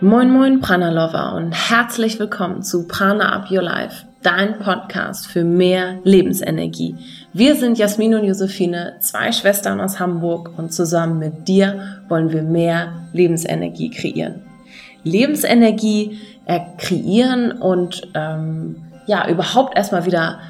Moin 0.00 0.32
Moin 0.32 0.60
Prana 0.60 0.90
Lover 0.90 1.36
und 1.36 1.52
herzlich 1.52 2.18
willkommen 2.18 2.64
zu 2.64 2.88
Prana 2.88 3.36
Up 3.36 3.52
Your 3.52 3.62
Life, 3.62 4.04
dein 4.22 4.58
Podcast 4.58 5.28
für 5.28 5.44
mehr 5.44 6.00
Lebensenergie. 6.02 6.96
Wir 7.32 7.54
sind 7.54 7.78
Jasmin 7.78 8.16
und 8.16 8.24
Josephine, 8.24 8.96
zwei 8.98 9.30
Schwestern 9.30 9.80
aus 9.80 10.00
Hamburg 10.00 10.50
und 10.56 10.72
zusammen 10.72 11.20
mit 11.20 11.46
dir 11.46 12.00
wollen 12.08 12.32
wir 12.32 12.42
mehr 12.42 12.94
Lebensenergie 13.12 13.90
kreieren. 13.90 14.42
Lebensenergie 15.04 16.18
äh, 16.46 16.58
kreieren 16.78 17.52
und 17.52 18.10
ähm, 18.14 18.82
ja, 19.06 19.28
überhaupt 19.28 19.76
erstmal 19.76 20.04
wieder 20.04 20.40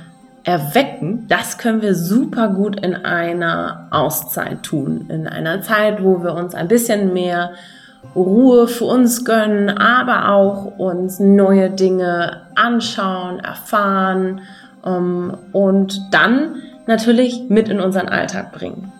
erwecken, 0.45 1.27
das 1.29 1.59
können 1.59 1.83
wir 1.83 1.95
super 1.95 2.49
gut 2.49 2.85
in 2.85 2.95
einer 2.95 3.89
Auszeit 3.91 4.63
tun. 4.63 5.07
In 5.09 5.29
einer 5.29 5.63
Zeit, 5.63 6.03
wo 6.03 6.23
wir 6.23 6.35
uns 6.35 6.55
ein 6.55 6.69
bisschen 6.69 7.13
mehr 7.13 7.53
Ruhe 8.15 8.67
für 8.67 8.87
uns 8.87 9.25
gönnen, 9.25 9.69
aber 9.69 10.31
auch 10.31 10.79
uns 10.79 11.21
neue 11.21 11.71
Dinge 11.71 12.43
anschauen, 12.55 13.41
erfahren 13.41 14.41
um, 14.83 14.91
ähm, 14.93 15.35
und 15.53 16.01
dann 16.11 16.57
natürlich 16.87 17.45
mit 17.49 17.69
in 17.69 17.81
unseren 17.81 18.09
Alltag 18.09 18.53
bringen. 18.53 18.93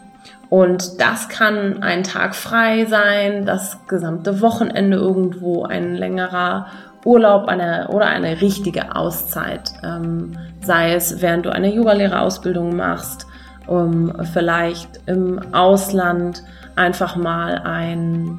Und 0.51 1.01
das 1.01 1.29
kann 1.29 1.83
ein 1.83 2.03
Tag 2.03 2.35
frei 2.35 2.85
sein, 2.85 3.47
das 3.47 3.87
gesamte 3.87 4.41
Wochenende 4.43 4.97
irgendwo, 4.97 5.63
ein 5.65 5.95
längerer 5.95 6.67
Urlaub 7.05 7.49
eine, 7.49 7.89
oder 7.89 8.07
eine 8.07 8.41
richtige 8.41 8.95
Auszeit. 8.95 9.73
Ähm, 9.83 10.37
sei 10.61 10.95
es, 10.95 11.23
während 11.23 11.47
du 11.47 11.51
eine 11.51 11.73
Yogalehrerausbildung 11.73 12.77
machst, 12.77 13.27
um 13.67 14.13
vielleicht 14.33 15.01
im 15.07 15.41
Ausland 15.55 16.43
einfach 16.77 17.17
mal 17.17 17.59
ein 17.59 18.39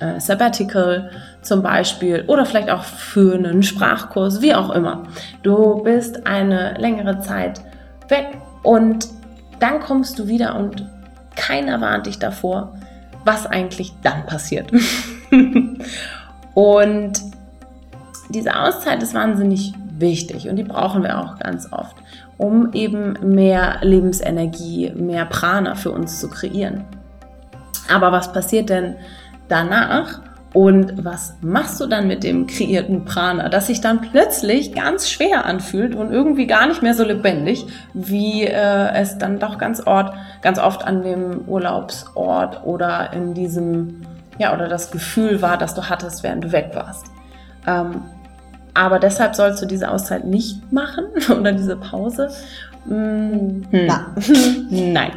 äh, 0.00 0.20
Sabbatical 0.20 1.10
zum 1.42 1.62
Beispiel 1.62 2.24
oder 2.26 2.44
vielleicht 2.44 2.70
auch 2.70 2.82
für 2.84 3.34
einen 3.34 3.62
Sprachkurs, 3.62 4.42
wie 4.42 4.54
auch 4.54 4.70
immer. 4.70 5.04
Du 5.42 5.82
bist 5.82 6.26
eine 6.26 6.74
längere 6.74 7.20
Zeit 7.20 7.60
weg 8.08 8.38
und 8.62 9.08
dann 9.58 9.80
kommst 9.80 10.18
du 10.18 10.26
wieder 10.26 10.56
und 10.56 10.86
keiner 11.36 11.80
warnt 11.80 12.06
dich 12.06 12.18
davor, 12.18 12.74
was 13.24 13.46
eigentlich 13.46 13.92
dann 14.02 14.26
passiert. 14.26 14.72
und 16.54 17.12
diese 18.30 18.58
Auszeit 18.58 19.02
ist 19.02 19.14
wahnsinnig 19.14 19.74
wichtig 19.98 20.48
und 20.48 20.56
die 20.56 20.64
brauchen 20.64 21.02
wir 21.02 21.18
auch 21.18 21.38
ganz 21.38 21.72
oft, 21.72 21.96
um 22.38 22.72
eben 22.72 23.16
mehr 23.22 23.78
Lebensenergie, 23.82 24.92
mehr 24.94 25.26
Prana 25.26 25.74
für 25.74 25.90
uns 25.90 26.18
zu 26.20 26.28
kreieren. 26.28 26.84
Aber 27.92 28.12
was 28.12 28.32
passiert 28.32 28.70
denn, 28.70 28.96
danach 29.48 30.20
und 30.52 31.04
was 31.04 31.34
machst 31.42 31.80
du 31.80 31.86
dann 31.86 32.08
mit 32.08 32.24
dem 32.24 32.46
kreierten 32.46 33.04
Prana, 33.04 33.48
das 33.48 33.68
sich 33.68 33.80
dann 33.80 34.00
plötzlich 34.00 34.74
ganz 34.74 35.08
schwer 35.08 35.44
anfühlt 35.44 35.94
und 35.94 36.10
irgendwie 36.10 36.46
gar 36.46 36.66
nicht 36.66 36.82
mehr 36.82 36.94
so 36.94 37.04
lebendig, 37.04 37.66
wie 37.94 38.44
äh, 38.44 38.92
es 38.94 39.18
dann 39.18 39.38
doch 39.38 39.58
ganz, 39.58 39.80
Ort, 39.86 40.12
ganz 40.42 40.58
oft 40.58 40.84
an 40.84 41.02
dem 41.02 41.42
Urlaubsort 41.46 42.64
oder 42.64 43.12
in 43.12 43.34
diesem, 43.34 44.02
ja, 44.38 44.52
oder 44.52 44.66
das 44.66 44.90
Gefühl 44.90 45.40
war, 45.40 45.56
das 45.56 45.74
du 45.74 45.88
hattest, 45.88 46.24
während 46.24 46.42
du 46.42 46.52
weg 46.52 46.72
warst. 46.74 47.06
Ähm, 47.66 48.02
aber 48.74 48.98
deshalb 48.98 49.34
sollst 49.34 49.62
du 49.62 49.66
diese 49.66 49.90
Auszeit 49.90 50.24
nicht 50.24 50.72
machen 50.72 51.06
oder 51.38 51.52
diese 51.52 51.76
Pause, 51.76 52.30
hm. 52.86 53.66
Nein. 54.70 55.12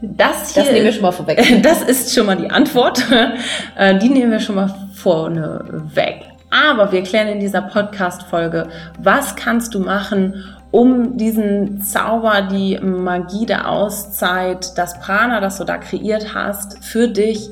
Das, 0.00 0.54
hier, 0.54 0.62
das 0.62 0.72
nehmen 0.72 0.84
wir 0.84 0.92
schon 0.92 1.02
mal 1.02 1.12
vorweg. 1.12 1.42
Das 1.62 1.82
ist 1.82 2.14
schon 2.14 2.26
mal 2.26 2.36
die 2.36 2.50
Antwort. 2.50 3.04
Äh, 3.76 3.98
die 3.98 4.08
nehmen 4.08 4.32
wir 4.32 4.40
schon 4.40 4.56
mal 4.56 4.74
vorne 4.94 5.64
weg. 5.94 6.24
Aber 6.50 6.92
wir 6.92 7.02
klären 7.02 7.28
in 7.28 7.40
dieser 7.40 7.62
Podcast-Folge, 7.62 8.68
was 8.98 9.36
kannst 9.36 9.74
du 9.74 9.80
machen, 9.80 10.44
um 10.70 11.16
diesen 11.16 11.82
Zauber, 11.82 12.42
die 12.42 12.78
Magie 12.78 13.46
der 13.46 13.70
Auszeit, 13.70 14.76
das 14.76 14.98
Prana, 15.00 15.40
das 15.40 15.58
du 15.58 15.64
da 15.64 15.78
kreiert 15.78 16.34
hast, 16.34 16.82
für 16.84 17.08
dich, 17.08 17.50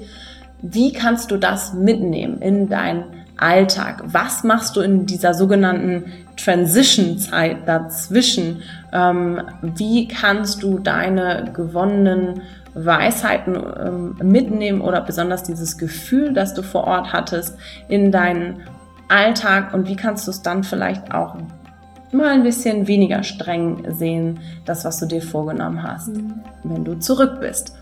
wie 0.62 0.92
kannst 0.92 1.30
du 1.30 1.36
das 1.36 1.72
mitnehmen 1.72 2.40
in 2.42 2.68
dein 2.68 3.04
Alltag? 3.40 4.02
Was 4.06 4.44
machst 4.44 4.76
du 4.76 4.80
in 4.80 5.06
dieser 5.06 5.34
sogenannten 5.34 6.12
Transition-Zeit 6.36 7.66
dazwischen? 7.66 8.62
Ähm, 8.92 9.42
wie 9.62 10.08
kannst 10.08 10.62
du 10.62 10.78
deine 10.78 11.50
gewonnenen 11.54 12.42
Weisheiten 12.74 13.56
ähm, 13.56 14.16
mitnehmen 14.22 14.80
oder 14.80 15.00
besonders 15.00 15.42
dieses 15.42 15.78
Gefühl, 15.78 16.32
das 16.32 16.54
du 16.54 16.62
vor 16.62 16.84
Ort 16.84 17.12
hattest, 17.12 17.56
in 17.88 18.12
deinen 18.12 18.62
Alltag 19.08 19.74
und 19.74 19.88
wie 19.88 19.96
kannst 19.96 20.26
du 20.26 20.30
es 20.30 20.42
dann 20.42 20.62
vielleicht 20.62 21.12
auch 21.12 21.36
mal 22.12 22.30
ein 22.30 22.42
bisschen 22.42 22.86
weniger 22.86 23.22
streng 23.22 23.84
sehen, 23.92 24.40
das, 24.64 24.84
was 24.84 24.98
du 24.98 25.06
dir 25.06 25.22
vorgenommen 25.22 25.82
hast, 25.82 26.08
mhm. 26.08 26.34
wenn 26.64 26.84
du 26.84 26.94
zurück 26.98 27.40
bist. 27.40 27.76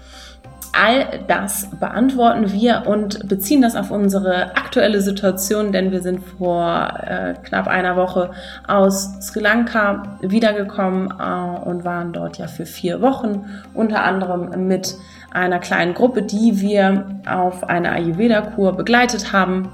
All 0.73 1.21
das 1.27 1.69
beantworten 1.79 2.53
wir 2.53 2.85
und 2.87 3.29
beziehen 3.29 3.63
das 3.63 3.77
auf 3.77 3.91
unsere 3.91 4.57
aktuelle 4.57 5.01
Situation, 5.01 5.73
denn 5.73 5.91
wir 5.91 6.03
sind 6.03 6.21
vor 6.21 6.93
äh, 7.03 7.35
knapp 7.43 7.67
einer 7.67 7.97
Woche 7.97 8.31
aus 8.67 9.15
Sri 9.21 9.41
Lanka 9.41 10.19
wiedergekommen 10.21 11.13
äh, 11.19 11.69
und 11.69 11.85
waren 11.85 12.13
dort 12.13 12.39
ja 12.39 12.47
für 12.47 12.67
vier 12.67 13.01
Wochen, 13.01 13.45
unter 13.75 14.05
anderem 14.05 14.67
mit 14.67 14.97
einer 15.31 15.59
kleinen 15.59 15.95
Gruppe, 15.95 16.23
die 16.23 16.61
wir 16.61 17.21
auf 17.29 17.65
eine 17.65 17.93
Ayurveda-Kur 17.93 18.77
begleitet 18.77 19.33
haben 19.33 19.71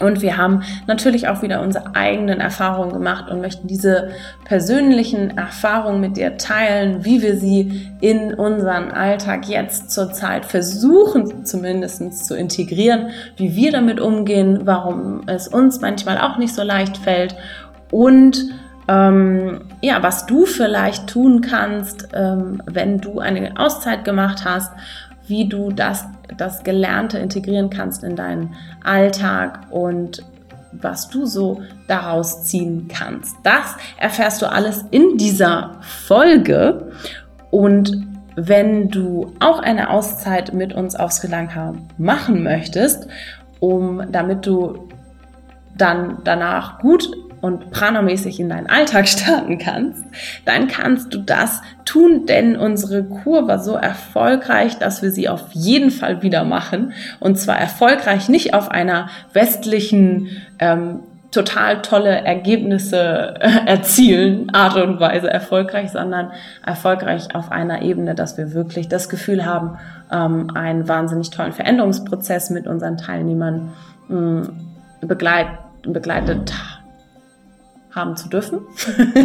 und 0.00 0.22
wir 0.22 0.36
haben 0.36 0.62
natürlich 0.86 1.28
auch 1.28 1.42
wieder 1.42 1.60
unsere 1.62 1.94
eigenen 1.94 2.40
Erfahrungen 2.40 2.92
gemacht 2.92 3.30
und 3.30 3.40
möchten 3.40 3.68
diese 3.68 4.10
persönlichen 4.44 5.36
Erfahrungen 5.38 6.00
mit 6.00 6.16
dir 6.16 6.36
teilen, 6.36 7.04
wie 7.04 7.22
wir 7.22 7.36
sie 7.36 7.90
in 8.00 8.34
unseren 8.34 8.90
Alltag 8.90 9.48
jetzt 9.48 9.92
zurzeit 9.92 10.44
versuchen 10.44 11.44
zumindest 11.44 12.26
zu 12.26 12.36
integrieren, 12.36 13.10
wie 13.36 13.54
wir 13.54 13.70
damit 13.70 14.00
umgehen, 14.00 14.62
warum 14.64 15.22
es 15.26 15.46
uns 15.46 15.80
manchmal 15.80 16.18
auch 16.18 16.38
nicht 16.38 16.54
so 16.54 16.62
leicht 16.62 16.96
fällt 16.96 17.36
und 17.90 18.50
ähm, 18.86 19.62
ja, 19.80 20.02
was 20.02 20.26
du 20.26 20.44
vielleicht 20.44 21.08
tun 21.08 21.40
kannst, 21.40 22.08
ähm, 22.12 22.62
wenn 22.66 22.98
du 22.98 23.18
eine 23.18 23.52
Auszeit 23.56 24.04
gemacht 24.04 24.44
hast, 24.44 24.72
wie 25.26 25.48
du 25.48 25.70
das, 25.70 26.06
das 26.36 26.64
Gelernte 26.64 27.18
integrieren 27.18 27.70
kannst 27.70 28.04
in 28.04 28.16
deinen 28.16 28.54
Alltag 28.82 29.66
und 29.70 30.22
was 30.72 31.08
du 31.08 31.26
so 31.26 31.62
daraus 31.86 32.44
ziehen 32.44 32.88
kannst. 32.88 33.36
Das 33.42 33.76
erfährst 33.96 34.42
du 34.42 34.50
alles 34.50 34.84
in 34.90 35.16
dieser 35.16 35.76
Folge. 35.80 36.90
Und 37.50 38.06
wenn 38.36 38.88
du 38.88 39.32
auch 39.38 39.60
eine 39.60 39.90
Auszeit 39.90 40.52
mit 40.52 40.72
uns 40.72 40.96
auf 40.96 41.12
Sri 41.12 41.28
Lanka 41.28 41.74
machen 41.98 42.42
möchtest, 42.42 43.06
um 43.60 44.02
damit 44.10 44.46
du 44.46 44.88
dann 45.76 46.18
danach 46.24 46.80
gut 46.80 47.08
und 47.44 47.70
pranamäßig 47.70 48.40
in 48.40 48.48
deinen 48.48 48.68
Alltag 48.68 49.06
starten 49.14 49.58
kannst, 49.58 50.02
dann 50.46 50.66
kannst 50.66 51.12
du 51.12 51.18
das 51.18 51.60
tun, 51.84 52.24
denn 52.24 52.56
unsere 52.56 53.04
Kur 53.04 53.46
war 53.46 53.58
so 53.58 53.74
erfolgreich, 53.74 54.78
dass 54.78 55.02
wir 55.02 55.10
sie 55.10 55.28
auf 55.28 55.52
jeden 55.52 55.90
Fall 55.90 56.22
wieder 56.22 56.44
machen. 56.44 56.94
Und 57.20 57.38
zwar 57.38 57.58
erfolgreich 57.58 58.30
nicht 58.30 58.54
auf 58.54 58.70
einer 58.70 59.10
westlichen 59.34 60.28
ähm, 60.58 61.00
total 61.32 61.82
tolle 61.82 62.24
Ergebnisse 62.24 63.34
äh, 63.40 63.66
erzielen, 63.66 64.48
Art 64.54 64.76
und 64.76 64.98
Weise 64.98 65.28
erfolgreich, 65.28 65.90
sondern 65.90 66.30
erfolgreich 66.64 67.34
auf 67.34 67.52
einer 67.52 67.82
Ebene, 67.82 68.14
dass 68.14 68.38
wir 68.38 68.54
wirklich 68.54 68.88
das 68.88 69.10
Gefühl 69.10 69.44
haben, 69.44 69.76
ähm, 70.10 70.50
einen 70.54 70.88
wahnsinnig 70.88 71.28
tollen 71.28 71.52
Veränderungsprozess 71.52 72.48
mit 72.48 72.66
unseren 72.66 72.96
Teilnehmern 72.96 73.72
mm, 74.08 74.42
begleit, 75.02 75.48
begleitet 75.82 76.54
haben 77.94 78.16
zu 78.16 78.28
dürfen. 78.28 78.60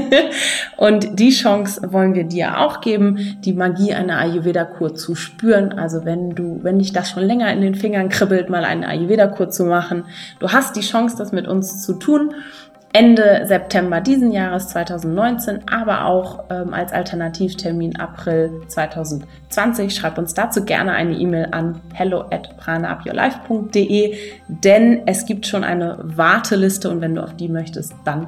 und 0.77 1.19
die 1.19 1.31
Chance 1.31 1.91
wollen 1.91 2.13
wir 2.13 2.23
dir 2.23 2.59
auch 2.59 2.81
geben, 2.81 3.37
die 3.43 3.53
Magie 3.53 3.93
einer 3.93 4.17
Ayurveda-Kur 4.17 4.95
zu 4.95 5.15
spüren. 5.15 5.73
Also 5.73 6.05
wenn 6.05 6.31
du, 6.31 6.59
wenn 6.63 6.79
dich 6.79 6.93
das 6.93 7.09
schon 7.09 7.23
länger 7.23 7.51
in 7.51 7.61
den 7.61 7.75
Fingern 7.75 8.09
kribbelt, 8.09 8.49
mal 8.49 8.65
eine 8.65 8.87
Ayurveda-Kur 8.87 9.49
zu 9.49 9.65
machen, 9.65 10.05
du 10.39 10.49
hast 10.51 10.75
die 10.75 10.81
Chance, 10.81 11.15
das 11.17 11.31
mit 11.31 11.47
uns 11.47 11.83
zu 11.83 11.93
tun. 11.93 12.33
Ende 12.91 13.41
September 13.45 14.01
diesen 14.01 14.31
Jahres 14.31 14.69
2019, 14.69 15.61
aber 15.69 16.05
auch 16.05 16.45
ähm, 16.49 16.73
als 16.73 16.91
Alternativtermin 16.91 17.97
April 17.97 18.63
2020. 18.67 19.93
Schreib 19.93 20.17
uns 20.17 20.33
dazu 20.33 20.65
gerne 20.65 20.93
eine 20.93 21.13
E-Mail 21.13 21.49
an 21.51 21.81
hello 21.93 22.21
at 22.31 22.57
pranaupyourlife.de, 22.57 24.17
denn 24.47 25.03
es 25.05 25.27
gibt 25.27 25.45
schon 25.45 25.63
eine 25.63 25.99
Warteliste 26.01 26.89
und 26.89 27.01
wenn 27.01 27.13
du 27.13 27.23
auf 27.23 27.35
die 27.35 27.47
möchtest, 27.47 27.93
dann 28.05 28.27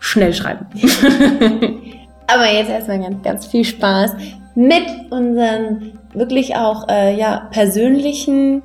schnell 0.00 0.34
schreiben. 0.34 0.66
Aber 2.26 2.46
jetzt 2.50 2.70
erstmal 2.70 3.00
ganz, 3.00 3.22
ganz 3.22 3.46
viel 3.46 3.64
Spaß 3.64 4.14
mit 4.54 4.84
unseren 5.10 5.92
wirklich 6.12 6.56
auch 6.56 6.88
äh, 6.88 7.16
ja, 7.16 7.48
persönlichen 7.50 8.62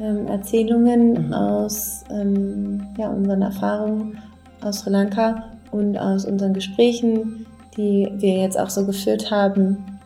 ähm, 0.00 0.26
Erzählungen 0.28 1.26
mhm. 1.26 1.32
aus 1.32 2.04
ähm, 2.10 2.86
ja, 2.96 3.08
unseren 3.08 3.42
Erfahrungen 3.42 4.18
aus 4.62 4.80
Sri 4.80 4.90
Lanka 4.90 5.44
und 5.70 5.96
aus 5.98 6.24
unseren 6.24 6.54
Gesprächen, 6.54 7.46
die 7.76 8.08
wir 8.14 8.38
jetzt 8.38 8.58
auch 8.58 8.70
so 8.70 8.86
geführt 8.86 9.30
haben. 9.30 10.00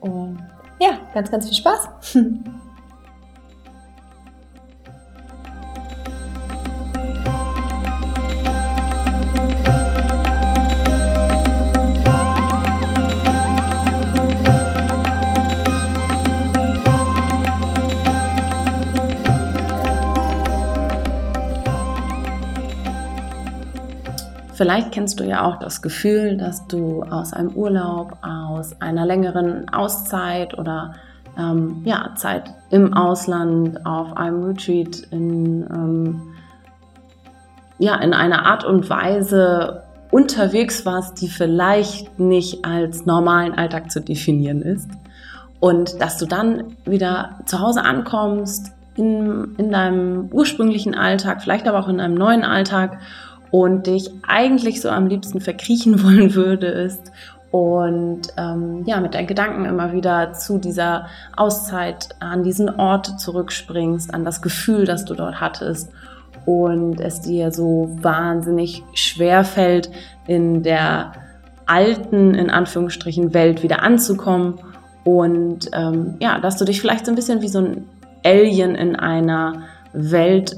Und 0.00 0.38
ja, 0.80 0.98
ganz, 1.12 1.30
ganz 1.30 1.46
viel 1.46 1.56
Spaß. 1.56 1.88
Vielleicht 24.64 24.92
kennst 24.92 25.20
du 25.20 25.24
ja 25.24 25.44
auch 25.44 25.58
das 25.58 25.82
Gefühl, 25.82 26.38
dass 26.38 26.66
du 26.68 27.02
aus 27.02 27.34
einem 27.34 27.50
Urlaub, 27.50 28.16
aus 28.22 28.80
einer 28.80 29.04
längeren 29.04 29.68
Auszeit 29.68 30.56
oder 30.56 30.94
ähm, 31.38 31.82
ja, 31.84 32.12
Zeit 32.16 32.54
im 32.70 32.94
Ausland, 32.94 33.84
auf 33.84 34.16
einem 34.16 34.42
Retreat 34.42 35.00
in, 35.10 35.66
ähm, 35.70 36.22
ja, 37.78 37.96
in 37.96 38.14
einer 38.14 38.46
Art 38.46 38.64
und 38.64 38.88
Weise 38.88 39.82
unterwegs 40.10 40.86
warst, 40.86 41.20
die 41.20 41.28
vielleicht 41.28 42.18
nicht 42.18 42.64
als 42.64 43.04
normalen 43.04 43.52
Alltag 43.52 43.90
zu 43.90 44.00
definieren 44.00 44.62
ist. 44.62 44.88
Und 45.60 46.00
dass 46.00 46.16
du 46.16 46.24
dann 46.24 46.74
wieder 46.86 47.38
zu 47.44 47.60
Hause 47.60 47.82
ankommst, 47.82 48.72
in, 48.96 49.56
in 49.58 49.70
deinem 49.70 50.30
ursprünglichen 50.32 50.94
Alltag, 50.94 51.42
vielleicht 51.42 51.68
aber 51.68 51.80
auch 51.80 51.88
in 51.88 52.00
einem 52.00 52.14
neuen 52.14 52.44
Alltag 52.44 52.98
und 53.50 53.86
dich 53.86 54.10
eigentlich 54.26 54.80
so 54.80 54.88
am 54.88 55.06
liebsten 55.06 55.40
verkriechen 55.40 56.02
wollen 56.04 56.34
würdest 56.34 57.12
und 57.54 58.22
ähm, 58.36 58.82
ja, 58.84 58.98
mit 58.98 59.14
deinen 59.14 59.28
Gedanken 59.28 59.64
immer 59.64 59.92
wieder 59.92 60.32
zu 60.32 60.58
dieser 60.58 61.06
Auszeit 61.36 62.08
an 62.18 62.42
diesen 62.42 62.68
Ort 62.68 63.20
zurückspringst, 63.20 64.12
an 64.12 64.24
das 64.24 64.42
Gefühl, 64.42 64.86
das 64.86 65.04
du 65.04 65.14
dort 65.14 65.40
hattest. 65.40 65.92
Und 66.46 67.00
es 67.00 67.20
dir 67.20 67.52
so 67.52 67.96
wahnsinnig 68.02 68.82
schwer 68.94 69.44
fällt, 69.44 69.88
in 70.26 70.64
der 70.64 71.12
alten, 71.66 72.34
in 72.34 72.50
Anführungsstrichen, 72.50 73.34
Welt 73.34 73.62
wieder 73.62 73.84
anzukommen. 73.84 74.54
Und 75.04 75.70
ähm, 75.74 76.16
ja, 76.18 76.40
dass 76.40 76.56
du 76.56 76.64
dich 76.64 76.80
vielleicht 76.80 77.06
so 77.06 77.12
ein 77.12 77.14
bisschen 77.14 77.40
wie 77.40 77.48
so 77.48 77.60
ein 77.60 77.84
Alien 78.24 78.74
in 78.74 78.96
einer 78.96 79.62
Welt 79.92 80.56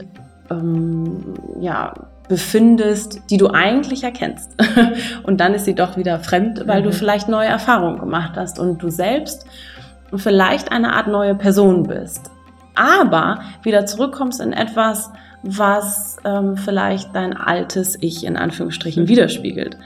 ähm, 0.50 1.34
ja, 1.60 1.92
befindest, 2.28 3.20
die 3.31 3.37
du 3.37 3.49
eigentlich 3.49 4.05
erkennst. 4.05 4.55
und 5.23 5.40
dann 5.40 5.55
ist 5.55 5.64
sie 5.64 5.75
doch 5.75 5.96
wieder 5.96 6.19
fremd, 6.19 6.67
weil 6.67 6.81
mhm. 6.81 6.84
du 6.87 6.93
vielleicht 6.93 7.28
neue 7.28 7.49
Erfahrungen 7.49 7.99
gemacht 7.99 8.32
hast 8.37 8.58
und 8.58 8.82
du 8.82 8.90
selbst 8.90 9.46
vielleicht 10.14 10.73
eine 10.73 10.93
Art 10.93 11.08
neue 11.08 11.34
Person 11.34 11.84
bist. 11.84 12.31
Aber 12.75 13.40
wieder 13.62 13.87
zurückkommst 13.87 14.40
in 14.40 14.52
etwas, 14.52 15.11
was 15.43 16.17
ähm, 16.25 16.56
vielleicht 16.56 17.14
dein 17.14 17.37
altes 17.37 17.96
Ich 18.00 18.25
in 18.25 18.37
Anführungsstrichen 18.37 19.05
mhm. 19.05 19.08
widerspiegelt. 19.08 19.79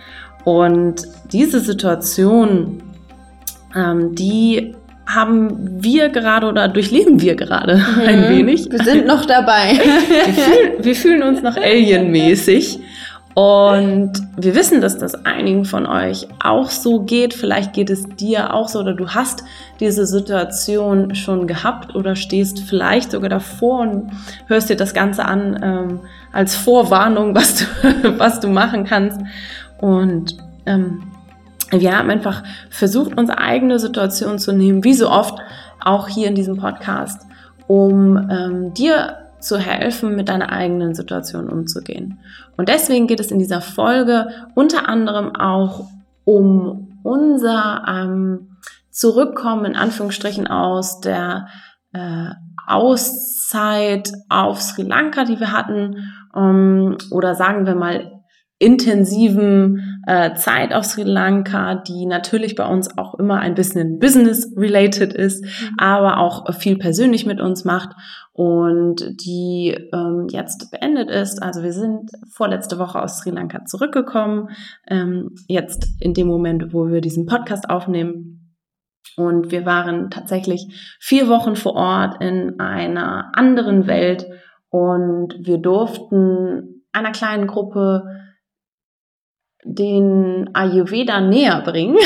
Und 0.44 1.06
diese 1.32 1.60
Situation, 1.60 2.82
ähm, 3.74 4.14
die 4.14 4.74
haben 5.14 5.82
wir 5.82 6.08
gerade 6.08 6.46
oder 6.46 6.68
durchleben 6.68 7.20
wir 7.20 7.34
gerade 7.34 7.76
mhm. 7.76 8.02
ein 8.06 8.28
wenig. 8.30 8.70
Wir 8.70 8.82
sind 8.84 9.06
noch 9.06 9.24
dabei. 9.24 9.72
wir, 10.08 10.34
fühlen, 10.34 10.84
wir 10.84 10.94
fühlen 10.94 11.22
uns 11.22 11.42
noch 11.42 11.56
alienmäßig. 11.56 12.80
Und 13.34 14.12
wir 14.36 14.54
wissen, 14.56 14.80
dass 14.80 14.98
das 14.98 15.24
einigen 15.24 15.64
von 15.64 15.86
euch 15.86 16.26
auch 16.42 16.68
so 16.68 17.02
geht. 17.02 17.32
Vielleicht 17.32 17.72
geht 17.72 17.88
es 17.88 18.02
dir 18.16 18.52
auch 18.52 18.68
so 18.68 18.80
oder 18.80 18.92
du 18.92 19.08
hast 19.08 19.44
diese 19.78 20.04
Situation 20.04 21.14
schon 21.14 21.46
gehabt 21.46 21.94
oder 21.94 22.16
stehst 22.16 22.60
vielleicht 22.60 23.12
sogar 23.12 23.30
davor 23.30 23.80
und 23.80 24.10
hörst 24.46 24.68
dir 24.68 24.76
das 24.76 24.94
Ganze 24.94 25.24
an 25.24 25.60
ähm, 25.62 26.00
als 26.32 26.56
Vorwarnung, 26.56 27.34
was 27.34 27.54
du, 27.54 27.64
was 28.18 28.40
du 28.40 28.48
machen 28.48 28.84
kannst. 28.84 29.20
Und 29.78 30.36
ähm, 30.66 31.04
wir 31.70 31.96
haben 31.96 32.10
einfach 32.10 32.42
versucht, 32.70 33.16
unsere 33.16 33.38
eigene 33.38 33.78
Situation 33.78 34.38
zu 34.38 34.52
nehmen, 34.52 34.84
wie 34.84 34.94
so 34.94 35.10
oft 35.10 35.38
auch 35.80 36.08
hier 36.08 36.28
in 36.28 36.34
diesem 36.34 36.56
Podcast, 36.56 37.26
um 37.66 38.16
ähm, 38.30 38.74
dir 38.74 39.16
zu 39.40 39.58
helfen, 39.58 40.16
mit 40.16 40.28
deiner 40.28 40.52
eigenen 40.52 40.94
Situation 40.94 41.48
umzugehen. 41.48 42.18
Und 42.56 42.68
deswegen 42.68 43.06
geht 43.06 43.20
es 43.20 43.30
in 43.30 43.38
dieser 43.38 43.60
Folge 43.60 44.28
unter 44.54 44.88
anderem 44.88 45.34
auch 45.34 45.86
um 46.24 47.00
unser 47.02 47.84
ähm, 47.88 48.56
Zurückkommen 48.90 49.64
in 49.64 49.76
Anführungsstrichen 49.76 50.48
aus 50.48 51.00
der 51.00 51.46
äh, 51.92 52.30
Auszeit 52.66 54.12
auf 54.28 54.60
Sri 54.60 54.82
Lanka, 54.82 55.24
die 55.24 55.40
wir 55.40 55.52
hatten, 55.52 55.96
ähm, 56.36 56.98
oder 57.10 57.34
sagen 57.34 57.66
wir 57.66 57.76
mal 57.76 58.20
intensiven 58.58 59.89
äh, 60.10 60.34
Zeit 60.34 60.74
auf 60.74 60.84
Sri 60.84 61.04
Lanka, 61.04 61.76
die 61.76 62.04
natürlich 62.04 62.56
bei 62.56 62.66
uns 62.66 62.98
auch 62.98 63.14
immer 63.14 63.38
ein 63.38 63.54
bisschen 63.54 64.00
business-related 64.00 65.12
ist, 65.12 65.44
mhm. 65.44 65.76
aber 65.78 66.18
auch 66.18 66.52
viel 66.52 66.76
persönlich 66.78 67.26
mit 67.26 67.40
uns 67.40 67.64
macht 67.64 67.90
und 68.32 68.96
die 69.24 69.78
ähm, 69.92 70.26
jetzt 70.28 70.72
beendet 70.72 71.10
ist. 71.10 71.40
Also 71.40 71.62
wir 71.62 71.72
sind 71.72 72.10
vorletzte 72.28 72.80
Woche 72.80 73.00
aus 73.00 73.18
Sri 73.18 73.30
Lanka 73.30 73.64
zurückgekommen, 73.66 74.48
ähm, 74.88 75.36
jetzt 75.46 75.86
in 76.00 76.12
dem 76.12 76.26
Moment, 76.26 76.74
wo 76.74 76.88
wir 76.88 77.00
diesen 77.00 77.26
Podcast 77.26 77.70
aufnehmen. 77.70 78.56
Und 79.16 79.52
wir 79.52 79.64
waren 79.64 80.10
tatsächlich 80.10 80.96
vier 80.98 81.28
Wochen 81.28 81.54
vor 81.54 81.74
Ort 81.74 82.20
in 82.20 82.58
einer 82.58 83.30
anderen 83.34 83.86
Welt 83.86 84.26
und 84.70 85.36
wir 85.38 85.58
durften 85.58 86.82
einer 86.90 87.12
kleinen 87.12 87.46
Gruppe 87.46 88.19
den 89.64 90.50
Ayurveda 90.54 91.20
näher 91.20 91.62
bringen 91.62 91.96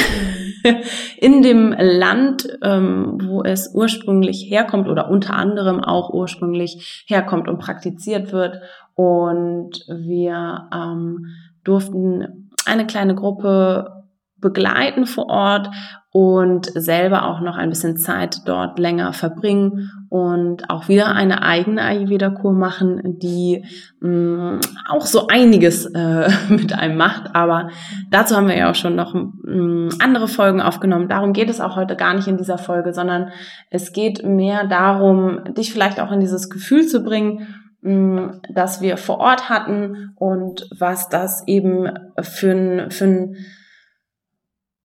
in 1.19 1.43
dem 1.43 1.75
Land, 1.79 2.47
ähm, 2.63 3.19
wo 3.23 3.43
es 3.43 3.73
ursprünglich 3.75 4.47
herkommt 4.49 4.89
oder 4.89 5.09
unter 5.11 5.35
anderem 5.35 5.83
auch 5.83 6.11
ursprünglich 6.11 7.05
herkommt 7.07 7.49
und 7.49 7.59
praktiziert 7.59 8.33
wird. 8.33 8.61
Und 8.95 9.85
wir 9.89 10.69
ähm, 10.75 11.27
durften 11.63 12.51
eine 12.67 12.87
kleine 12.87 13.15
Gruppe 13.15 14.05
begleiten 14.37 15.07
vor 15.07 15.27
Ort 15.29 15.71
und 16.17 16.71
selber 16.77 17.25
auch 17.25 17.41
noch 17.41 17.57
ein 17.57 17.71
bisschen 17.71 17.97
Zeit 17.97 18.43
dort 18.47 18.79
länger 18.79 19.13
verbringen 19.13 19.91
und 20.11 20.71
auch 20.71 20.87
wieder 20.87 21.09
eine 21.09 21.43
eigene 21.43 21.83
Ayurveda-Kur 21.83 22.53
machen, 22.53 23.19
die 23.19 23.65
mh, 23.99 24.09
mm, 24.09 24.61
auch 24.89 25.07
so 25.07 25.27
einiges 25.27 25.87
äh, 25.87 26.29
mit 26.49 26.73
einem 26.73 26.97
macht. 26.97 27.35
Aber 27.35 27.69
dazu 28.13 28.37
haben 28.37 28.47
wir 28.47 28.57
ja 28.57 28.71
auch 28.71 28.77
schon 28.77 28.95
noch 28.95 29.13
mh, 29.13 29.25
mm, 29.43 29.89
andere 29.99 30.29
Folgen 30.29 30.61
aufgenommen. 30.61 31.09
Darum 31.09 31.33
geht 31.33 31.51
es 31.51 31.61
auch 31.61 31.75
heute 31.75 31.97
gar 31.97 32.15
nicht 32.15 32.29
in 32.29 32.37
dieser 32.37 32.59
Folge, 32.59 32.95
sondern 32.95 33.31
es 33.71 33.93
geht 33.93 34.25
mehr 34.25 34.69
darum, 34.69 35.41
dich 35.57 35.73
vielleicht 35.73 35.99
auch 35.99 36.13
in 36.13 36.21
dieses 36.21 36.49
Gefühl 36.49 36.87
zu 36.87 37.03
bringen, 37.03 37.49
mm, 37.83 38.41
dass 38.55 38.81
wir 38.81 38.99
vor 38.99 39.19
Ort 39.19 39.49
hatten 39.49 40.13
und 40.15 40.69
was 40.79 41.09
das 41.09 41.43
eben 41.49 41.91
für 42.21 42.53
ein, 42.53 42.91
für 42.93 43.05
ein 43.05 43.37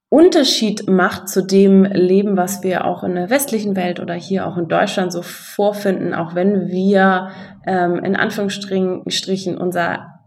Unterschied 0.09 0.89
macht 0.89 1.29
zu 1.29 1.45
dem 1.45 1.83
Leben, 1.83 2.35
was 2.35 2.63
wir 2.63 2.85
auch 2.85 3.03
in 3.03 3.13
der 3.13 3.29
westlichen 3.29 3.75
Welt 3.75 3.99
oder 3.99 4.15
hier 4.15 4.47
auch 4.47 4.57
in 4.57 4.67
Deutschland 4.67 5.13
so 5.13 5.21
vorfinden, 5.21 6.15
auch 6.15 6.33
wenn 6.33 6.67
wir 6.67 7.29
ähm, 7.67 8.03
in 8.03 8.15
Anführungsstrichen 8.15 9.57
unser 9.57 10.19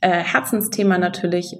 äh, 0.00 0.10
Herzensthema 0.10 0.98
natürlich 0.98 1.56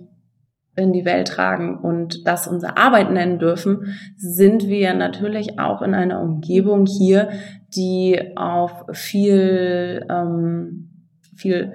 in 0.76 0.92
die 0.92 1.04
Welt 1.04 1.28
tragen 1.28 1.78
und 1.78 2.26
das 2.26 2.46
unsere 2.46 2.76
Arbeit 2.76 3.10
nennen 3.10 3.40
dürfen, 3.40 3.96
sind 4.16 4.68
wir 4.68 4.94
natürlich 4.94 5.58
auch 5.58 5.82
in 5.82 5.94
einer 5.94 6.20
Umgebung 6.20 6.86
hier, 6.86 7.30
die 7.74 8.36
auf 8.36 8.84
viel, 8.92 10.06
ähm, 10.08 11.06
viel 11.36 11.72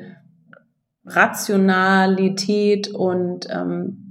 Rationalität 1.06 2.90
und 2.90 3.48
ähm, 3.50 4.09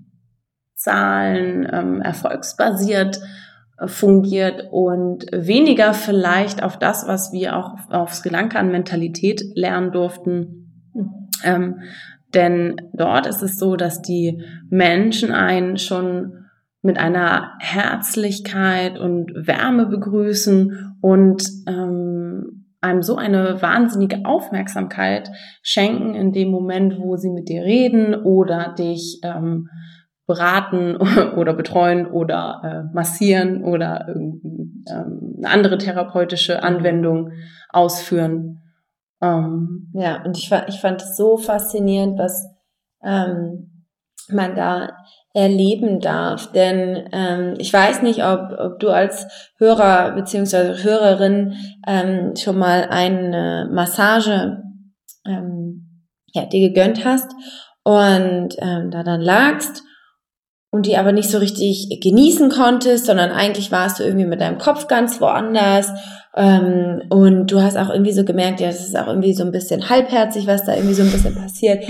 Zahlen, 0.79 1.69
ähm, 1.71 2.01
erfolgsbasiert 2.01 3.21
äh, 3.79 3.89
fungiert 3.89 4.69
und 4.71 5.27
weniger 5.33 5.93
vielleicht 5.93 6.63
auf 6.63 6.79
das, 6.79 7.07
was 7.07 7.33
wir 7.33 7.57
auch 7.57 7.75
auf 7.91 8.15
Sri 8.15 8.29
Lanka 8.29 8.59
an 8.59 8.71
Mentalität 8.71 9.43
lernen 9.55 9.93
durften. 9.93 10.93
Ähm, 11.45 11.81
denn 12.35 12.77
dort 12.93 13.27
ist 13.27 13.43
es 13.43 13.59
so, 13.59 13.77
dass 13.77 14.03
die 14.03 14.43
Menschen 14.71 15.33
einen 15.33 15.79
schon 15.79 16.45
mit 16.83 16.99
einer 16.99 17.55
Herzlichkeit 17.59 18.99
und 18.99 19.33
Wärme 19.35 19.87
begrüßen 19.87 20.97
und 21.01 21.43
ähm, 21.67 22.67
einem 22.81 23.03
so 23.03 23.17
eine 23.17 23.61
wahnsinnige 23.61 24.25
Aufmerksamkeit 24.25 25.31
schenken 25.63 26.15
in 26.15 26.33
dem 26.33 26.51
Moment, 26.51 26.99
wo 26.99 27.17
sie 27.17 27.31
mit 27.31 27.49
dir 27.49 27.63
reden 27.63 28.15
oder 28.15 28.75
dich 28.79 29.21
ähm, 29.25 29.69
beraten 30.29 30.97
oder 31.37 31.55
betreuen 31.55 32.07
oder 32.07 32.61
äh, 32.63 32.95
massieren 32.95 33.65
oder 33.65 34.05
irgendwie 34.07 34.85
ähm, 34.89 35.37
eine 35.39 35.49
andere 35.49 35.79
therapeutische 35.79 36.63
Anwendung 36.63 37.33
ausführen. 37.71 38.61
Ähm, 39.21 39.91
ja, 39.95 40.23
und 40.23 40.37
ich, 40.37 40.53
ich 40.69 40.81
fand 40.81 41.03
es 41.03 41.17
so 41.17 41.39
faszinierend, 41.39 42.19
was 42.19 42.47
ähm, 43.03 43.87
man 44.31 44.55
da 44.55 44.91
erleben 45.33 45.99
darf. 46.01 46.53
Denn 46.53 47.09
ähm, 47.13 47.55
ich 47.59 47.73
weiß 47.73 48.03
nicht, 48.03 48.23
ob, 48.23 48.53
ob 48.59 48.79
du 48.81 48.91
als 48.91 49.27
Hörer 49.57 50.13
beziehungsweise 50.13 50.85
Hörerin 50.85 51.55
ähm, 51.87 52.35
schon 52.37 52.59
mal 52.59 52.87
eine 52.91 53.71
Massage 53.73 54.63
ähm, 55.27 56.05
ja, 56.33 56.45
dir 56.45 56.69
gegönnt 56.69 57.07
hast 57.07 57.33
und 57.83 58.51
ähm, 58.59 58.91
da 58.91 59.03
dann 59.03 59.23
lagst 59.23 59.85
und 60.71 60.87
die 60.87 60.97
aber 60.97 61.13
nicht 61.13 61.31
so 61.31 61.39
richtig 61.39 62.01
genießen 62.03 62.51
konntest, 62.51 63.07
sondern 63.07 63.31
eigentlich 63.31 63.73
warst 63.73 63.99
du 63.99 64.05
irgendwie 64.05 64.27
mit 64.27 64.41
deinem 64.41 64.59
Kopf 64.59 64.87
ganz 64.87 65.21
woanders. 65.21 65.91
Ähm, 66.37 67.03
und 67.09 67.51
du 67.51 67.63
hast 67.63 67.77
auch 67.77 67.89
irgendwie 67.89 68.13
so 68.13 68.25
gemerkt, 68.25 68.61
ja, 68.61 68.69
es 68.69 68.87
ist 68.87 68.97
auch 68.97 69.07
irgendwie 69.07 69.33
so 69.33 69.45
ein 69.45 69.53
bisschen 69.53 69.89
halbherzig, 69.89 70.47
was 70.47 70.65
da 70.65 70.75
irgendwie 70.75 70.95
so 70.95 71.03
ein 71.03 71.11
bisschen 71.11 71.35
passiert. 71.35 71.85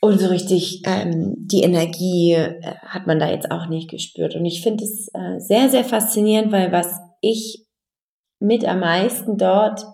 Und 0.00 0.20
so 0.20 0.26
richtig 0.28 0.82
ähm, 0.84 1.34
die 1.38 1.62
Energie 1.62 2.32
äh, 2.32 2.60
hat 2.88 3.06
man 3.06 3.20
da 3.20 3.30
jetzt 3.30 3.52
auch 3.52 3.68
nicht 3.68 3.88
gespürt. 3.88 4.34
Und 4.34 4.44
ich 4.44 4.62
finde 4.62 4.82
es 4.82 5.08
äh, 5.14 5.38
sehr, 5.38 5.68
sehr 5.68 5.84
faszinierend, 5.84 6.50
weil 6.50 6.72
was 6.72 6.98
ich 7.20 7.66
mit 8.40 8.64
am 8.64 8.80
meisten 8.80 9.38
dort 9.38 9.84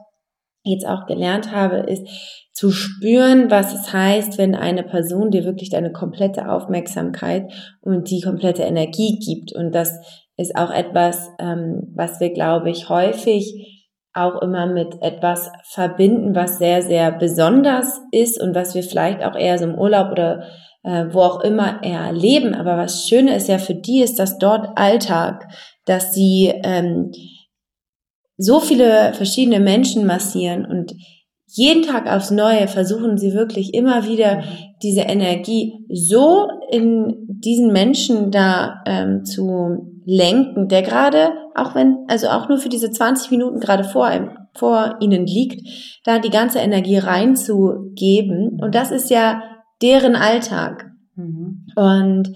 jetzt 0.64 0.86
auch 0.86 1.06
gelernt 1.06 1.52
habe, 1.52 1.78
ist 1.78 2.06
zu 2.52 2.70
spüren, 2.70 3.50
was 3.50 3.72
es 3.72 3.92
heißt, 3.92 4.38
wenn 4.38 4.54
eine 4.54 4.82
Person 4.82 5.30
dir 5.30 5.44
wirklich 5.44 5.70
deine 5.70 5.92
komplette 5.92 6.50
Aufmerksamkeit 6.50 7.52
und 7.80 8.10
die 8.10 8.20
komplette 8.20 8.62
Energie 8.62 9.18
gibt. 9.18 9.52
Und 9.52 9.72
das 9.72 9.98
ist 10.36 10.56
auch 10.56 10.70
etwas, 10.70 11.30
ähm, 11.38 11.92
was 11.94 12.20
wir, 12.20 12.32
glaube 12.32 12.70
ich, 12.70 12.88
häufig 12.88 13.76
auch 14.12 14.42
immer 14.42 14.66
mit 14.66 15.00
etwas 15.02 15.50
verbinden, 15.62 16.34
was 16.34 16.58
sehr, 16.58 16.82
sehr 16.82 17.12
besonders 17.12 18.00
ist 18.10 18.40
und 18.40 18.54
was 18.54 18.74
wir 18.74 18.82
vielleicht 18.82 19.22
auch 19.22 19.36
eher 19.36 19.58
so 19.58 19.64
im 19.64 19.78
Urlaub 19.78 20.10
oder 20.10 20.42
äh, 20.82 21.06
wo 21.12 21.20
auch 21.20 21.40
immer 21.40 21.82
erleben. 21.82 22.54
Aber 22.54 22.76
was 22.76 23.06
Schöne 23.06 23.36
ist 23.36 23.48
ja 23.48 23.58
für 23.58 23.74
die, 23.74 24.00
ist 24.00 24.18
dass 24.18 24.38
dort 24.38 24.76
Alltag, 24.76 25.46
dass 25.84 26.14
sie 26.14 26.52
ähm, 26.64 27.12
so 28.38 28.60
viele 28.60 29.12
verschiedene 29.14 29.60
Menschen 29.60 30.06
massieren 30.06 30.64
und 30.64 30.94
jeden 31.50 31.82
Tag 31.82 32.06
aufs 32.10 32.30
Neue 32.30 32.68
versuchen 32.68 33.16
sie 33.16 33.32
wirklich 33.32 33.74
immer 33.74 34.06
wieder 34.06 34.42
diese 34.82 35.00
Energie 35.00 35.86
so 35.90 36.46
in 36.70 37.26
diesen 37.28 37.72
Menschen 37.72 38.30
da 38.30 38.82
ähm, 38.86 39.24
zu 39.24 40.00
lenken, 40.04 40.68
der 40.68 40.82
gerade, 40.82 41.30
auch 41.54 41.74
wenn, 41.74 42.04
also 42.08 42.28
auch 42.28 42.48
nur 42.48 42.58
für 42.58 42.68
diese 42.68 42.90
20 42.90 43.30
Minuten 43.30 43.60
gerade 43.60 43.84
vor, 43.84 44.10
vor 44.54 44.96
ihnen 45.00 45.26
liegt, 45.26 45.66
da 46.04 46.18
die 46.18 46.30
ganze 46.30 46.58
Energie 46.58 46.98
reinzugeben. 46.98 48.60
Und 48.62 48.74
das 48.74 48.90
ist 48.90 49.10
ja 49.10 49.42
deren 49.80 50.16
Alltag. 50.16 50.90
Mhm. 51.14 51.66
Und 51.76 52.32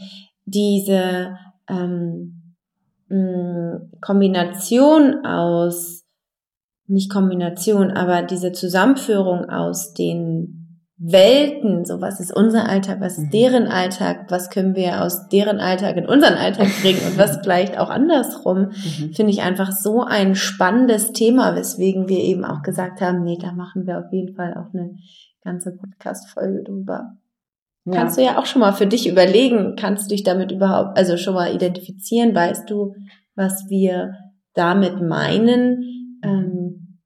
diese 0.46 1.36
ähm, 1.68 2.41
Kombination 4.00 5.24
aus 5.24 6.02
nicht 6.86 7.10
Kombination, 7.10 7.90
aber 7.90 8.22
diese 8.22 8.52
Zusammenführung 8.52 9.48
aus 9.48 9.94
den 9.94 10.62
Welten, 11.04 11.84
so 11.84 12.00
was 12.00 12.20
ist 12.20 12.34
unser 12.34 12.68
Alltag, 12.68 13.00
was 13.00 13.18
ist 13.18 13.26
mhm. 13.26 13.30
deren 13.30 13.66
Alltag, 13.66 14.26
was 14.30 14.50
können 14.50 14.76
wir 14.76 15.02
aus 15.02 15.28
deren 15.28 15.58
Alltag 15.58 15.96
in 15.96 16.06
unseren 16.06 16.34
Alltag 16.34 16.68
bringen 16.80 17.00
und 17.04 17.18
was 17.18 17.38
vielleicht 17.42 17.76
auch 17.76 17.90
andersrum, 17.90 18.68
mhm. 18.68 19.12
finde 19.12 19.32
ich 19.32 19.42
einfach 19.42 19.72
so 19.72 20.02
ein 20.02 20.36
spannendes 20.36 21.12
Thema, 21.12 21.56
weswegen 21.56 22.08
wir 22.08 22.18
eben 22.18 22.44
auch 22.44 22.62
gesagt 22.62 23.00
haben, 23.00 23.24
nee, 23.24 23.38
da 23.40 23.52
machen 23.52 23.86
wir 23.86 23.98
auf 23.98 24.12
jeden 24.12 24.36
Fall 24.36 24.54
auch 24.54 24.72
eine 24.72 24.94
ganze 25.42 25.72
Podcast-Folge 25.76 26.62
drüber. 26.62 27.16
Ja. 27.84 27.94
Kannst 27.94 28.16
du 28.16 28.22
ja 28.22 28.38
auch 28.38 28.46
schon 28.46 28.60
mal 28.60 28.72
für 28.72 28.86
dich 28.86 29.08
überlegen, 29.08 29.74
kannst 29.76 30.04
du 30.04 30.14
dich 30.14 30.22
damit 30.22 30.52
überhaupt, 30.52 30.96
also 30.96 31.16
schon 31.16 31.34
mal 31.34 31.52
identifizieren, 31.54 32.34
weißt 32.34 32.70
du, 32.70 32.94
was 33.34 33.64
wir 33.68 34.12
damit 34.54 35.00
meinen? 35.02 36.18
Ähm, 36.22 37.00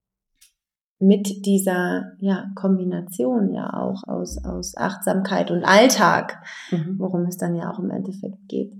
mit 0.99 1.45
dieser 1.45 2.13
ja, 2.21 2.47
Kombination 2.55 3.53
ja 3.53 3.71
auch 3.73 4.03
aus, 4.07 4.43
aus 4.45 4.77
Achtsamkeit 4.77 5.51
und 5.51 5.65
Alltag, 5.65 6.43
mhm. 6.71 6.97
worum 6.99 7.27
es 7.27 7.37
dann 7.37 7.55
ja 7.55 7.71
auch 7.71 7.79
im 7.79 7.91
Endeffekt 7.91 8.49
geht. 8.49 8.73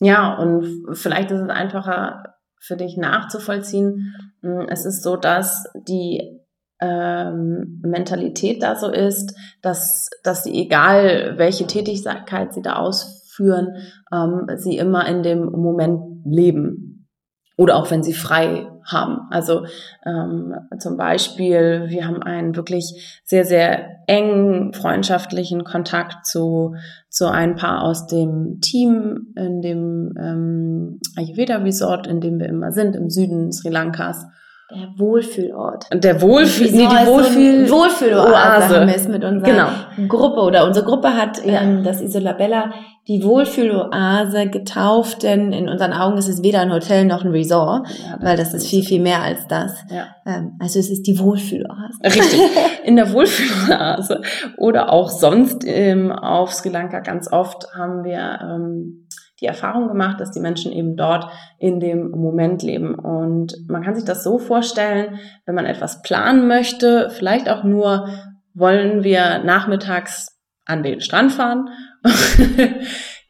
Ja, 0.00 0.36
und 0.36 0.96
vielleicht 0.96 1.30
ist 1.30 1.40
es 1.40 1.48
einfacher 1.48 2.34
für 2.58 2.76
dich 2.76 2.96
nachzuvollziehen. 2.96 4.14
Hm, 4.40 4.66
es 4.68 4.84
ist 4.84 5.02
so, 5.02 5.16
dass 5.16 5.66
die 5.88 6.41
ähm, 6.82 7.80
Mentalität 7.82 8.62
da 8.62 8.76
so 8.76 8.90
ist, 8.90 9.34
dass, 9.62 10.10
dass 10.24 10.44
sie, 10.44 10.52
egal 10.52 11.34
welche 11.36 11.66
Tätigkeit 11.66 12.52
sie 12.52 12.62
da 12.62 12.76
ausführen, 12.76 13.76
ähm, 14.12 14.46
sie 14.56 14.76
immer 14.76 15.06
in 15.06 15.22
dem 15.22 15.44
Moment 15.44 16.24
leben. 16.24 17.08
Oder 17.56 17.76
auch 17.76 17.90
wenn 17.90 18.02
sie 18.02 18.14
frei 18.14 18.66
haben. 18.84 19.28
Also 19.30 19.66
ähm, 20.04 20.54
zum 20.78 20.96
Beispiel, 20.96 21.84
wir 21.88 22.06
haben 22.06 22.22
einen 22.22 22.56
wirklich 22.56 23.20
sehr, 23.24 23.44
sehr 23.44 24.02
engen 24.06 24.72
freundschaftlichen 24.72 25.62
Kontakt 25.62 26.26
zu, 26.26 26.74
zu 27.08 27.30
ein 27.30 27.54
paar 27.54 27.82
aus 27.82 28.06
dem 28.06 28.58
Team 28.60 29.32
in 29.36 29.60
dem 29.60 30.14
ähm, 30.18 31.00
Ayurveda 31.16 31.58
Resort, 31.58 32.06
in 32.06 32.20
dem 32.20 32.40
wir 32.40 32.48
immer 32.48 32.72
sind, 32.72 32.96
im 32.96 33.10
Süden 33.10 33.52
Sri 33.52 33.68
Lankas. 33.68 34.26
Der 34.74 34.98
Wohlfühlort. 34.98 35.86
Der 35.92 36.20
Wohlfühl, 36.20 36.70
nee, 36.72 36.88
die 36.88 37.06
Wohlfühl 37.06 37.66
so 37.66 37.76
Wohlfühloase 37.76 38.80
haben 38.80 38.86
wir 38.86 38.96
es 38.96 39.08
mit 39.08 39.24
unserer 39.24 39.50
genau. 39.96 40.08
Gruppe 40.08 40.40
oder 40.40 40.66
unsere 40.66 40.86
Gruppe 40.86 41.14
hat 41.14 41.44
ja. 41.44 41.60
ähm, 41.60 41.84
das 41.84 42.00
Isolabella 42.00 42.72
die 43.08 43.24
Wohlfühloase 43.24 44.48
getauft, 44.48 45.24
denn 45.24 45.52
in 45.52 45.68
unseren 45.68 45.92
Augen 45.92 46.18
ist 46.18 46.28
es 46.28 46.42
weder 46.44 46.60
ein 46.60 46.72
Hotel 46.72 47.04
noch 47.04 47.24
ein 47.24 47.32
Resort, 47.32 47.88
ja, 47.88 48.16
weil 48.20 48.36
das 48.36 48.54
ist 48.54 48.68
viel, 48.68 48.84
viel 48.84 49.00
mehr 49.00 49.22
als 49.22 49.48
das. 49.48 49.72
Ja. 49.90 50.06
Ähm, 50.24 50.52
also 50.60 50.78
es 50.78 50.88
ist 50.88 51.02
die 51.08 51.18
Wohlfühloase. 51.18 51.98
Richtig. 52.04 52.40
In 52.84 52.94
der 52.94 53.12
Wohlfühloase 53.12 54.20
oder 54.56 54.92
auch 54.92 55.10
sonst 55.10 55.64
ähm, 55.66 56.12
auf 56.12 56.52
Sri 56.52 56.68
Lanka 56.68 57.00
ganz 57.00 57.30
oft 57.32 57.74
haben 57.74 58.04
wir 58.04 58.38
ähm, 58.40 59.01
die 59.42 59.46
Erfahrung 59.46 59.88
gemacht, 59.88 60.20
dass 60.20 60.30
die 60.30 60.40
Menschen 60.40 60.72
eben 60.72 60.96
dort 60.96 61.26
in 61.58 61.80
dem 61.80 62.10
Moment 62.10 62.62
leben. 62.62 62.94
Und 62.94 63.54
man 63.68 63.82
kann 63.82 63.94
sich 63.94 64.04
das 64.04 64.24
so 64.24 64.38
vorstellen, 64.38 65.18
wenn 65.44 65.54
man 65.54 65.66
etwas 65.66 66.02
planen 66.02 66.46
möchte, 66.46 67.10
vielleicht 67.10 67.50
auch 67.50 67.64
nur 67.64 68.08
wollen 68.54 69.02
wir 69.02 69.42
nachmittags 69.44 70.40
an 70.64 70.82
den 70.82 71.00
Strand 71.00 71.32
fahren 71.32 71.68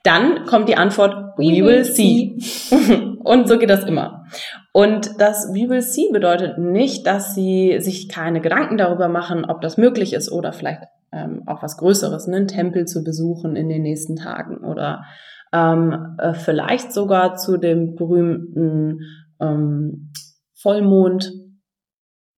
Dann 0.04 0.46
kommt 0.46 0.68
die 0.68 0.76
Antwort, 0.76 1.38
we 1.38 1.64
will 1.64 1.84
see. 1.84 2.36
Und 3.22 3.48
so 3.48 3.58
geht 3.58 3.70
das 3.70 3.84
immer. 3.84 4.26
Und 4.72 5.20
das 5.20 5.48
we 5.52 5.68
will 5.68 5.82
see 5.82 6.08
bedeutet 6.12 6.58
nicht, 6.58 7.06
dass 7.06 7.34
sie 7.34 7.76
sich 7.78 8.08
keine 8.08 8.40
Gedanken 8.40 8.78
darüber 8.78 9.08
machen, 9.08 9.44
ob 9.44 9.60
das 9.60 9.76
möglich 9.76 10.12
ist 10.12 10.32
oder 10.32 10.52
vielleicht 10.52 10.82
ähm, 11.12 11.42
auch 11.46 11.62
was 11.62 11.76
Größeres, 11.76 12.26
ne? 12.26 12.36
einen 12.36 12.48
Tempel 12.48 12.86
zu 12.86 13.04
besuchen 13.04 13.54
in 13.54 13.68
den 13.68 13.82
nächsten 13.82 14.16
Tagen 14.16 14.64
oder 14.64 15.04
ähm, 15.52 16.16
äh, 16.18 16.34
vielleicht 16.34 16.92
sogar 16.92 17.36
zu 17.36 17.56
dem 17.56 17.94
berühmten 17.94 19.00
ähm, 19.40 20.12
Vollmond. 20.54 21.32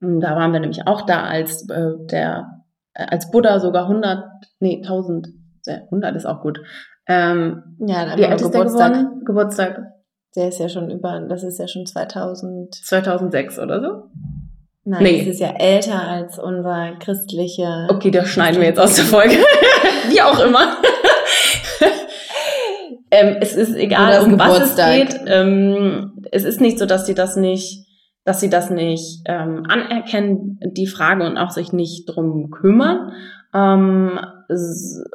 Da 0.00 0.36
waren 0.36 0.52
wir 0.52 0.60
nämlich 0.60 0.86
auch 0.86 1.02
da, 1.02 1.22
als 1.22 1.68
äh, 1.70 1.92
der 2.10 2.62
äh, 2.94 3.06
als 3.08 3.30
Buddha 3.30 3.60
sogar 3.60 3.84
100, 3.84 4.24
nee 4.60 4.76
1000 4.82 5.28
100 5.66 6.16
ist 6.16 6.26
auch 6.26 6.42
gut. 6.42 6.60
Ähm, 7.06 7.62
ja, 7.78 8.16
wie 8.16 8.26
alt 8.26 8.40
ist 8.40 8.52
Geburtstag? 8.52 8.92
der 8.92 9.02
geworden? 9.02 9.24
Geburtstag. 9.24 9.80
Der 10.36 10.48
ist 10.48 10.58
ja 10.58 10.68
schon 10.68 10.90
über, 10.90 11.20
das 11.28 11.42
ist 11.44 11.58
ja 11.58 11.68
schon 11.68 11.86
2000. 11.86 12.74
2006 12.74 13.58
oder 13.58 13.80
so? 13.80 14.10
Nein, 14.84 15.02
nee. 15.02 15.18
das 15.18 15.34
ist 15.34 15.40
ja 15.40 15.54
älter 15.56 16.02
als 16.02 16.38
unser 16.38 16.96
christliche. 16.98 17.86
Okay, 17.88 18.10
das 18.10 18.28
schneiden 18.28 18.60
wir 18.60 18.68
jetzt 18.68 18.80
aus 18.80 18.96
der 18.96 19.04
Folge. 19.04 19.36
wie 20.08 20.20
auch 20.20 20.38
immer. 20.40 20.76
Ähm, 23.14 23.36
es 23.40 23.54
ist 23.54 23.76
egal, 23.76 24.22
um 24.24 24.38
was 24.38 24.60
es 24.60 24.76
geht. 24.76 25.20
Ähm, 25.26 26.12
es 26.32 26.44
ist 26.44 26.60
nicht 26.60 26.78
so, 26.78 26.86
dass 26.86 27.06
sie 27.06 27.14
das 27.14 27.36
nicht, 27.36 27.86
dass 28.24 28.40
sie 28.40 28.50
das 28.50 28.70
nicht 28.70 29.22
ähm, 29.26 29.64
anerkennen, 29.68 30.58
die 30.64 30.86
Frage 30.86 31.24
und 31.26 31.36
auch 31.36 31.50
sich 31.50 31.72
nicht 31.72 32.06
drum 32.06 32.50
kümmern. 32.50 33.12
Ähm, 33.54 34.18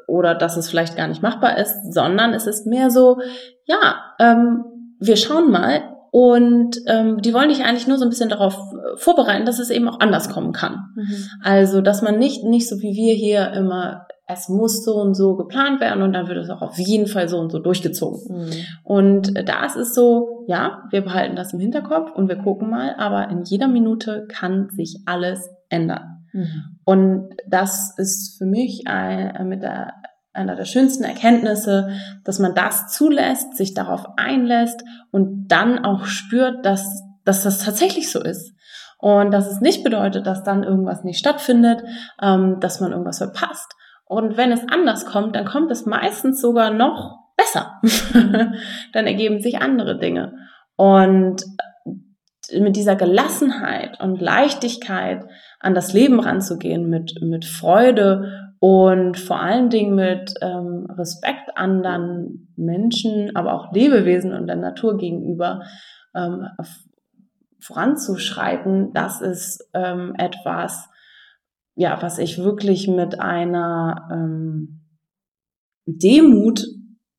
oder 0.07 0.33
dass 0.33 0.57
es 0.57 0.69
vielleicht 0.69 0.95
gar 0.95 1.07
nicht 1.07 1.21
machbar 1.21 1.57
ist, 1.57 1.93
sondern 1.93 2.33
es 2.33 2.47
ist 2.47 2.65
mehr 2.65 2.89
so, 2.89 3.19
ja, 3.65 3.95
ähm, 4.19 4.63
wir 4.99 5.17
schauen 5.17 5.51
mal 5.51 5.81
und 6.11 6.77
ähm, 6.87 7.21
die 7.21 7.33
wollen 7.33 7.49
dich 7.49 7.63
eigentlich 7.63 7.87
nur 7.87 7.97
so 7.97 8.05
ein 8.05 8.09
bisschen 8.09 8.29
darauf 8.29 8.55
äh, 8.55 8.97
vorbereiten, 8.97 9.45
dass 9.45 9.59
es 9.59 9.69
eben 9.69 9.87
auch 9.87 9.99
anders 9.99 10.29
kommen 10.29 10.53
kann. 10.53 10.85
Mhm. 10.95 11.25
Also, 11.43 11.81
dass 11.81 12.01
man 12.01 12.17
nicht, 12.17 12.43
nicht 12.43 12.67
so 12.67 12.77
wie 12.77 12.95
wir 12.95 13.13
hier 13.13 13.51
immer, 13.53 14.07
es 14.31 14.47
muss 14.47 14.85
so 14.85 14.95
und 14.95 15.15
so 15.15 15.35
geplant 15.35 15.81
werden 15.81 16.03
und 16.03 16.13
dann 16.13 16.27
wird 16.27 16.37
es 16.37 16.51
auch 16.51 16.61
auf 16.61 16.77
jeden 16.77 17.07
Fall 17.07 17.27
so 17.27 17.39
und 17.39 17.51
so 17.51 17.57
durchgezogen. 17.57 18.45
Mhm. 18.45 18.51
Und 18.83 19.47
da 19.47 19.65
ist 19.65 19.95
so, 19.95 20.45
ja, 20.47 20.83
wir 20.91 21.01
behalten 21.01 21.35
das 21.35 21.51
im 21.51 21.59
Hinterkopf 21.59 22.11
und 22.11 22.29
wir 22.29 22.35
gucken 22.35 22.69
mal, 22.69 22.93
aber 22.97 23.29
in 23.29 23.43
jeder 23.43 23.67
Minute 23.67 24.27
kann 24.29 24.69
sich 24.69 25.01
alles 25.07 25.49
ändern. 25.69 26.27
Mhm. 26.31 26.77
Und 26.85 27.29
das 27.47 27.95
ist 27.97 28.37
für 28.37 28.45
mich 28.45 28.83
ein, 28.85 29.49
mit 29.49 29.63
der 29.63 29.93
einer 30.31 30.55
der 30.55 30.65
schönsten 30.65 31.03
Erkenntnisse, 31.03 31.89
dass 32.23 32.37
man 32.37 32.53
das 32.53 32.93
zulässt, 32.93 33.57
sich 33.57 33.73
darauf 33.73 34.05
einlässt 34.15 34.83
und 35.11 35.47
dann 35.47 35.83
auch 35.83 36.05
spürt, 36.05 36.63
dass, 36.67 37.01
dass 37.25 37.41
das 37.41 37.65
tatsächlich 37.65 38.11
so 38.11 38.21
ist. 38.21 38.53
Und 38.99 39.31
dass 39.31 39.51
es 39.51 39.59
nicht 39.59 39.83
bedeutet, 39.83 40.27
dass 40.27 40.43
dann 40.43 40.63
irgendwas 40.63 41.03
nicht 41.03 41.17
stattfindet, 41.17 41.83
ähm, 42.21 42.57
dass 42.59 42.79
man 42.79 42.91
irgendwas 42.91 43.17
verpasst. 43.17 43.73
Und 44.09 44.37
wenn 44.37 44.51
es 44.51 44.67
anders 44.67 45.05
kommt, 45.05 45.35
dann 45.35 45.45
kommt 45.45 45.69
es 45.69 45.85
meistens 45.85 46.41
sogar 46.41 46.71
noch 46.71 47.19
besser. 47.37 47.79
dann 48.91 49.05
ergeben 49.05 49.39
sich 49.39 49.61
andere 49.61 49.99
Dinge. 49.99 50.33
Und 50.75 51.45
mit 52.57 52.75
dieser 52.75 52.95
Gelassenheit 52.95 54.01
und 54.01 54.19
Leichtigkeit 54.19 55.27
an 55.59 55.75
das 55.75 55.93
Leben 55.93 56.19
ranzugehen, 56.19 56.89
mit, 56.89 57.21
mit 57.21 57.45
Freude 57.45 58.55
und 58.57 59.19
vor 59.19 59.39
allen 59.39 59.69
Dingen 59.69 59.93
mit 59.93 60.33
ähm, 60.41 60.87
Respekt 60.89 61.55
anderen 61.55 62.51
Menschen, 62.55 63.35
aber 63.35 63.53
auch 63.53 63.71
Lebewesen 63.73 64.33
und 64.33 64.47
der 64.47 64.55
Natur 64.55 64.97
gegenüber 64.97 65.61
ähm, 66.15 66.47
voranzuschreiten, 67.59 68.91
das 68.93 69.21
ist 69.21 69.69
ähm, 69.75 70.15
etwas, 70.17 70.89
ja, 71.79 71.97
was 72.01 72.17
ich 72.17 72.43
wirklich 72.43 72.89
mit 72.89 73.21
einer 73.21 74.09
ähm, 74.11 74.81
Demut 75.85 76.65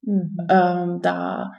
mhm. 0.02 0.36
ähm, 0.50 1.00
da 1.00 1.54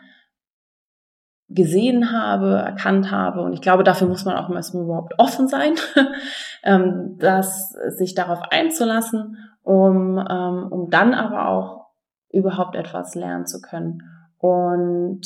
gesehen 1.50 2.12
habe, 2.12 2.58
erkannt 2.58 3.10
habe. 3.10 3.42
Und 3.42 3.54
ich 3.54 3.62
glaube, 3.62 3.84
dafür 3.84 4.08
muss 4.08 4.24
man 4.24 4.38
auch 4.38 4.52
erstmal 4.52 4.84
überhaupt 4.84 5.16
offen 5.18 5.48
sein, 5.48 5.74
ähm, 6.64 7.18
das 7.18 7.72
sich 7.98 8.14
darauf 8.14 8.40
einzulassen, 8.52 9.36
um, 9.64 10.20
ähm, 10.20 10.68
um 10.70 10.92
dann 10.92 11.16
aber 11.16 11.48
auch 11.48 11.88
überhaupt 12.30 12.76
etwas 12.76 13.16
lernen 13.16 13.48
zu 13.48 13.62
können. 13.62 14.04
Und 14.38 15.24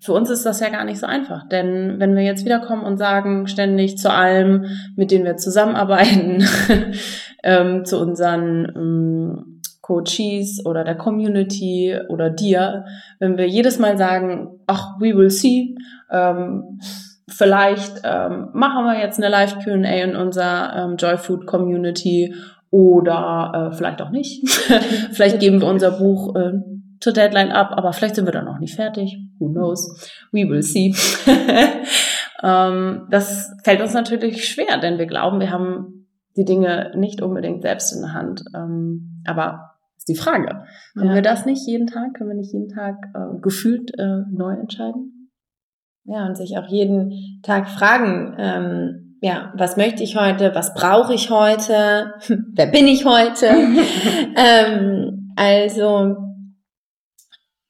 für 0.00 0.12
uns 0.14 0.30
ist 0.30 0.46
das 0.46 0.60
ja 0.60 0.70
gar 0.70 0.84
nicht 0.84 0.98
so 0.98 1.06
einfach, 1.06 1.46
denn 1.48 1.96
wenn 1.98 2.16
wir 2.16 2.22
jetzt 2.22 2.44
wiederkommen 2.44 2.84
und 2.84 2.96
sagen 2.96 3.46
ständig 3.46 3.98
zu 3.98 4.10
allem, 4.10 4.66
mit 4.96 5.10
denen 5.10 5.24
wir 5.24 5.36
zusammenarbeiten, 5.36 6.44
ähm, 7.42 7.84
zu 7.84 8.00
unseren 8.00 8.72
ähm, 8.74 9.60
Coaches 9.82 10.64
oder 10.64 10.84
der 10.84 10.96
Community 10.96 11.96
oder 12.08 12.30
dir, 12.30 12.84
wenn 13.18 13.36
wir 13.36 13.46
jedes 13.46 13.78
Mal 13.78 13.98
sagen, 13.98 14.60
ach, 14.66 14.98
we 15.00 15.16
will 15.16 15.30
see, 15.30 15.74
ähm, 16.10 16.80
vielleicht 17.28 18.00
ähm, 18.04 18.48
machen 18.52 18.84
wir 18.84 19.00
jetzt 19.00 19.18
eine 19.18 19.28
Live 19.28 19.58
Q&A 19.62 19.74
in 19.74 20.16
unserer 20.16 20.76
ähm, 20.76 20.96
Joy 20.96 21.18
Food 21.18 21.46
Community 21.46 22.34
oder 22.70 23.70
äh, 23.70 23.76
vielleicht 23.76 24.00
auch 24.00 24.10
nicht. 24.10 24.48
vielleicht 25.12 25.40
geben 25.40 25.60
wir 25.60 25.68
unser 25.68 25.90
Buch 25.90 26.36
äh, 26.36 26.52
zur 27.00 27.12
Deadline 27.12 27.50
ab, 27.50 27.70
aber 27.72 27.92
vielleicht 27.92 28.16
sind 28.16 28.26
wir 28.26 28.32
dann 28.32 28.44
noch 28.44 28.58
nicht 28.58 28.74
fertig. 28.74 29.18
Who 29.38 29.50
knows? 29.50 30.10
We 30.32 30.48
will 30.48 30.62
see. 30.62 30.94
ähm, 32.42 33.06
das 33.10 33.52
fällt 33.64 33.80
uns 33.80 33.94
natürlich 33.94 34.46
schwer, 34.46 34.78
denn 34.78 34.98
wir 34.98 35.06
glauben, 35.06 35.40
wir 35.40 35.50
haben 35.50 36.06
die 36.36 36.44
Dinge 36.44 36.92
nicht 36.94 37.22
unbedingt 37.22 37.62
selbst 37.62 37.92
in 37.94 38.02
der 38.02 38.12
Hand. 38.12 38.42
Ähm, 38.54 39.22
aber 39.26 39.70
ist 39.96 40.08
die 40.08 40.14
Frage. 40.14 40.64
Können 40.94 41.10
ja. 41.10 41.14
wir 41.14 41.22
das 41.22 41.46
nicht 41.46 41.66
jeden 41.66 41.86
Tag? 41.86 42.14
Können 42.14 42.30
wir 42.30 42.36
nicht 42.36 42.52
jeden 42.52 42.68
Tag 42.68 42.96
äh, 43.14 43.40
gefühlt 43.40 43.90
äh, 43.98 44.22
neu 44.30 44.54
entscheiden? 44.54 45.30
Ja, 46.04 46.26
und 46.26 46.36
sich 46.36 46.56
auch 46.58 46.66
jeden 46.66 47.40
Tag 47.42 47.68
fragen, 47.68 48.34
ähm, 48.38 49.16
ja, 49.20 49.52
was 49.54 49.76
möchte 49.76 50.02
ich 50.02 50.16
heute? 50.16 50.54
Was 50.54 50.72
brauche 50.72 51.12
ich 51.12 51.30
heute? 51.30 52.14
Wer 52.54 52.66
bin 52.66 52.86
ich 52.86 53.04
heute? 53.04 53.46
ähm, 54.36 55.32
also, 55.36 56.16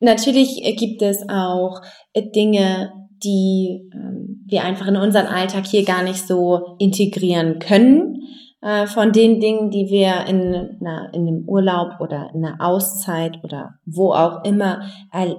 natürlich 0.00 0.60
gibt 0.76 1.02
es 1.02 1.28
auch 1.28 1.80
Dinge, 2.14 2.92
die 3.22 3.88
ähm, 3.94 4.44
wir 4.46 4.64
einfach 4.64 4.86
in 4.86 4.96
unseren 4.96 5.26
Alltag 5.26 5.66
hier 5.66 5.84
gar 5.84 6.02
nicht 6.02 6.26
so 6.26 6.76
integrieren 6.78 7.58
können 7.58 8.22
äh, 8.62 8.86
von 8.86 9.12
den 9.12 9.40
Dingen, 9.40 9.70
die 9.70 9.88
wir 9.88 10.26
in, 10.26 10.78
einer, 10.80 11.10
in 11.12 11.28
einem 11.28 11.48
Urlaub 11.48 12.00
oder 12.00 12.30
in 12.34 12.44
einer 12.44 12.56
Auszeit 12.60 13.38
oder 13.42 13.74
wo 13.86 14.12
auch 14.12 14.44
immer 14.44 14.82
äh, 15.12 15.34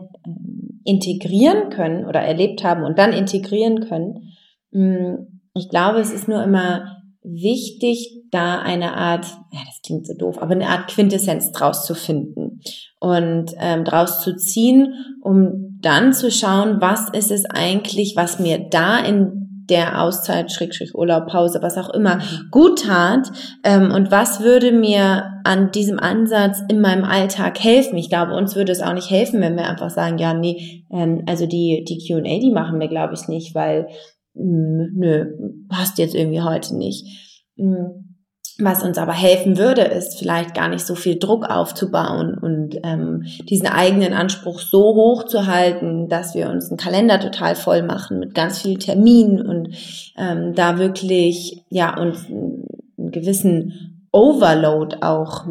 integrieren 0.84 1.70
können 1.70 2.06
oder 2.06 2.22
erlebt 2.22 2.64
haben 2.64 2.84
und 2.84 2.98
dann 2.98 3.14
integrieren 3.14 3.82
können. 3.82 4.34
Mm, 4.72 5.28
ich 5.54 5.70
glaube, 5.70 6.00
es 6.00 6.12
ist 6.12 6.28
nur 6.28 6.44
immer 6.44 7.01
wichtig, 7.24 8.24
da 8.32 8.60
eine 8.60 8.96
Art, 8.96 9.26
ja, 9.52 9.60
das 9.66 9.82
klingt 9.86 10.08
so 10.08 10.14
doof, 10.14 10.42
aber 10.42 10.54
eine 10.54 10.68
Art 10.68 10.90
Quintessenz 10.90 11.52
draus 11.52 11.86
zu 11.86 11.94
finden 11.94 12.62
und 13.00 13.52
ähm, 13.60 13.84
draus 13.84 14.22
zu 14.22 14.36
ziehen, 14.36 14.94
um 15.22 15.78
dann 15.82 16.14
zu 16.14 16.32
schauen, 16.32 16.78
was 16.80 17.10
ist 17.10 17.32
es 17.32 17.46
eigentlich, 17.46 18.16
was 18.16 18.40
mir 18.40 18.60
da 18.70 19.00
in 19.00 19.66
der 19.70 20.02
Auszeit, 20.02 20.52
Schrägstrich 20.52 20.96
Urlaub, 20.96 21.28
Pause, 21.28 21.60
was 21.62 21.78
auch 21.78 21.90
immer, 21.90 22.20
gut 22.52 22.84
tat 22.84 23.32
ähm, 23.64 23.92
und 23.92 24.12
was 24.12 24.42
würde 24.42 24.72
mir 24.72 25.42
an 25.46 25.72
diesem 25.72 25.98
Ansatz 25.98 26.62
in 26.68 26.82
meinem 26.82 27.06
Alltag 27.06 27.60
helfen. 27.60 27.98
Ich 27.98 28.10
glaube, 28.10 28.34
uns 28.34 28.56
würde 28.56 28.72
es 28.72 28.82
auch 28.82 28.94
nicht 28.94 29.10
helfen, 29.10 29.40
wenn 29.42 29.56
wir 29.56 29.68
einfach 29.68 29.90
sagen, 29.90 30.18
ja, 30.18 30.34
nee, 30.34 30.86
ähm, 30.92 31.24
also 31.26 31.46
die, 31.46 31.86
die 31.88 32.06
Q&A, 32.06 32.40
die 32.40 32.52
machen 32.52 32.80
wir, 32.80 32.90
glaube 32.90 33.14
ich, 33.14 33.28
nicht, 33.28 33.56
weil, 33.56 33.88
nö, 34.34 35.26
passt 35.70 35.98
jetzt 35.98 36.16
irgendwie 36.16 36.42
heute 36.42 36.76
nicht. 36.76 37.06
Mh 37.56 37.92
was 38.64 38.84
uns 38.84 38.98
aber 38.98 39.14
helfen 39.14 39.58
würde, 39.58 39.82
ist 39.82 40.20
vielleicht 40.20 40.54
gar 40.54 40.70
nicht 40.70 40.86
so 40.86 40.96
viel 40.96 41.18
Druck 41.18 41.50
aufzubauen 41.50 42.38
und 42.38 42.78
ähm, 42.84 43.24
diesen 43.50 43.68
eigenen 43.68 44.14
Anspruch 44.14 44.60
so 44.60 44.96
hoch 44.96 45.26
zu 45.26 45.48
halten, 45.48 46.08
dass 46.10 46.36
wir 46.36 46.50
uns 46.50 46.70
einen 46.70 46.78
Kalender 46.78 47.20
total 47.20 47.56
voll 47.56 47.84
machen 47.84 48.20
mit 48.20 48.34
ganz 48.36 48.62
vielen 48.62 48.80
Terminen 48.80 49.42
und 49.42 49.70
ähm, 50.18 50.54
da 50.54 50.78
wirklich 50.78 51.64
ja 51.70 51.98
uns 51.98 52.28
einen 52.28 53.12
gewissen 53.12 54.08
Overload 54.12 54.98
auch 55.02 55.46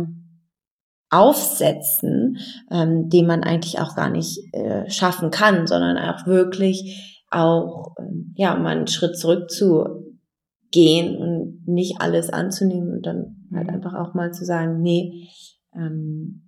aufsetzen, 1.10 2.38
ähm, 2.70 3.08
den 3.08 3.26
man 3.26 3.42
eigentlich 3.42 3.80
auch 3.80 3.96
gar 3.96 4.10
nicht 4.10 4.54
äh, 4.54 4.88
schaffen 4.88 5.30
kann, 5.30 5.66
sondern 5.66 5.98
auch 5.98 6.26
wirklich 6.26 7.09
auch 7.30 7.94
ähm, 7.98 8.34
ja 8.36 8.54
mal 8.56 8.76
einen 8.76 8.86
Schritt 8.86 9.18
zurück 9.18 9.50
zu 9.50 9.84
gehen 10.70 11.16
und 11.16 11.66
nicht 11.66 12.00
alles 12.00 12.30
anzunehmen 12.30 12.92
und 12.92 13.06
dann 13.06 13.36
halt 13.54 13.68
mhm. 13.68 13.74
einfach 13.74 13.94
auch 13.94 14.14
mal 14.14 14.32
zu 14.32 14.44
sagen, 14.44 14.80
nee, 14.80 15.28
ähm, 15.74 16.42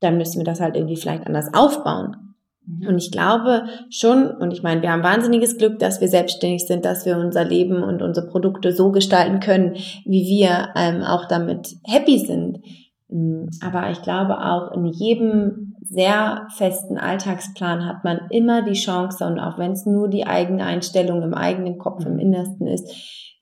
dann 0.00 0.18
müssen 0.18 0.38
wir 0.38 0.44
das 0.44 0.60
halt 0.60 0.76
irgendwie 0.76 0.96
vielleicht 0.96 1.26
anders 1.26 1.52
aufbauen. 1.54 2.34
Mhm. 2.66 2.88
Und 2.88 2.98
ich 2.98 3.10
glaube 3.10 3.64
schon, 3.90 4.30
und 4.30 4.52
ich 4.52 4.62
meine, 4.62 4.82
wir 4.82 4.90
haben 4.90 5.02
wahnsinniges 5.02 5.56
Glück, 5.56 5.78
dass 5.78 6.00
wir 6.00 6.08
selbstständig 6.08 6.66
sind, 6.66 6.84
dass 6.84 7.06
wir 7.06 7.16
unser 7.16 7.44
Leben 7.44 7.82
und 7.82 8.02
unsere 8.02 8.26
Produkte 8.26 8.72
so 8.72 8.90
gestalten 8.90 9.40
können, 9.40 9.74
wie 10.04 10.26
wir 10.26 10.68
ähm, 10.74 11.02
auch 11.02 11.26
damit 11.28 11.76
happy 11.84 12.18
sind. 12.18 12.60
Mm, 13.08 13.46
aber 13.62 13.90
ich 13.90 14.02
glaube 14.02 14.38
auch 14.38 14.72
in 14.72 14.86
jedem 14.86 15.75
sehr 15.88 16.46
festen 16.56 16.98
Alltagsplan 16.98 17.86
hat 17.86 18.04
man 18.04 18.20
immer 18.30 18.62
die 18.62 18.78
Chance, 18.78 19.24
und 19.26 19.38
auch 19.38 19.58
wenn 19.58 19.72
es 19.72 19.86
nur 19.86 20.08
die 20.08 20.26
eigene 20.26 20.64
Einstellung 20.64 21.22
im 21.22 21.34
eigenen 21.34 21.78
Kopf, 21.78 22.04
im 22.04 22.18
Innersten 22.18 22.66
ist, 22.66 22.88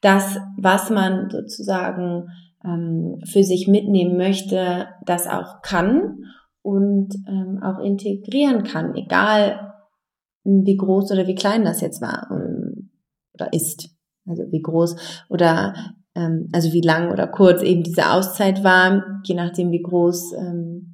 das, 0.00 0.38
was 0.58 0.90
man 0.90 1.30
sozusagen 1.30 2.28
ähm, 2.64 3.20
für 3.24 3.42
sich 3.42 3.68
mitnehmen 3.68 4.16
möchte, 4.16 4.88
das 5.06 5.26
auch 5.26 5.62
kann 5.62 6.18
und 6.62 7.14
ähm, 7.26 7.60
auch 7.62 7.78
integrieren 7.78 8.64
kann, 8.64 8.94
egal 8.94 9.72
wie 10.44 10.76
groß 10.76 11.12
oder 11.12 11.26
wie 11.26 11.34
klein 11.34 11.64
das 11.64 11.80
jetzt 11.80 12.02
war 12.02 12.28
ähm, 12.30 12.90
oder 13.32 13.52
ist. 13.52 13.90
Also 14.26 14.44
wie 14.50 14.62
groß 14.62 15.24
oder 15.28 15.74
ähm, 16.14 16.48
also 16.52 16.72
wie 16.72 16.80
lang 16.80 17.10
oder 17.12 17.26
kurz 17.26 17.62
eben 17.62 17.82
diese 17.82 18.10
Auszeit 18.10 18.62
war, 18.64 19.20
je 19.24 19.34
nachdem 19.34 19.70
wie 19.70 19.82
groß 19.82 20.34
ähm, 20.34 20.93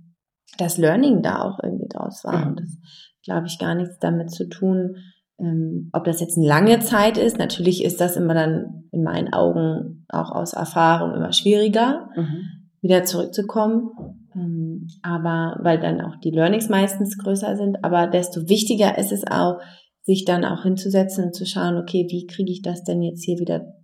das 0.58 0.78
Learning 0.78 1.22
da 1.22 1.42
auch 1.42 1.58
irgendwie 1.62 1.88
draus 1.88 2.24
war. 2.24 2.46
Und 2.46 2.60
das 2.60 2.76
glaube 3.24 3.46
ich 3.46 3.58
gar 3.58 3.74
nichts 3.74 3.98
damit 3.98 4.30
zu 4.30 4.48
tun, 4.48 4.96
ähm, 5.40 5.88
ob 5.92 6.04
das 6.04 6.20
jetzt 6.20 6.36
eine 6.36 6.46
lange 6.46 6.80
Zeit 6.80 7.16
ist, 7.16 7.38
natürlich 7.38 7.82
ist 7.84 8.00
das 8.00 8.16
immer 8.16 8.34
dann 8.34 8.84
in 8.92 9.02
meinen 9.02 9.32
Augen 9.32 10.04
auch 10.08 10.30
aus 10.30 10.52
Erfahrung 10.52 11.14
immer 11.14 11.32
schwieriger, 11.32 12.08
mhm. 12.14 12.68
wieder 12.82 13.04
zurückzukommen. 13.04 13.90
Ähm, 14.34 14.86
aber 15.02 15.58
weil 15.62 15.80
dann 15.80 16.00
auch 16.00 16.16
die 16.16 16.30
Learnings 16.30 16.68
meistens 16.68 17.18
größer 17.18 17.56
sind, 17.56 17.84
aber 17.84 18.06
desto 18.06 18.48
wichtiger 18.48 18.98
ist 18.98 19.12
es 19.12 19.24
auch, 19.26 19.60
sich 20.02 20.24
dann 20.24 20.44
auch 20.44 20.62
hinzusetzen 20.62 21.24
und 21.24 21.34
zu 21.34 21.46
schauen, 21.46 21.76
okay, 21.76 22.06
wie 22.10 22.26
kriege 22.26 22.50
ich 22.50 22.62
das 22.62 22.84
denn 22.84 23.02
jetzt 23.02 23.24
hier 23.24 23.38
wieder 23.38 23.74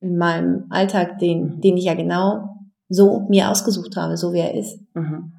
in 0.00 0.16
meinem 0.16 0.66
Alltag, 0.70 1.18
den, 1.18 1.56
mhm. 1.56 1.60
den 1.60 1.76
ich 1.76 1.84
ja 1.84 1.94
genau 1.94 2.48
so 2.88 3.26
mir 3.28 3.50
ausgesucht 3.50 3.96
habe, 3.96 4.16
so 4.16 4.32
wie 4.32 4.38
er 4.38 4.54
ist. 4.54 4.78
Mhm. 4.94 5.32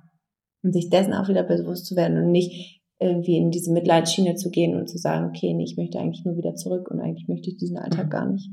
Und 0.67 0.73
sich 0.73 0.89
dessen 0.89 1.13
auch 1.13 1.29
wieder 1.29 1.43
bewusst 1.43 1.85
zu 1.85 1.95
werden 1.95 2.17
und 2.17 2.29
nicht 2.29 2.81
irgendwie 2.99 3.37
in 3.37 3.51
diese 3.51 3.71
Mitleidsschiene 3.71 4.35
zu 4.35 4.49
gehen 4.49 4.77
und 4.77 4.89
zu 4.89 4.97
sagen, 4.97 5.27
okay, 5.29 5.53
nee, 5.53 5.63
ich 5.63 5.77
möchte 5.77 5.97
eigentlich 5.97 6.25
nur 6.25 6.35
wieder 6.35 6.55
zurück 6.55 6.91
und 6.91 6.99
eigentlich 6.99 7.29
möchte 7.29 7.49
ich 7.49 7.55
diesen 7.55 7.77
Alltag 7.77 8.07
mhm. 8.07 8.09
gar 8.09 8.25
nicht. 8.25 8.49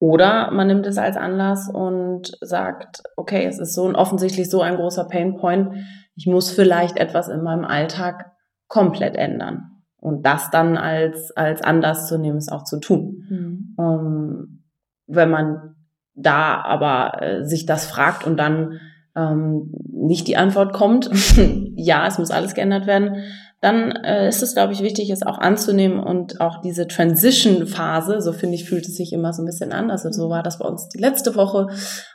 Oder 0.00 0.50
man 0.50 0.66
nimmt 0.66 0.84
es 0.84 0.98
als 0.98 1.16
Anlass 1.16 1.70
und 1.72 2.36
sagt, 2.40 3.04
okay, 3.16 3.44
es 3.44 3.60
ist 3.60 3.74
so 3.74 3.86
ein 3.86 3.94
offensichtlich 3.94 4.50
so 4.50 4.62
ein 4.62 4.74
großer 4.74 5.04
Painpoint, 5.04 5.74
ich 6.16 6.26
muss 6.26 6.50
vielleicht 6.50 6.96
etwas 6.96 7.28
in 7.28 7.44
meinem 7.44 7.64
Alltag 7.64 8.32
komplett 8.66 9.14
ändern. 9.14 9.70
Und 10.00 10.26
das 10.26 10.50
dann 10.50 10.76
als, 10.76 11.30
als 11.36 11.62
Anlass 11.62 12.08
zu 12.08 12.18
nehmen, 12.18 12.38
es 12.38 12.48
auch 12.48 12.64
zu 12.64 12.80
tun. 12.80 13.26
Mhm. 13.28 13.74
Um, 13.76 13.84
ähm, 13.84 14.64
wenn 15.06 15.30
man 15.30 15.76
da 16.14 16.60
aber 16.62 17.22
äh, 17.22 17.44
sich 17.44 17.64
das 17.64 17.86
fragt 17.86 18.26
und 18.26 18.36
dann 18.36 18.80
ähm, 19.18 19.72
nicht 19.90 20.28
die 20.28 20.36
Antwort 20.36 20.72
kommt, 20.72 21.10
ja, 21.74 22.06
es 22.06 22.18
muss 22.18 22.30
alles 22.30 22.54
geändert 22.54 22.86
werden, 22.86 23.22
dann 23.60 23.90
äh, 23.90 24.28
ist 24.28 24.42
es, 24.42 24.54
glaube 24.54 24.72
ich, 24.72 24.82
wichtig, 24.82 25.10
es 25.10 25.24
auch 25.24 25.38
anzunehmen 25.38 25.98
und 25.98 26.40
auch 26.40 26.60
diese 26.60 26.86
Transition-Phase, 26.86 28.20
so 28.20 28.32
finde 28.32 28.54
ich, 28.54 28.68
fühlt 28.68 28.86
es 28.86 28.94
sich 28.94 29.12
immer 29.12 29.32
so 29.32 29.42
ein 29.42 29.46
bisschen 29.46 29.72
an. 29.72 29.90
Also 29.90 30.12
so 30.12 30.30
war 30.30 30.44
das 30.44 30.60
bei 30.60 30.68
uns 30.68 30.88
die 30.88 30.98
letzte 30.98 31.34
Woche, 31.34 31.66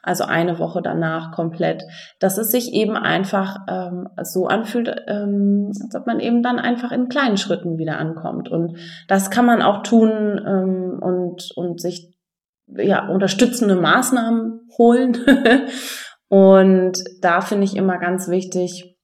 also 0.02 0.24
eine 0.24 0.58
Woche 0.58 0.82
danach 0.82 1.34
komplett, 1.34 1.84
dass 2.20 2.38
es 2.38 2.50
sich 2.50 2.72
eben 2.72 2.96
einfach 2.96 3.58
ähm, 3.68 4.08
so 4.24 4.48
anfühlt, 4.48 4.96
ähm, 5.08 5.72
als 5.84 5.96
ob 5.96 6.08
man 6.08 6.22
eben 6.22 6.44
dann 6.44 6.60
einfach 6.60 6.94
in 6.94 7.10
kleinen 7.10 7.38
Schritten 7.38 7.78
wieder 7.78 7.98
ankommt. 7.98 8.50
Und 8.50 8.78
das 9.10 9.30
kann 9.30 9.46
man 9.46 9.62
auch 9.62 9.84
tun 9.84 10.12
ähm, 10.48 11.00
und, 11.02 11.52
und 11.58 11.82
sich 11.82 12.13
ja, 12.68 13.10
unterstützende 13.10 13.76
Maßnahmen 13.76 14.62
holen. 14.78 15.18
und 16.34 16.93
da 17.22 17.41
finde 17.41 17.65
ich 17.65 17.76
immer 17.76 18.00
ganz 18.00 18.28
wichtig, 18.28 18.98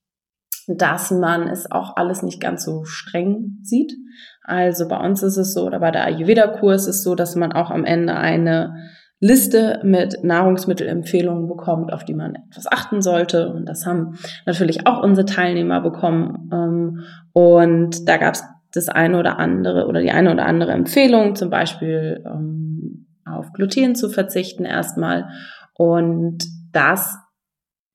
dass 0.67 1.11
man 1.11 1.47
es 1.47 1.71
auch 1.71 1.95
alles 1.95 2.23
nicht 2.23 2.41
ganz 2.41 2.65
so 2.65 2.85
streng 2.85 3.59
sieht. 3.61 3.93
Also 4.41 4.87
bei 4.87 4.97
uns 4.97 5.21
ist 5.21 5.37
es 5.37 5.53
so, 5.53 5.67
oder 5.67 5.79
bei 5.79 5.91
der 5.91 6.05
Ayurveda-Kurs 6.05 6.87
ist 6.87 6.95
es 6.95 7.03
so, 7.03 7.13
dass 7.13 7.35
man 7.35 7.51
auch 7.51 7.69
am 7.69 7.85
Ende 7.85 8.15
eine 8.15 8.73
Liste 9.19 9.79
mit 9.83 10.23
Nahrungsmittelempfehlungen 10.23 11.47
bekommt, 11.47 11.93
auf 11.93 12.03
die 12.03 12.15
man 12.15 12.33
etwas 12.49 12.65
achten 12.65 13.03
sollte. 13.03 13.53
Und 13.53 13.67
das 13.67 13.85
haben 13.85 14.17
natürlich 14.47 14.87
auch 14.87 15.03
unsere 15.03 15.27
Teilnehmer 15.27 15.81
bekommen. 15.81 16.49
Ähm, 16.51 17.03
und 17.33 18.09
da 18.09 18.17
gab 18.17 18.33
es 18.33 18.43
das 18.73 18.89
eine 18.89 19.19
oder 19.19 19.37
andere 19.37 19.85
oder 19.85 20.01
die 20.01 20.09
eine 20.09 20.33
oder 20.33 20.47
andere 20.47 20.71
Empfehlung, 20.71 21.35
zum 21.35 21.51
Beispiel 21.51 22.23
ähm, 22.25 23.05
auf 23.23 23.53
Gluten 23.53 23.93
zu 23.93 24.09
verzichten 24.09 24.65
erstmal. 24.65 25.29
Und 25.75 26.58
das 26.71 27.15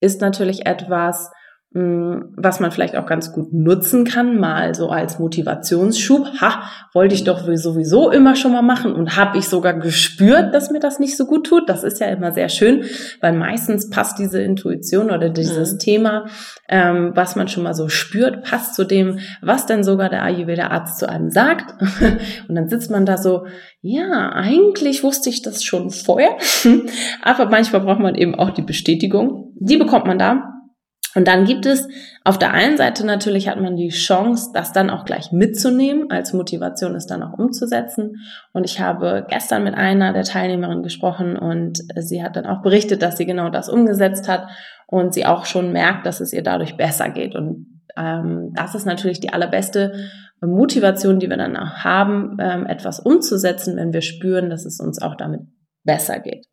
ist 0.00 0.20
natürlich 0.20 0.66
etwas, 0.66 1.30
was 1.76 2.60
man 2.60 2.70
vielleicht 2.70 2.94
auch 2.94 3.06
ganz 3.06 3.32
gut 3.32 3.52
nutzen 3.52 4.04
kann, 4.04 4.38
mal 4.38 4.76
so 4.76 4.90
als 4.90 5.18
Motivationsschub. 5.18 6.40
Ha, 6.40 6.70
wollte 6.92 7.16
ich 7.16 7.24
doch 7.24 7.48
sowieso 7.56 8.12
immer 8.12 8.36
schon 8.36 8.52
mal 8.52 8.62
machen 8.62 8.94
und 8.94 9.16
habe 9.16 9.38
ich 9.38 9.48
sogar 9.48 9.74
gespürt, 9.74 10.54
dass 10.54 10.70
mir 10.70 10.78
das 10.78 11.00
nicht 11.00 11.16
so 11.16 11.26
gut 11.26 11.48
tut. 11.48 11.68
Das 11.68 11.82
ist 11.82 11.98
ja 11.98 12.06
immer 12.06 12.30
sehr 12.30 12.48
schön, 12.48 12.84
weil 13.20 13.32
meistens 13.32 13.90
passt 13.90 14.20
diese 14.20 14.40
Intuition 14.40 15.10
oder 15.10 15.30
dieses 15.30 15.72
mhm. 15.72 15.78
Thema, 15.80 16.26
ähm, 16.68 17.10
was 17.16 17.34
man 17.34 17.48
schon 17.48 17.64
mal 17.64 17.74
so 17.74 17.88
spürt, 17.88 18.44
passt 18.44 18.76
zu 18.76 18.84
dem, 18.84 19.18
was 19.42 19.66
denn 19.66 19.82
sogar 19.82 20.08
der 20.10 20.22
Ayurveda-Arzt 20.22 21.00
zu 21.00 21.08
einem 21.08 21.30
sagt. 21.30 21.74
und 22.48 22.54
dann 22.54 22.68
sitzt 22.68 22.92
man 22.92 23.04
da 23.04 23.18
so, 23.18 23.46
ja, 23.82 24.30
eigentlich 24.32 25.02
wusste 25.02 25.28
ich 25.28 25.42
das 25.42 25.64
schon 25.64 25.90
vorher, 25.90 26.36
aber 27.22 27.46
manchmal 27.46 27.82
braucht 27.82 27.98
man 27.98 28.14
eben 28.14 28.36
auch 28.36 28.50
die 28.50 28.62
Bestätigung. 28.62 29.52
Die 29.58 29.76
bekommt 29.76 30.06
man 30.06 30.18
da 30.20 30.54
und 31.14 31.28
dann 31.28 31.44
gibt 31.44 31.64
es 31.66 31.88
auf 32.24 32.38
der 32.38 32.52
einen 32.52 32.76
Seite 32.76 33.06
natürlich 33.06 33.48
hat 33.48 33.60
man 33.60 33.76
die 33.76 33.90
Chance, 33.90 34.50
das 34.52 34.72
dann 34.72 34.90
auch 34.90 35.04
gleich 35.04 35.30
mitzunehmen, 35.30 36.10
als 36.10 36.32
Motivation 36.32 36.94
es 36.94 37.06
dann 37.06 37.22
auch 37.22 37.38
umzusetzen. 37.38 38.16
Und 38.52 38.64
ich 38.64 38.80
habe 38.80 39.26
gestern 39.28 39.62
mit 39.62 39.74
einer 39.74 40.12
der 40.12 40.24
Teilnehmerinnen 40.24 40.82
gesprochen 40.82 41.36
und 41.36 41.78
sie 41.96 42.22
hat 42.22 42.36
dann 42.36 42.46
auch 42.46 42.62
berichtet, 42.62 43.02
dass 43.02 43.16
sie 43.16 43.26
genau 43.26 43.50
das 43.50 43.68
umgesetzt 43.68 44.28
hat 44.28 44.48
und 44.86 45.14
sie 45.14 45.26
auch 45.26 45.44
schon 45.44 45.72
merkt, 45.72 46.06
dass 46.06 46.20
es 46.20 46.32
ihr 46.32 46.42
dadurch 46.42 46.76
besser 46.76 47.10
geht. 47.10 47.36
Und 47.36 47.80
ähm, 47.96 48.52
das 48.54 48.74
ist 48.74 48.86
natürlich 48.86 49.20
die 49.20 49.32
allerbeste 49.32 49.92
Motivation, 50.40 51.20
die 51.20 51.30
wir 51.30 51.36
dann 51.36 51.56
auch 51.56 51.84
haben, 51.84 52.36
ähm, 52.40 52.66
etwas 52.66 53.00
umzusetzen, 53.00 53.76
wenn 53.76 53.92
wir 53.92 54.02
spüren, 54.02 54.50
dass 54.50 54.64
es 54.64 54.80
uns 54.80 55.00
auch 55.00 55.14
damit 55.14 55.42
besser 55.84 56.18
geht. 56.18 56.46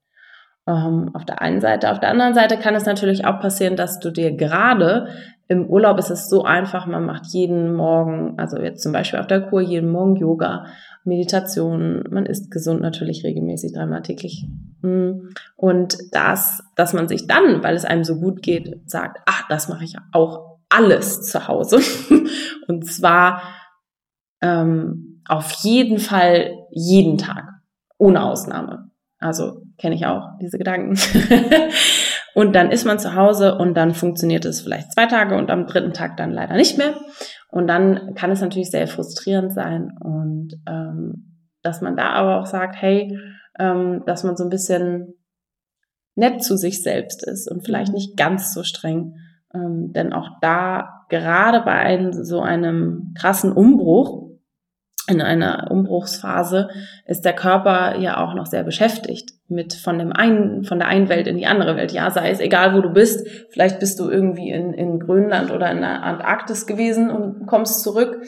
Ähm, 0.67 1.09
auf 1.13 1.25
der 1.25 1.41
einen 1.41 1.59
Seite. 1.59 1.91
Auf 1.91 1.99
der 1.99 2.09
anderen 2.09 2.35
Seite 2.35 2.57
kann 2.57 2.75
es 2.75 2.85
natürlich 2.85 3.25
auch 3.25 3.39
passieren, 3.39 3.75
dass 3.75 3.99
du 3.99 4.11
dir 4.11 4.31
gerade 4.31 5.07
im 5.51 5.65
Urlaub 5.65 5.99
ist 5.99 6.09
es 6.09 6.29
so 6.29 6.45
einfach, 6.45 6.85
man 6.85 7.05
macht 7.05 7.25
jeden 7.33 7.73
Morgen, 7.73 8.39
also 8.39 8.57
jetzt 8.57 8.81
zum 8.81 8.93
Beispiel 8.93 9.19
auf 9.19 9.27
der 9.27 9.41
Kur, 9.41 9.59
jeden 9.59 9.91
Morgen 9.91 10.15
Yoga, 10.15 10.65
Meditation, 11.03 12.05
man 12.09 12.25
isst 12.25 12.51
gesund 12.51 12.79
natürlich 12.79 13.25
regelmäßig 13.25 13.73
dreimal 13.73 14.01
täglich. 14.01 14.45
Mm. 14.81 15.27
Und 15.57 15.97
das, 16.13 16.63
dass 16.77 16.93
man 16.93 17.09
sich 17.09 17.27
dann, 17.27 17.63
weil 17.63 17.75
es 17.75 17.83
einem 17.83 18.05
so 18.05 18.17
gut 18.17 18.41
geht, 18.41 18.89
sagt, 18.89 19.19
ach, 19.25 19.45
das 19.49 19.67
mache 19.67 19.83
ich 19.83 19.95
auch 20.13 20.59
alles 20.69 21.23
zu 21.23 21.49
Hause. 21.49 21.79
Und 22.69 22.85
zwar 22.85 23.41
ähm, 24.41 25.21
auf 25.27 25.51
jeden 25.63 25.97
Fall 25.97 26.51
jeden 26.69 27.17
Tag, 27.17 27.49
ohne 27.97 28.23
Ausnahme. 28.23 28.89
Also 29.19 29.63
kenne 29.81 29.95
ich 29.95 30.05
auch, 30.05 30.37
diese 30.39 30.57
Gedanken. 30.57 30.95
und 32.35 32.55
dann 32.55 32.71
ist 32.71 32.85
man 32.85 32.99
zu 32.99 33.15
Hause 33.15 33.57
und 33.57 33.73
dann 33.73 33.93
funktioniert 33.93 34.45
es 34.45 34.61
vielleicht 34.61 34.93
zwei 34.93 35.07
Tage 35.07 35.35
und 35.35 35.49
am 35.49 35.65
dritten 35.65 35.93
Tag 35.93 36.17
dann 36.17 36.31
leider 36.31 36.55
nicht 36.55 36.77
mehr. 36.77 36.93
Und 37.49 37.67
dann 37.67 38.13
kann 38.15 38.31
es 38.31 38.41
natürlich 38.41 38.69
sehr 38.69 38.87
frustrierend 38.87 39.53
sein 39.53 39.91
und 39.99 40.53
ähm, 40.69 41.31
dass 41.63 41.81
man 41.81 41.95
da 41.95 42.11
aber 42.11 42.39
auch 42.39 42.45
sagt, 42.45 42.75
hey, 42.79 43.17
ähm, 43.59 44.03
dass 44.05 44.23
man 44.23 44.37
so 44.37 44.43
ein 44.43 44.49
bisschen 44.49 45.15
nett 46.15 46.43
zu 46.43 46.57
sich 46.57 46.83
selbst 46.83 47.27
ist 47.27 47.49
und 47.49 47.65
vielleicht 47.65 47.89
mhm. 47.89 47.95
nicht 47.95 48.17
ganz 48.17 48.53
so 48.53 48.63
streng. 48.63 49.15
Ähm, 49.53 49.91
denn 49.93 50.13
auch 50.13 50.29
da, 50.41 51.05
gerade 51.09 51.61
bei 51.61 51.73
einem, 51.73 52.13
so 52.13 52.41
einem 52.41 53.13
krassen 53.19 53.51
Umbruch, 53.51 54.20
in 55.07 55.21
einer 55.21 55.69
Umbruchsphase 55.71 56.69
ist 57.05 57.25
der 57.25 57.33
Körper 57.33 57.97
ja 57.97 58.17
auch 58.17 58.35
noch 58.35 58.45
sehr 58.45 58.63
beschäftigt 58.63 59.31
mit 59.47 59.73
von 59.73 59.97
dem 59.97 60.13
einen, 60.13 60.63
von 60.63 60.79
der 60.79 60.87
einen 60.87 61.09
Welt 61.09 61.27
in 61.27 61.37
die 61.37 61.47
andere 61.47 61.75
Welt. 61.75 61.91
Ja, 61.91 62.09
sei 62.11 62.29
es 62.29 62.39
egal, 62.39 62.75
wo 62.75 62.81
du 62.81 62.89
bist. 62.89 63.27
Vielleicht 63.49 63.79
bist 63.79 63.99
du 63.99 64.09
irgendwie 64.09 64.49
in, 64.49 64.73
in 64.73 64.99
Grönland 64.99 65.51
oder 65.51 65.71
in 65.71 65.81
der 65.81 66.03
Antarktis 66.03 66.67
gewesen 66.67 67.09
und 67.09 67.47
kommst 67.47 67.81
zurück. 67.81 68.23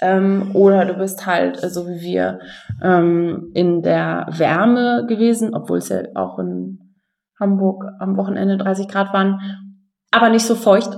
Ähm, 0.00 0.50
oder 0.54 0.84
du 0.84 0.94
bist 0.94 1.26
halt, 1.26 1.62
äh, 1.64 1.70
so 1.70 1.88
wie 1.88 2.00
wir, 2.00 2.40
ähm, 2.82 3.50
in 3.54 3.82
der 3.82 4.26
Wärme 4.30 5.06
gewesen, 5.08 5.54
obwohl 5.54 5.78
es 5.78 5.88
ja 5.88 6.02
auch 6.14 6.38
in 6.38 6.78
Hamburg 7.40 7.84
am 7.98 8.16
Wochenende 8.16 8.56
30 8.58 8.86
Grad 8.86 9.12
waren. 9.12 9.40
Aber 10.10 10.30
nicht 10.30 10.46
so 10.46 10.54
feucht. 10.54 10.90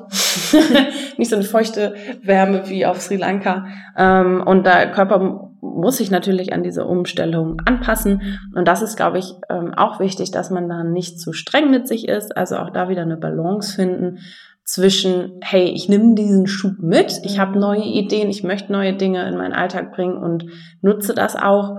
nicht 1.18 1.30
so 1.30 1.36
eine 1.36 1.44
feuchte 1.44 1.94
Wärme 2.22 2.68
wie 2.68 2.86
auf 2.86 3.00
Sri 3.00 3.16
Lanka. 3.16 3.66
Ähm, 3.96 4.42
und 4.44 4.64
der 4.66 4.92
Körper 4.92 5.50
muss 5.60 5.96
sich 5.96 6.10
natürlich 6.10 6.52
an 6.52 6.62
diese 6.62 6.84
Umstellung 6.84 7.60
anpassen. 7.64 8.38
Und 8.54 8.68
das 8.68 8.82
ist, 8.82 8.96
glaube 8.96 9.18
ich, 9.18 9.34
ähm, 9.48 9.74
auch 9.74 9.98
wichtig, 10.00 10.30
dass 10.30 10.50
man 10.50 10.68
da 10.68 10.84
nicht 10.84 11.18
zu 11.18 11.32
streng 11.32 11.70
mit 11.70 11.88
sich 11.88 12.08
ist. 12.08 12.36
Also 12.36 12.56
auch 12.56 12.70
da 12.70 12.88
wieder 12.88 13.02
eine 13.02 13.16
Balance 13.16 13.74
finden 13.74 14.18
zwischen, 14.64 15.40
hey, 15.42 15.64
ich 15.64 15.88
nehme 15.88 16.14
diesen 16.14 16.46
Schub 16.46 16.78
mit, 16.78 17.20
ich 17.24 17.40
habe 17.40 17.58
neue 17.58 17.82
Ideen, 17.82 18.30
ich 18.30 18.44
möchte 18.44 18.70
neue 18.70 18.94
Dinge 18.94 19.26
in 19.28 19.36
meinen 19.36 19.52
Alltag 19.52 19.92
bringen 19.92 20.16
und 20.16 20.46
nutze 20.80 21.12
das 21.12 21.34
auch. 21.34 21.76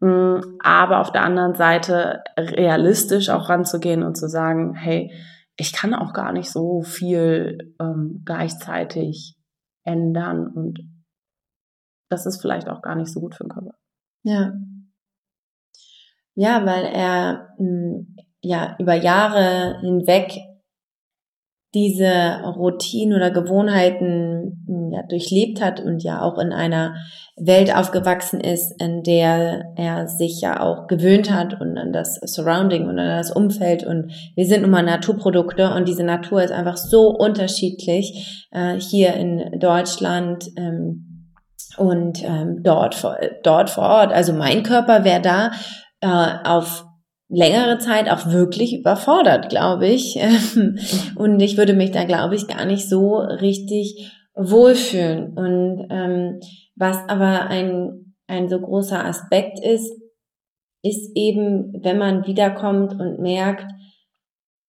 Mm, 0.00 0.40
aber 0.62 1.00
auf 1.00 1.10
der 1.10 1.22
anderen 1.22 1.54
Seite 1.54 2.20
realistisch 2.36 3.30
auch 3.30 3.48
ranzugehen 3.48 4.02
und 4.02 4.16
zu 4.16 4.28
sagen, 4.28 4.74
hey, 4.74 5.10
ich 5.56 5.72
kann 5.72 5.94
auch 5.94 6.12
gar 6.12 6.32
nicht 6.32 6.50
so 6.50 6.82
viel 6.82 7.74
ähm, 7.80 8.22
gleichzeitig 8.24 9.36
ändern 9.84 10.48
und 10.48 10.80
das 12.10 12.26
ist 12.26 12.40
vielleicht 12.40 12.68
auch 12.68 12.82
gar 12.82 12.94
nicht 12.94 13.12
so 13.12 13.20
gut 13.20 13.34
für 13.34 13.44
den 13.44 13.50
Körper. 13.50 13.74
Ja. 14.22 14.52
Ja, 16.34 16.66
weil 16.66 16.84
er 16.84 17.54
mh, 17.58 17.66
hm, 17.66 18.16
ja 18.40 18.76
über 18.78 18.94
Jahre 18.94 19.80
hinweg 19.80 20.32
diese 21.74 22.40
Routinen 22.44 23.16
oder 23.16 23.30
Gewohnheiten 23.30 24.64
hm, 24.66 24.92
ja, 24.92 25.02
durchlebt 25.02 25.60
hat 25.60 25.80
und 25.80 26.02
ja 26.02 26.22
auch 26.22 26.38
in 26.38 26.52
einer 26.52 26.94
Welt 27.36 27.74
aufgewachsen 27.74 28.40
ist, 28.40 28.80
in 28.80 29.02
der 29.02 29.72
er 29.76 30.06
sich 30.06 30.40
ja 30.40 30.60
auch 30.60 30.86
gewöhnt 30.86 31.32
hat 31.32 31.60
und 31.60 31.76
an 31.76 31.92
das 31.92 32.20
Surrounding 32.24 32.86
und 32.86 32.98
an 32.98 33.16
das 33.16 33.32
Umfeld. 33.32 33.84
Und 33.84 34.12
wir 34.36 34.46
sind 34.46 34.62
nun 34.62 34.70
mal 34.70 34.84
Naturprodukte 34.84 35.74
und 35.74 35.88
diese 35.88 36.04
Natur 36.04 36.42
ist 36.42 36.52
einfach 36.52 36.76
so 36.76 37.08
unterschiedlich 37.08 38.46
äh, 38.52 38.78
hier 38.78 39.14
in 39.14 39.58
Deutschland. 39.58 40.46
Ähm, 40.56 41.10
und 41.76 42.22
ähm, 42.22 42.62
dort, 42.62 42.94
vor, 42.94 43.16
dort 43.42 43.68
vor 43.68 43.82
Ort. 43.82 44.12
Also 44.12 44.32
mein 44.32 44.62
Körper 44.62 45.02
wäre 45.04 45.20
da 45.20 45.50
äh, 46.00 46.48
auf 46.48 46.84
längere 47.34 47.78
Zeit 47.78 48.08
auch 48.10 48.30
wirklich 48.30 48.78
überfordert, 48.78 49.48
glaube 49.48 49.86
ich. 49.86 50.18
Und 51.16 51.40
ich 51.40 51.56
würde 51.56 51.74
mich 51.74 51.90
da, 51.90 52.04
glaube 52.04 52.34
ich, 52.34 52.46
gar 52.46 52.64
nicht 52.64 52.88
so 52.88 53.16
richtig 53.18 54.12
wohlfühlen. 54.34 55.34
Und 55.36 55.86
ähm, 55.90 56.40
was 56.76 56.98
aber 57.08 57.46
ein, 57.48 58.14
ein 58.26 58.48
so 58.48 58.60
großer 58.60 59.04
Aspekt 59.04 59.60
ist, 59.60 59.92
ist 60.82 61.12
eben, 61.14 61.72
wenn 61.82 61.98
man 61.98 62.26
wiederkommt 62.26 63.00
und 63.00 63.18
merkt, 63.18 63.70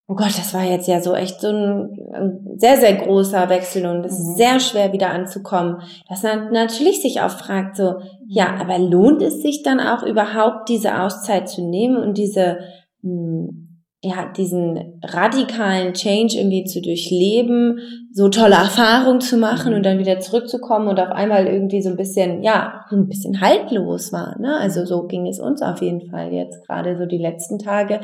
oh 0.08 0.14
Gott, 0.14 0.38
das 0.38 0.54
war 0.54 0.64
jetzt 0.64 0.86
ja 0.86 1.00
so 1.00 1.14
echt 1.14 1.40
so 1.40 1.48
ein, 1.48 2.54
sehr, 2.56 2.76
sehr 2.76 2.94
großer 2.94 3.48
Wechsel 3.48 3.86
und 3.86 4.04
es 4.04 4.12
ist 4.12 4.28
mhm. 4.28 4.36
sehr 4.36 4.60
schwer 4.60 4.92
wieder 4.92 5.10
anzukommen, 5.10 5.82
dass 6.08 6.22
man 6.22 6.52
natürlich 6.52 7.02
sich 7.02 7.20
auch 7.20 7.30
fragt, 7.30 7.76
so, 7.76 7.96
ja, 8.26 8.54
aber 8.60 8.78
lohnt 8.78 9.20
es 9.20 9.42
sich 9.42 9.62
dann 9.62 9.80
auch 9.80 10.04
überhaupt, 10.04 10.68
diese 10.68 11.00
Auszeit 11.00 11.48
zu 11.48 11.68
nehmen 11.68 11.96
und 11.96 12.18
diese, 12.18 12.58
hm, 13.02 13.62
ja, 14.02 14.30
diesen 14.36 15.00
radikalen 15.02 15.92
Change 15.94 16.38
irgendwie 16.38 16.64
zu 16.64 16.80
durchleben, 16.80 17.80
so 18.12 18.28
tolle 18.28 18.54
Erfahrungen 18.54 19.20
zu 19.20 19.36
machen 19.36 19.74
und 19.74 19.84
dann 19.84 19.98
wieder 19.98 20.20
zurückzukommen 20.20 20.86
und 20.86 21.00
auf 21.00 21.10
einmal 21.10 21.46
irgendwie 21.46 21.82
so 21.82 21.90
ein 21.90 21.96
bisschen, 21.96 22.44
ja, 22.44 22.84
ein 22.90 23.08
bisschen 23.08 23.40
haltlos 23.40 24.12
war, 24.12 24.38
ne? 24.38 24.56
Also 24.60 24.84
so 24.84 25.08
ging 25.08 25.26
es 25.26 25.40
uns 25.40 25.60
auf 25.62 25.82
jeden 25.82 26.08
Fall 26.08 26.32
jetzt 26.32 26.64
gerade 26.66 26.96
so 26.96 27.06
die 27.06 27.18
letzten 27.18 27.58
Tage 27.58 28.00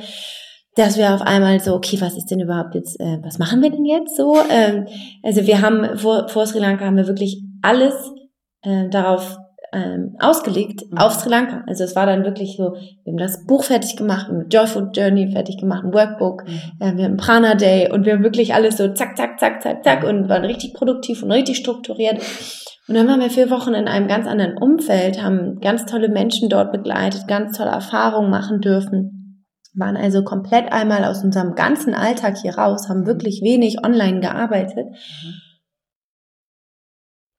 dass 0.74 0.96
wir 0.96 1.14
auf 1.14 1.22
einmal 1.22 1.60
so, 1.60 1.74
okay, 1.74 2.00
was 2.00 2.16
ist 2.16 2.30
denn 2.30 2.40
überhaupt 2.40 2.74
jetzt, 2.74 2.98
äh, 2.98 3.18
was 3.22 3.38
machen 3.38 3.62
wir 3.62 3.70
denn 3.70 3.84
jetzt 3.84 4.16
so? 4.16 4.36
Ähm, 4.50 4.86
also 5.22 5.46
wir 5.46 5.60
haben 5.60 5.98
vor, 5.98 6.28
vor 6.28 6.46
Sri 6.46 6.60
Lanka 6.60 6.86
haben 6.86 6.96
wir 6.96 7.06
wirklich 7.06 7.42
alles 7.60 7.94
äh, 8.62 8.88
darauf 8.88 9.36
ähm, 9.74 10.16
ausgelegt 10.18 10.82
mhm. 10.90 10.98
auf 10.98 11.12
Sri 11.12 11.28
Lanka. 11.28 11.62
Also 11.66 11.84
es 11.84 11.94
war 11.94 12.06
dann 12.06 12.24
wirklich 12.24 12.56
so, 12.56 12.74
wir 13.04 13.12
haben 13.12 13.18
das 13.18 13.44
Buch 13.46 13.64
fertig 13.64 13.96
gemacht, 13.96 14.28
wir 14.28 14.38
haben 14.38 14.48
Joyful 14.48 14.90
Journey 14.94 15.30
fertig 15.30 15.58
gemacht, 15.58 15.84
ein 15.84 15.92
Workbook, 15.92 16.46
mhm. 16.46 16.60
äh, 16.80 16.96
wir 16.96 17.04
haben 17.04 17.16
Prana 17.18 17.54
Day 17.54 17.92
und 17.92 18.06
wir 18.06 18.14
haben 18.14 18.24
wirklich 18.24 18.54
alles 18.54 18.78
so 18.78 18.88
zack, 18.88 19.16
zack, 19.16 19.38
zack, 19.38 19.62
zack, 19.62 19.84
zack 19.84 20.04
und 20.04 20.30
waren 20.30 20.44
richtig 20.44 20.72
produktiv 20.72 21.22
und 21.22 21.32
richtig 21.32 21.58
strukturiert. 21.58 22.18
Und 22.88 22.96
dann 22.96 23.06
waren 23.06 23.20
wir 23.20 23.30
vier 23.30 23.50
Wochen 23.50 23.74
in 23.74 23.88
einem 23.88 24.08
ganz 24.08 24.26
anderen 24.26 24.56
Umfeld, 24.56 25.22
haben 25.22 25.60
ganz 25.60 25.86
tolle 25.86 26.08
Menschen 26.08 26.48
dort 26.48 26.72
begleitet, 26.72 27.28
ganz 27.28 27.56
tolle 27.56 27.70
Erfahrungen 27.70 28.30
machen 28.30 28.60
dürfen 28.60 29.21
waren 29.74 29.96
also 29.96 30.22
komplett 30.22 30.70
einmal 30.72 31.04
aus 31.04 31.24
unserem 31.24 31.54
ganzen 31.54 31.94
Alltag 31.94 32.36
hier 32.38 32.56
raus, 32.56 32.88
haben 32.88 33.06
wirklich 33.06 33.40
wenig 33.42 33.84
online 33.84 34.20
gearbeitet. 34.20 34.86
Mhm. 34.86 35.34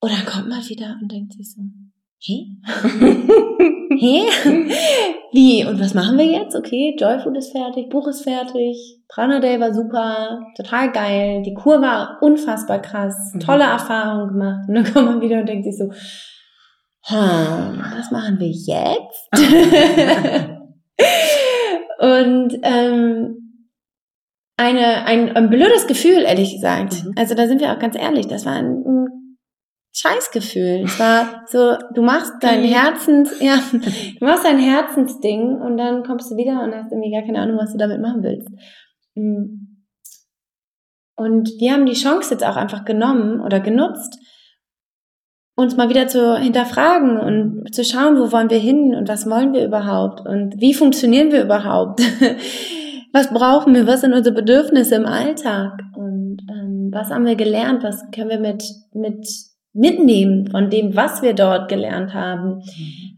Und 0.00 0.12
dann 0.12 0.26
kommt 0.26 0.48
man 0.48 0.68
wieder 0.68 0.96
und 1.00 1.10
denkt 1.10 1.32
sich 1.32 1.54
so, 1.54 1.62
hä? 2.20 2.58
hä? 3.98 4.26
Wie? 5.32 5.64
Und 5.64 5.80
was 5.80 5.94
machen 5.94 6.18
wir 6.18 6.26
jetzt? 6.26 6.54
Okay, 6.54 6.94
Joyfood 6.98 7.36
ist 7.36 7.52
fertig, 7.52 7.88
Buch 7.88 8.06
ist 8.08 8.22
fertig, 8.22 9.00
Prana 9.08 9.40
Day 9.40 9.58
war 9.60 9.72
super, 9.72 10.40
total 10.56 10.92
geil, 10.92 11.42
die 11.42 11.54
Kur 11.54 11.80
war 11.80 12.18
unfassbar 12.20 12.80
krass, 12.80 13.14
mhm. 13.32 13.40
tolle 13.40 13.64
Erfahrung 13.64 14.28
gemacht. 14.28 14.68
Und 14.68 14.74
dann 14.74 14.92
kommt 14.92 15.06
man 15.06 15.20
wieder 15.20 15.40
und 15.40 15.48
denkt 15.48 15.64
sich 15.64 15.78
so, 15.78 15.90
hm, 17.06 17.82
was 17.96 18.10
machen 18.10 18.38
wir 18.38 18.48
jetzt? 18.48 19.28
Und 22.04 22.58
ähm, 22.62 23.70
eine, 24.58 25.06
ein, 25.06 25.34
ein 25.34 25.48
blödes 25.48 25.86
Gefühl, 25.86 26.22
ehrlich 26.22 26.52
gesagt. 26.52 27.02
Mhm. 27.02 27.12
Also 27.16 27.34
da 27.34 27.46
sind 27.46 27.60
wir 27.60 27.72
auch 27.72 27.78
ganz 27.78 27.96
ehrlich, 27.96 28.26
das 28.28 28.44
war 28.44 28.52
ein, 28.52 28.84
ein 28.84 29.38
Scheißgefühl. 29.92 30.82
Es 30.84 30.98
war 30.98 31.44
so, 31.46 31.76
du 31.94 32.02
machst 32.02 32.34
dein 32.40 32.62
Herzens, 32.62 33.40
ja, 33.40 33.58
du 33.72 34.24
machst 34.24 34.44
dein 34.44 34.58
Herzensding 34.58 35.60
und 35.60 35.78
dann 35.78 36.02
kommst 36.04 36.30
du 36.30 36.36
wieder 36.36 36.62
und 36.62 36.74
hast 36.74 36.92
irgendwie 36.92 37.10
gar 37.12 37.22
keine 37.22 37.38
Ahnung, 37.38 37.58
was 37.58 37.72
du 37.72 37.78
damit 37.78 38.00
machen 38.00 38.22
willst. 38.22 38.50
Mm. 39.14 39.70
Und 41.16 41.48
wir 41.58 41.72
haben 41.72 41.86
die 41.86 41.94
Chance 41.94 42.34
jetzt 42.34 42.44
auch 42.44 42.56
einfach 42.56 42.84
genommen 42.84 43.40
oder 43.40 43.60
genutzt, 43.60 44.18
uns 45.56 45.76
mal 45.76 45.88
wieder 45.88 46.08
zu 46.08 46.36
hinterfragen 46.36 47.18
und 47.18 47.74
zu 47.74 47.84
schauen, 47.84 48.18
wo 48.18 48.32
wollen 48.32 48.50
wir 48.50 48.58
hin 48.58 48.94
und 48.94 49.08
was 49.08 49.28
wollen 49.28 49.52
wir 49.52 49.64
überhaupt 49.64 50.26
und 50.26 50.60
wie 50.60 50.74
funktionieren 50.74 51.30
wir 51.30 51.44
überhaupt? 51.44 52.00
was 53.12 53.28
brauchen 53.32 53.74
wir? 53.74 53.86
Was 53.86 54.00
sind 54.00 54.12
unsere 54.12 54.34
Bedürfnisse 54.34 54.96
im 54.96 55.06
Alltag? 55.06 55.80
Und 55.96 56.38
ähm, 56.50 56.90
was 56.92 57.10
haben 57.10 57.26
wir 57.26 57.36
gelernt? 57.36 57.84
Was 57.84 58.10
können 58.10 58.30
wir 58.30 58.40
mit, 58.40 58.64
mit 58.92 59.28
mitnehmen 59.74 60.46
von 60.46 60.70
dem, 60.70 60.94
was 60.94 61.20
wir 61.20 61.34
dort 61.34 61.68
gelernt 61.68 62.14
haben, 62.14 62.62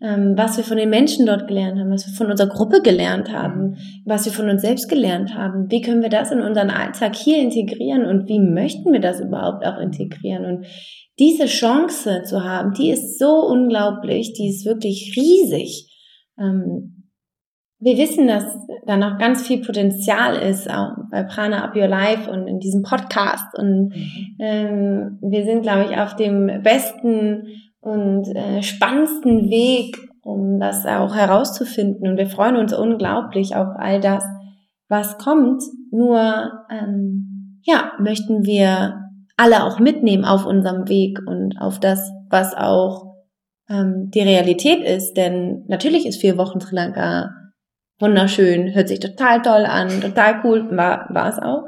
ähm, 0.00 0.32
was 0.36 0.56
wir 0.56 0.64
von 0.64 0.78
den 0.78 0.88
Menschen 0.88 1.26
dort 1.26 1.46
gelernt 1.46 1.78
haben, 1.78 1.90
was 1.90 2.06
wir 2.06 2.14
von 2.14 2.30
unserer 2.30 2.48
Gruppe 2.48 2.80
gelernt 2.80 3.30
haben, 3.30 3.76
was 4.06 4.24
wir 4.24 4.32
von 4.32 4.48
uns 4.48 4.62
selbst 4.62 4.88
gelernt 4.88 5.34
haben. 5.34 5.70
Wie 5.70 5.82
können 5.82 6.00
wir 6.00 6.08
das 6.08 6.32
in 6.32 6.40
unseren 6.40 6.70
Alltag 6.70 7.14
hier 7.14 7.42
integrieren 7.42 8.06
und 8.06 8.26
wie 8.28 8.40
möchten 8.40 8.90
wir 8.90 9.00
das 9.00 9.20
überhaupt 9.20 9.66
auch 9.66 9.78
integrieren? 9.78 10.46
Und 10.46 10.66
diese 11.18 11.44
Chance 11.44 12.22
zu 12.24 12.42
haben, 12.42 12.72
die 12.72 12.90
ist 12.90 13.18
so 13.18 13.46
unglaublich, 13.46 14.32
die 14.32 14.48
ist 14.48 14.64
wirklich 14.64 15.14
riesig. 15.14 15.92
Ähm, 16.38 16.95
wir 17.78 17.98
wissen, 17.98 18.26
dass 18.26 18.44
da 18.86 18.96
noch 18.96 19.18
ganz 19.18 19.46
viel 19.46 19.62
Potenzial 19.62 20.36
ist, 20.36 20.70
auch 20.70 20.92
bei 21.10 21.22
Prana 21.24 21.64
Up 21.64 21.76
Your 21.76 21.88
Life 21.88 22.30
und 22.30 22.46
in 22.46 22.58
diesem 22.58 22.82
Podcast. 22.82 23.56
Und 23.56 23.90
mhm. 23.90 24.36
ähm, 24.38 25.18
wir 25.20 25.44
sind, 25.44 25.62
glaube 25.62 25.84
ich, 25.90 25.98
auf 25.98 26.16
dem 26.16 26.62
besten 26.62 27.48
und 27.80 28.34
äh, 28.34 28.62
spannendsten 28.62 29.50
Weg, 29.50 29.96
um 30.22 30.58
das 30.58 30.86
auch 30.86 31.14
herauszufinden. 31.14 32.08
Und 32.08 32.16
wir 32.16 32.28
freuen 32.28 32.56
uns 32.56 32.72
unglaublich 32.72 33.54
auf 33.54 33.68
all 33.76 34.00
das, 34.00 34.24
was 34.88 35.18
kommt. 35.18 35.62
Nur, 35.90 36.50
ähm, 36.70 37.60
ja, 37.62 37.92
möchten 37.98 38.44
wir 38.44 39.02
alle 39.36 39.64
auch 39.64 39.78
mitnehmen 39.80 40.24
auf 40.24 40.46
unserem 40.46 40.88
Weg 40.88 41.18
und 41.26 41.60
auf 41.60 41.78
das, 41.78 42.10
was 42.30 42.54
auch 42.54 43.16
ähm, 43.68 44.10
die 44.14 44.22
Realität 44.22 44.82
ist. 44.82 45.14
Denn 45.14 45.64
natürlich 45.68 46.06
ist 46.06 46.22
vier 46.22 46.38
Wochen 46.38 46.60
Sri 46.60 46.74
Lanka 46.74 47.30
wunderschön, 47.98 48.74
hört 48.74 48.88
sich 48.88 49.00
total 49.00 49.42
toll 49.42 49.64
an, 49.66 50.00
total 50.00 50.40
cool, 50.44 50.76
war, 50.76 51.08
war 51.10 51.28
es 51.28 51.38
auch. 51.38 51.64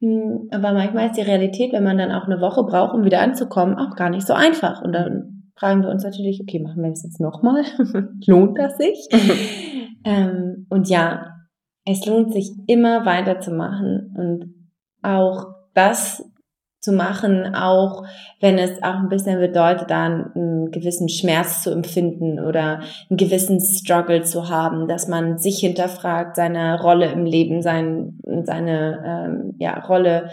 Hm, 0.00 0.48
aber 0.50 0.72
manchmal 0.72 1.06
ist 1.06 1.16
die 1.16 1.22
Realität, 1.22 1.72
wenn 1.72 1.84
man 1.84 1.98
dann 1.98 2.12
auch 2.12 2.26
eine 2.26 2.40
Woche 2.40 2.64
braucht, 2.64 2.94
um 2.94 3.04
wieder 3.04 3.20
anzukommen, 3.20 3.76
auch 3.76 3.96
gar 3.96 4.10
nicht 4.10 4.26
so 4.26 4.34
einfach. 4.34 4.82
Und 4.82 4.92
dann 4.92 5.50
fragen 5.56 5.82
wir 5.82 5.88
uns 5.88 6.04
natürlich, 6.04 6.40
okay, 6.40 6.60
machen 6.60 6.82
wir 6.82 6.90
das 6.90 7.04
jetzt 7.04 7.20
nochmal? 7.20 7.64
lohnt 8.26 8.58
das 8.58 8.76
sich? 8.76 9.08
ähm, 10.04 10.66
und 10.68 10.88
ja, 10.88 11.34
es 11.86 12.04
lohnt 12.06 12.32
sich 12.32 12.50
immer 12.66 13.04
weiterzumachen 13.04 14.14
und 14.16 14.54
auch 15.02 15.46
das 15.74 16.22
zu 16.84 16.92
machen, 16.92 17.54
auch 17.54 18.04
wenn 18.40 18.58
es 18.58 18.82
auch 18.82 18.96
ein 18.96 19.08
bisschen 19.08 19.40
bedeutet, 19.40 19.90
da 19.90 20.04
einen 20.04 20.70
gewissen 20.70 21.08
Schmerz 21.08 21.62
zu 21.62 21.70
empfinden 21.70 22.38
oder 22.38 22.80
einen 23.08 23.16
gewissen 23.16 23.58
Struggle 23.58 24.22
zu 24.22 24.50
haben, 24.50 24.86
dass 24.86 25.08
man 25.08 25.38
sich 25.38 25.58
hinterfragt, 25.58 26.36
seine 26.36 26.80
Rolle 26.80 27.10
im 27.10 27.24
Leben, 27.24 27.62
sein, 27.62 28.20
seine 28.44 29.02
ähm, 29.04 29.54
ja, 29.58 29.78
Rolle 29.80 30.28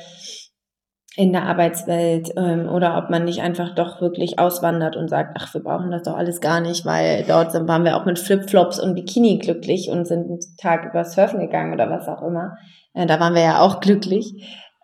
in 1.15 1.31
der 1.31 1.43
Arbeitswelt 1.43 2.31
ähm, 2.37 2.67
oder 2.69 2.97
ob 2.97 3.09
man 3.09 3.25
nicht 3.25 3.41
einfach 3.41 3.73
doch 3.75 4.01
wirklich 4.01 4.39
auswandert 4.39 4.97
und 4.97 5.09
sagt, 5.09 5.37
ach, 5.39 5.53
wir 5.53 5.61
brauchen 5.61 5.91
das 5.91 6.03
doch 6.03 6.15
alles 6.15 6.41
gar 6.41 6.59
nicht, 6.59 6.85
weil 6.85 7.23
dort 7.27 7.53
waren 7.67 7.85
wir 7.85 7.95
auch 7.95 8.05
mit 8.05 8.19
Flipflops 8.19 8.79
und 8.79 8.95
Bikini 8.95 9.37
glücklich 9.37 9.89
und 9.89 10.05
sind 10.05 10.25
einen 10.25 10.39
Tag 10.57 10.89
über 10.89 11.03
Surfen 11.05 11.39
gegangen 11.39 11.73
oder 11.73 11.89
was 11.89 12.07
auch 12.07 12.21
immer. 12.21 12.57
Äh, 12.93 13.05
da 13.05 13.19
waren 13.19 13.35
wir 13.35 13.41
ja 13.41 13.59
auch 13.61 13.79
glücklich. 13.79 14.33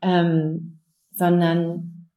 Ähm, 0.01 0.76
sondern 1.17 2.09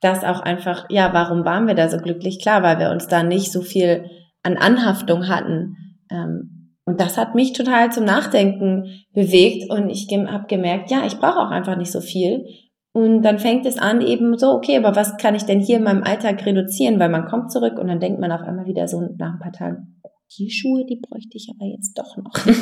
das 0.00 0.24
auch 0.24 0.40
einfach, 0.40 0.86
ja, 0.90 1.12
warum 1.12 1.44
waren 1.44 1.66
wir 1.66 1.74
da 1.74 1.88
so 1.88 1.98
glücklich? 1.98 2.40
Klar, 2.40 2.62
weil 2.62 2.78
wir 2.78 2.90
uns 2.90 3.06
da 3.06 3.22
nicht 3.22 3.52
so 3.52 3.62
viel 3.62 4.04
an 4.42 4.56
Anhaftung 4.56 5.28
hatten. 5.28 5.76
Ähm, 6.10 6.74
und 6.84 7.00
das 7.00 7.16
hat 7.16 7.36
mich 7.36 7.52
total 7.52 7.92
zum 7.92 8.04
Nachdenken 8.04 9.04
bewegt 9.14 9.70
und 9.70 9.88
ich 9.88 10.08
habe 10.10 10.46
gemerkt, 10.48 10.90
ja, 10.90 11.06
ich 11.06 11.18
brauche 11.18 11.38
auch 11.38 11.50
einfach 11.50 11.76
nicht 11.76 11.92
so 11.92 12.00
viel. 12.00 12.44
Und 12.92 13.22
dann 13.22 13.38
fängt 13.38 13.64
es 13.64 13.78
an 13.78 14.00
eben 14.02 14.36
so, 14.36 14.50
okay, 14.50 14.76
aber 14.76 14.96
was 14.96 15.16
kann 15.16 15.34
ich 15.34 15.44
denn 15.44 15.60
hier 15.60 15.78
in 15.78 15.84
meinem 15.84 16.02
Alltag 16.02 16.44
reduzieren? 16.44 16.98
Weil 16.98 17.08
man 17.08 17.26
kommt 17.26 17.52
zurück 17.52 17.78
und 17.78 17.86
dann 17.86 18.00
denkt 18.00 18.20
man 18.20 18.32
auf 18.32 18.42
einmal 18.42 18.66
wieder 18.66 18.88
so 18.88 19.00
nach 19.16 19.34
ein 19.34 19.38
paar 19.38 19.52
Tagen, 19.52 20.00
die 20.38 20.50
Schuhe, 20.50 20.84
die 20.84 20.96
bräuchte 20.96 21.36
ich 21.36 21.48
aber 21.50 21.66
jetzt 21.66 21.98
doch 21.98 22.16
noch. 22.16 22.46
und 22.46 22.54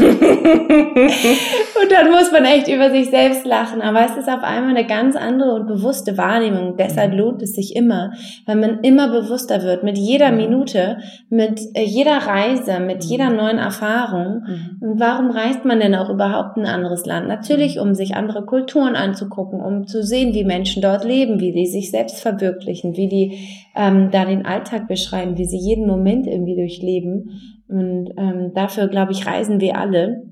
dann 1.91 2.11
muss 2.11 2.33
man 2.33 2.45
echt 2.45 2.69
über 2.69 2.91
sich 2.91 3.11
selbst 3.11 3.47
lachen. 3.47 3.81
Aber 3.81 4.05
es 4.05 4.17
ist 4.17 4.29
auf 4.29 4.43
einmal 4.43 4.77
eine 4.77 4.87
ganz 4.87 5.15
andere 5.15 5.55
und 5.55 5.67
bewusste 5.67 6.19
Wahrnehmung. 6.19 6.77
Deshalb 6.77 7.15
lohnt 7.15 7.43
es 7.43 7.53
sich 7.53 7.77
immer, 7.77 8.13
weil 8.47 8.57
man 8.57 8.81
immer 8.81 9.09
bewusster 9.09 9.63
wird 9.63 9.85
mit 9.85 9.97
jeder 9.97 10.33
Minute, 10.33 10.99
mit 11.29 11.61
äh, 11.75 11.85
jeder 11.85 12.19
Reise, 12.19 12.81
mit 12.81 13.05
jeder 13.05 13.31
neuen 13.31 13.59
Erfahrung. 13.59 14.43
Mhm. 14.47 14.79
Und 14.81 15.01
warum 15.01 15.31
reist 15.31 15.65
man 15.65 15.79
denn 15.81 15.95
auch 15.95 16.11
überhaupt 16.11 16.57
ein 16.57 16.67
anderes 16.67 17.07
Land? 17.07 17.29
Natürlich, 17.29 17.79
um 17.79 17.95
sich 17.95 18.17
andere 18.17 18.45
Kulturen 18.45 18.97
anzugucken, 18.97 19.61
um 19.61 19.87
zu 19.87 20.03
sehen, 20.03 20.35
wie 20.35 20.45
Menschen 20.45 20.83
dort 20.83 21.05
leben, 21.05 21.39
wie 21.41 21.53
die 21.53 21.67
sich 21.67 21.91
selbst 21.91 22.21
verwirklichen, 22.21 22.97
wie 22.97 23.09
die 23.09 23.39
ähm, 23.77 24.11
da 24.11 24.25
den 24.25 24.45
Alltag 24.45 24.89
beschreiben, 24.89 25.39
wie 25.39 25.47
sie 25.47 25.59
jeden 25.59 25.87
Moment 25.87 26.27
irgendwie 26.27 26.57
durchleben. 26.57 27.60
Und 27.71 28.13
ähm, 28.17 28.53
dafür, 28.55 28.89
glaube 28.89 29.13
ich, 29.13 29.27
reisen 29.27 29.61
wir 29.61 29.79
alle. 29.79 30.25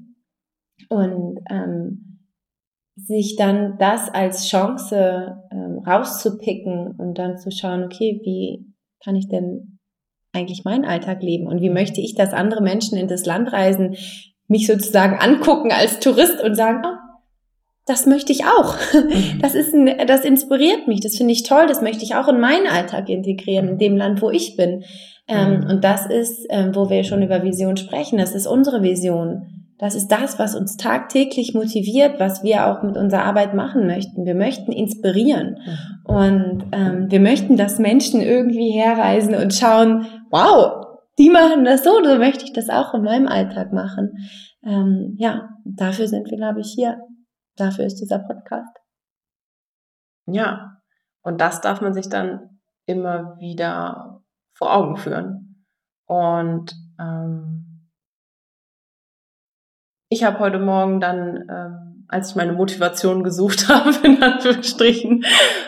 Und 0.88 1.38
ähm, 1.50 2.08
sich 2.96 3.36
dann 3.36 3.78
das 3.78 4.08
als 4.08 4.48
Chance 4.48 5.36
ähm, 5.52 5.78
rauszupicken 5.86 6.96
und 6.98 7.18
dann 7.18 7.38
zu 7.38 7.50
schauen, 7.50 7.84
okay, 7.84 8.20
wie 8.24 8.66
kann 9.04 9.14
ich 9.14 9.28
denn 9.28 9.78
eigentlich 10.32 10.64
meinen 10.64 10.84
Alltag 10.84 11.22
leben 11.22 11.46
und 11.46 11.60
wie 11.60 11.70
möchte 11.70 12.00
ich, 12.00 12.14
dass 12.14 12.32
andere 12.32 12.62
Menschen 12.62 12.98
in 12.98 13.08
das 13.08 13.24
Land 13.24 13.52
reisen, 13.52 13.96
mich 14.48 14.66
sozusagen 14.66 15.18
angucken 15.18 15.72
als 15.72 16.00
Tourist 16.00 16.42
und 16.42 16.54
sagen, 16.54 16.82
oh, 16.84 16.96
das 17.86 18.06
möchte 18.06 18.32
ich 18.32 18.44
auch. 18.44 18.76
Mhm. 18.92 19.38
Das 19.40 19.54
ist 19.54 19.72
ein, 19.72 20.06
das 20.06 20.24
inspiriert 20.24 20.88
mich, 20.88 21.00
das 21.00 21.16
finde 21.16 21.32
ich 21.32 21.42
toll, 21.42 21.66
das 21.66 21.82
möchte 21.82 22.04
ich 22.04 22.14
auch 22.14 22.28
in 22.28 22.40
meinen 22.40 22.66
Alltag 22.66 23.08
integrieren, 23.08 23.68
in 23.68 23.78
dem 23.78 23.96
Land, 23.96 24.20
wo 24.20 24.30
ich 24.30 24.56
bin. 24.56 24.84
Ähm, 25.28 25.60
mhm. 25.60 25.70
und 25.70 25.84
das 25.84 26.06
ist, 26.06 26.46
ähm, 26.48 26.74
wo 26.74 26.88
wir 26.88 27.04
schon 27.04 27.22
über 27.22 27.42
Vision 27.42 27.76
sprechen, 27.76 28.18
das 28.18 28.34
ist 28.34 28.46
unsere 28.46 28.82
Vision. 28.82 29.58
Das 29.78 29.94
ist 29.94 30.08
das, 30.08 30.38
was 30.40 30.56
uns 30.56 30.76
tagtäglich 30.76 31.54
motiviert, 31.54 32.18
was 32.18 32.42
wir 32.42 32.66
auch 32.66 32.82
mit 32.82 32.96
unserer 32.96 33.24
Arbeit 33.24 33.54
machen 33.54 33.86
möchten. 33.86 34.24
Wir 34.24 34.34
möchten 34.34 34.72
inspirieren. 34.72 35.58
Mhm. 35.64 36.12
Und 36.12 36.64
ähm, 36.72 37.10
wir 37.10 37.20
möchten, 37.20 37.56
dass 37.56 37.78
Menschen 37.78 38.20
irgendwie 38.20 38.70
herreisen 38.70 39.34
und 39.34 39.54
schauen, 39.54 40.06
wow, 40.30 40.86
die 41.18 41.30
machen 41.30 41.64
das 41.64 41.84
so, 41.84 42.02
so 42.02 42.16
möchte 42.16 42.44
ich 42.44 42.52
das 42.52 42.70
auch 42.70 42.94
in 42.94 43.02
meinem 43.02 43.28
Alltag 43.28 43.72
machen. 43.72 44.12
Ähm, 44.64 45.14
ja, 45.18 45.48
dafür 45.64 46.08
sind 46.08 46.30
wir, 46.30 46.38
glaube 46.38 46.60
ich, 46.60 46.72
hier. 46.74 46.98
Dafür 47.56 47.84
ist 47.84 48.00
dieser 48.00 48.20
Podcast. 48.20 48.76
Ja, 50.26 50.78
und 51.22 51.40
das 51.40 51.60
darf 51.60 51.80
man 51.80 51.94
sich 51.94 52.08
dann 52.08 52.60
immer 52.86 53.36
wieder 53.38 54.17
vor 54.58 54.74
Augen 54.74 54.96
führen. 54.96 55.64
Und 56.06 56.74
ähm, 57.00 57.88
ich 60.10 60.24
habe 60.24 60.40
heute 60.40 60.58
Morgen 60.58 61.00
dann, 61.00 61.48
ähm, 61.48 62.04
als 62.08 62.30
ich 62.30 62.36
meine 62.36 62.52
Motivation 62.52 63.22
gesucht 63.22 63.68
habe, 63.68 63.94
in 64.02 64.22
Anführungsstrichen, 64.22 65.24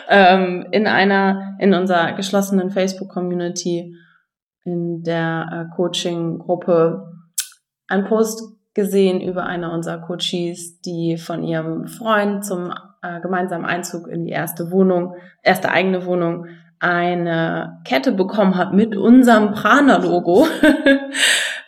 ähm, 0.09 0.67
in 0.71 0.87
einer, 0.87 1.55
in 1.59 1.73
unserer 1.73 2.11
geschlossenen 2.13 2.69
Facebook-Community, 2.69 3.95
in 4.63 5.03
der 5.03 5.69
äh, 5.71 5.75
Coaching-Gruppe, 5.75 7.13
einen 7.87 8.05
Post 8.05 8.43
gesehen 8.73 9.21
über 9.21 9.45
eine 9.45 9.71
unserer 9.71 9.99
Coaches, 9.99 10.81
die 10.81 11.17
von 11.17 11.43
ihrem 11.43 11.87
Freund 11.87 12.45
zum 12.45 12.73
äh, 13.01 13.19
gemeinsamen 13.21 13.65
Einzug 13.65 14.07
in 14.07 14.25
die 14.25 14.31
erste 14.31 14.71
Wohnung, 14.71 15.15
erste 15.43 15.71
eigene 15.71 16.05
Wohnung 16.05 16.47
eine 16.81 17.79
Kette 17.85 18.11
bekommen 18.11 18.57
hat 18.57 18.73
mit 18.73 18.97
unserem 18.97 19.51
Prana-Logo. 19.51 20.47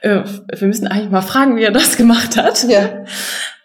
Äh, 0.01 0.25
wir 0.53 0.67
müssen 0.67 0.89
eigentlich 0.89 1.11
mal 1.11 1.21
fragen, 1.21 1.55
wie 1.55 1.63
er 1.63 1.71
das 1.71 1.95
gemacht 1.95 2.35
hat. 2.35 2.61
Ja. 2.65 3.05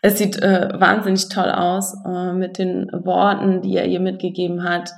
Es 0.02 0.18
sieht 0.18 0.40
äh, 0.40 0.68
wahnsinnig 0.72 1.28
toll 1.28 1.50
aus 1.50 1.96
äh, 2.06 2.32
mit 2.32 2.58
den 2.58 2.88
Worten, 2.92 3.61
die 3.61 3.76
er 3.76 3.87
ihr 3.87 3.98
mitgegeben 3.98 4.62
hat, 4.62 4.92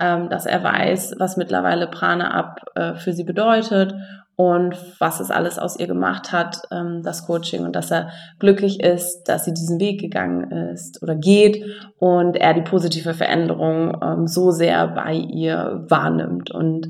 ähm, 0.00 0.30
dass 0.30 0.46
er 0.46 0.64
weiß, 0.64 1.16
was 1.18 1.36
mittlerweile 1.36 1.86
Prana 1.86 2.30
ab 2.30 2.62
äh, 2.76 2.94
für 2.94 3.12
sie 3.12 3.24
bedeutet 3.24 3.94
und 4.36 4.76
was 4.98 5.20
es 5.20 5.30
alles 5.30 5.58
aus 5.58 5.78
ihr 5.78 5.86
gemacht 5.86 6.30
hat, 6.30 6.60
ähm, 6.70 7.00
das 7.02 7.26
Coaching 7.26 7.64
und 7.64 7.74
dass 7.74 7.90
er 7.90 8.10
glücklich 8.38 8.80
ist, 8.80 9.24
dass 9.24 9.46
sie 9.46 9.54
diesen 9.54 9.80
Weg 9.80 9.98
gegangen 9.98 10.50
ist 10.74 11.02
oder 11.02 11.14
geht 11.16 11.64
und 11.98 12.36
er 12.36 12.52
die 12.52 12.60
positive 12.60 13.14
Veränderung 13.14 13.96
ähm, 14.02 14.26
so 14.26 14.50
sehr 14.50 14.88
bei 14.88 15.14
ihr 15.14 15.86
wahrnimmt. 15.88 16.50
Und 16.50 16.88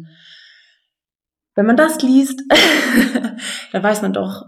wenn 1.55 1.67
man 1.67 1.77
das 1.77 2.03
liest, 2.03 2.43
dann 3.73 3.83
weiß 3.83 4.03
man 4.03 4.13
doch, 4.13 4.45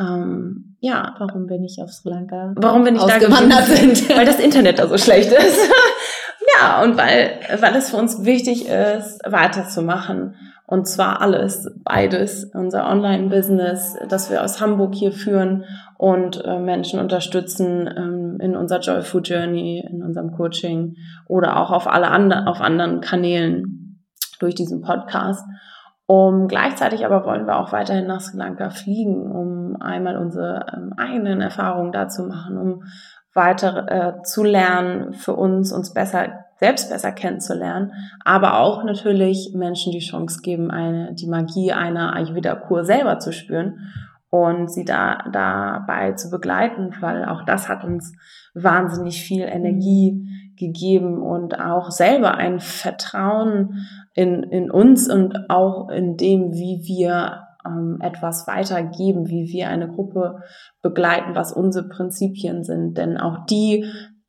ähm, 0.00 0.76
ja, 0.80 1.16
warum 1.18 1.46
bin 1.46 1.64
ich 1.64 1.82
auf 1.82 1.92
Sri 1.92 2.08
Lanka? 2.08 2.54
Warum 2.56 2.84
bin 2.84 2.96
ich 2.96 3.02
da 3.02 3.18
gewandert 3.18 3.66
sind? 3.66 4.08
Weil 4.16 4.24
das 4.24 4.40
Internet 4.40 4.78
da 4.78 4.86
so 4.86 4.96
schlecht 4.96 5.30
ist. 5.32 5.68
ja, 6.58 6.82
und 6.82 6.96
weil, 6.96 7.40
weil 7.60 7.76
es 7.76 7.90
für 7.90 7.96
uns 7.96 8.24
wichtig 8.24 8.66
ist, 8.68 9.20
weiterzumachen 9.26 10.34
und 10.70 10.86
zwar 10.86 11.22
alles, 11.22 11.74
beides, 11.82 12.44
unser 12.52 12.86
Online-Business, 12.90 13.96
das 14.10 14.30
wir 14.30 14.44
aus 14.44 14.60
Hamburg 14.60 14.94
hier 14.94 15.12
führen 15.12 15.64
und 15.96 16.44
äh, 16.44 16.58
Menschen 16.58 17.00
unterstützen 17.00 17.88
ähm, 17.88 18.38
in 18.38 18.54
unserer 18.54 18.80
Joyful 18.80 19.22
Journey, 19.24 19.82
in 19.90 20.02
unserem 20.02 20.30
Coaching 20.30 20.96
oder 21.26 21.56
auch 21.56 21.70
auf 21.70 21.86
alle 21.86 22.08
anderen, 22.08 22.46
auf 22.46 22.60
anderen 22.60 23.00
Kanälen 23.00 24.04
durch 24.40 24.54
diesen 24.54 24.82
Podcast. 24.82 25.42
Um 26.04 26.48
gleichzeitig 26.48 27.06
aber 27.06 27.24
wollen 27.24 27.46
wir 27.46 27.56
auch 27.56 27.72
weiterhin 27.72 28.06
nach 28.06 28.20
Sri 28.20 28.36
Lanka 28.36 28.68
fliegen, 28.68 29.22
um 29.32 29.80
einmal 29.80 30.18
unsere 30.18 30.66
ähm, 30.76 30.92
eigenen 30.98 31.40
Erfahrungen 31.40 31.92
da 31.92 32.08
zu 32.08 32.24
machen, 32.24 32.58
um 32.58 32.82
weiter 33.32 33.86
äh, 33.88 34.22
zu 34.22 34.44
lernen, 34.44 35.14
für 35.14 35.34
uns 35.34 35.72
uns 35.72 35.94
besser 35.94 36.28
selbst 36.58 36.90
besser 36.90 37.12
kennenzulernen, 37.12 37.92
aber 38.24 38.58
auch 38.58 38.84
natürlich 38.84 39.52
Menschen 39.54 39.92
die 39.92 40.00
Chance 40.00 40.40
geben, 40.42 40.70
eine, 40.70 41.14
die 41.14 41.28
Magie 41.28 41.72
einer 41.72 42.14
Ayurveda-Kur 42.14 42.84
selber 42.84 43.18
zu 43.18 43.32
spüren 43.32 43.92
und 44.30 44.70
sie 44.70 44.84
da 44.84 45.24
dabei 45.32 46.12
zu 46.12 46.30
begleiten, 46.30 46.94
weil 47.00 47.24
auch 47.24 47.44
das 47.44 47.68
hat 47.68 47.84
uns 47.84 48.12
wahnsinnig 48.54 49.22
viel 49.22 49.42
Energie 49.42 50.52
gegeben 50.58 51.22
und 51.22 51.58
auch 51.58 51.90
selber 51.90 52.34
ein 52.34 52.60
Vertrauen 52.60 53.86
in, 54.14 54.42
in 54.42 54.70
uns 54.70 55.10
und 55.10 55.48
auch 55.48 55.88
in 55.88 56.16
dem, 56.16 56.52
wie 56.52 56.82
wir 56.84 57.44
ähm, 57.64 57.98
etwas 58.02 58.46
weitergeben, 58.46 59.28
wie 59.28 59.52
wir 59.52 59.68
eine 59.68 59.88
Gruppe 59.88 60.40
begleiten, 60.82 61.34
was 61.34 61.52
unsere 61.52 61.88
Prinzipien 61.88 62.64
sind. 62.64 62.98
Denn 62.98 63.16
auch 63.16 63.46
die 63.46 63.86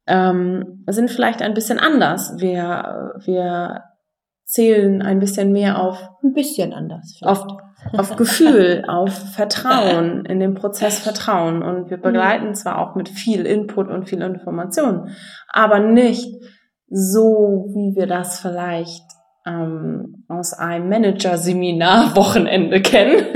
ähm, 0.10 0.84
sind 0.88 1.10
vielleicht 1.12 1.42
ein 1.42 1.54
bisschen 1.54 1.80
anders. 1.80 2.34
Wir, 2.38 3.14
wir 3.24 3.84
zählen 4.44 5.02
ein 5.04 5.20
bisschen 5.20 5.52
mehr 5.52 5.80
auf 5.80 6.10
ein 6.24 6.34
bisschen 6.34 6.74
anders. 6.74 7.20
Auf, 7.22 7.46
auf 7.96 8.16
Gefühl, 8.16 8.84
auf 8.88 9.14
Vertrauen, 9.36 10.26
in 10.26 10.40
dem 10.40 10.56
Prozess 10.56 10.98
Vertrauen. 11.00 11.62
Und 11.62 11.92
wir 11.92 11.98
begleiten 11.98 12.56
zwar 12.56 12.80
auch 12.80 12.96
mit 12.96 13.08
viel 13.08 13.46
Input 13.46 13.88
und 13.88 14.10
viel 14.10 14.22
Information, 14.22 15.12
aber 15.48 15.80
nicht 15.80 16.28
so, 16.90 17.68
wie 17.76 17.96
wir 17.96 18.08
das 18.08 18.40
vielleicht 18.40 19.04
ähm, 19.46 20.26
aus 20.28 20.54
einem 20.54 20.90
Manager-Seminar-Wochenende 20.90 22.82
kennen, 22.82 23.28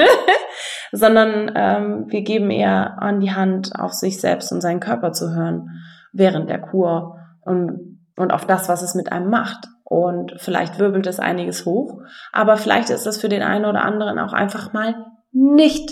sondern 0.91 1.51
ähm, 1.53 2.05
wir 2.07 2.23
geben 2.23 2.49
eher 2.49 2.99
an 2.99 3.19
die 3.19 3.31
Hand, 3.31 3.79
auf 3.79 3.93
sich 3.93 4.19
selbst 4.19 4.51
und 4.51 4.61
seinen 4.61 4.79
Körper 4.79 5.11
zu 5.11 5.35
hören 5.35 5.69
während 6.13 6.49
der 6.49 6.61
Kur 6.61 7.17
und, 7.41 7.99
und 8.15 8.31
auf 8.31 8.45
das, 8.45 8.69
was 8.69 8.81
es 8.81 8.95
mit 8.95 9.11
einem 9.11 9.29
macht. 9.29 9.67
Und 9.83 10.33
vielleicht 10.37 10.79
wirbelt 10.79 11.05
es 11.07 11.19
einiges 11.19 11.65
hoch, 11.65 12.01
aber 12.31 12.57
vielleicht 12.57 12.89
ist 12.89 13.05
es 13.05 13.19
für 13.19 13.29
den 13.29 13.43
einen 13.43 13.65
oder 13.65 13.83
anderen 13.83 14.17
auch 14.17 14.33
einfach 14.33 14.73
mal 14.73 14.95
nicht 15.31 15.91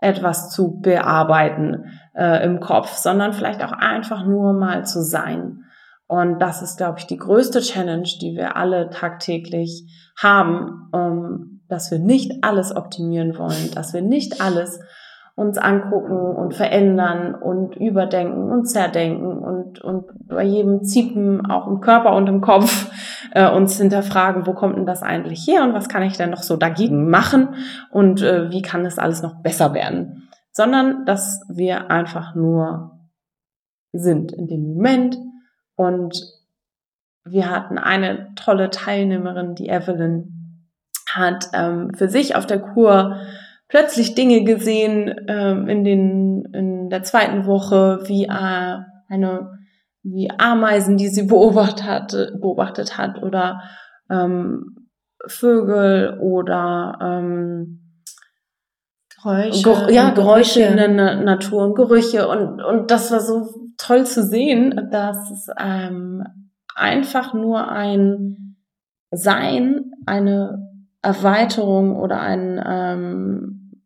etwas 0.00 0.50
zu 0.50 0.80
bearbeiten 0.80 1.86
äh, 2.14 2.44
im 2.44 2.60
Kopf, 2.60 2.96
sondern 2.96 3.32
vielleicht 3.32 3.64
auch 3.64 3.72
einfach 3.72 4.24
nur 4.26 4.52
mal 4.52 4.84
zu 4.84 5.02
sein. 5.02 5.64
Und 6.06 6.38
das 6.38 6.62
ist, 6.62 6.76
glaube 6.76 6.98
ich, 6.98 7.06
die 7.06 7.16
größte 7.16 7.60
Challenge, 7.60 8.08
die 8.20 8.36
wir 8.36 8.56
alle 8.56 8.90
tagtäglich 8.90 10.12
haben, 10.16 10.88
um, 10.92 11.62
dass 11.68 11.90
wir 11.90 11.98
nicht 11.98 12.44
alles 12.44 12.74
optimieren 12.74 13.36
wollen, 13.38 13.72
dass 13.74 13.92
wir 13.92 14.02
nicht 14.02 14.40
alles 14.40 14.78
uns 15.36 15.58
angucken 15.58 16.18
und 16.18 16.54
verändern 16.54 17.34
und 17.34 17.76
überdenken 17.76 18.50
und 18.50 18.64
zerdenken 18.64 19.38
und, 19.38 19.82
und 19.82 20.06
bei 20.26 20.42
jedem 20.42 20.82
Ziepen 20.82 21.44
auch 21.44 21.66
im 21.66 21.80
Körper 21.80 22.16
und 22.16 22.26
im 22.26 22.40
Kopf 22.40 22.90
äh, 23.32 23.48
uns 23.48 23.76
hinterfragen, 23.76 24.46
wo 24.46 24.54
kommt 24.54 24.78
denn 24.78 24.86
das 24.86 25.02
eigentlich 25.02 25.46
her 25.46 25.62
und 25.62 25.74
was 25.74 25.90
kann 25.90 26.02
ich 26.02 26.16
denn 26.16 26.30
noch 26.30 26.42
so 26.42 26.56
dagegen 26.56 27.10
machen 27.10 27.50
und 27.90 28.22
äh, 28.22 28.50
wie 28.50 28.62
kann 28.62 28.82
das 28.82 28.98
alles 28.98 29.22
noch 29.22 29.42
besser 29.42 29.74
werden, 29.74 30.30
sondern 30.52 31.04
dass 31.04 31.42
wir 31.48 31.90
einfach 31.90 32.34
nur 32.34 32.98
sind 33.92 34.32
in 34.32 34.46
dem 34.48 34.62
Moment 34.62 35.18
und 35.74 36.18
wir 37.24 37.50
hatten 37.50 37.76
eine 37.76 38.34
tolle 38.36 38.70
Teilnehmerin, 38.70 39.54
die 39.54 39.68
Evelyn, 39.68 40.64
hat 41.12 41.50
ähm, 41.52 41.92
für 41.94 42.08
sich 42.08 42.36
auf 42.36 42.46
der 42.46 42.60
Kur 42.60 43.16
plötzlich 43.68 44.14
Dinge 44.14 44.44
gesehen 44.44 45.14
ähm, 45.28 45.68
in 45.68 45.84
den 45.84 46.44
in 46.52 46.90
der 46.90 47.02
zweiten 47.02 47.46
Woche, 47.46 48.00
wie 48.06 48.24
äh, 48.24 48.78
eine 49.08 49.58
wie 50.02 50.30
Ameisen, 50.38 50.96
die 50.96 51.08
sie 51.08 51.22
beobachtet 51.26 51.84
hat, 51.84 52.16
beobachtet 52.40 52.98
hat 52.98 53.22
oder 53.22 53.62
ähm, 54.10 54.88
Vögel 55.26 56.18
oder 56.20 56.98
ähm, 57.00 57.82
Geräusche, 59.22 59.62
Ger 59.62 59.90
ja, 59.90 60.10
Geräusche 60.10 60.62
in 60.62 60.76
der 60.76 61.16
Natur 61.16 61.64
und 61.64 61.74
Gerüche. 61.74 62.28
Und, 62.28 62.62
und 62.62 62.90
das 62.90 63.10
war 63.10 63.20
so 63.20 63.48
toll 63.76 64.06
zu 64.06 64.22
sehen, 64.22 64.88
dass 64.92 65.30
es 65.30 65.48
ähm, 65.58 66.22
einfach 66.74 67.34
nur 67.34 67.68
ein 67.68 68.56
Sein, 69.10 69.92
eine 70.04 70.65
Erweiterung 71.06 71.96
oder 71.96 72.20
ein, 72.20 72.60
ähm, 72.66 73.80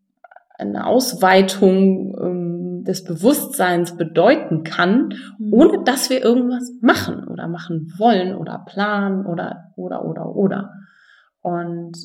eine 0.58 0.86
Ausweitung 0.86 2.16
ähm, 2.18 2.84
des 2.84 3.04
Bewusstseins 3.04 3.96
bedeuten 3.96 4.64
kann, 4.64 5.12
mhm. 5.38 5.52
ohne 5.52 5.84
dass 5.84 6.08
wir 6.08 6.24
irgendwas 6.24 6.72
machen 6.80 7.28
oder 7.28 7.46
machen 7.46 7.92
wollen 7.98 8.34
oder 8.34 8.64
planen 8.66 9.26
oder 9.26 9.72
oder 9.76 10.04
oder 10.04 10.34
oder. 10.34 10.70
Und 11.42 11.96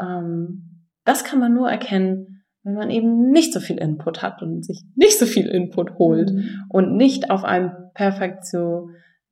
ähm, 0.00 0.88
das 1.04 1.22
kann 1.22 1.38
man 1.38 1.54
nur 1.54 1.70
erkennen, 1.70 2.42
wenn 2.64 2.74
man 2.74 2.90
eben 2.90 3.30
nicht 3.30 3.52
so 3.52 3.60
viel 3.60 3.78
Input 3.78 4.22
hat 4.22 4.42
und 4.42 4.64
sich 4.64 4.84
nicht 4.96 5.18
so 5.18 5.26
viel 5.26 5.46
Input 5.46 5.98
holt 5.98 6.32
mhm. 6.32 6.64
und 6.68 6.96
nicht 6.96 7.30
auf 7.30 7.44
einem 7.44 7.72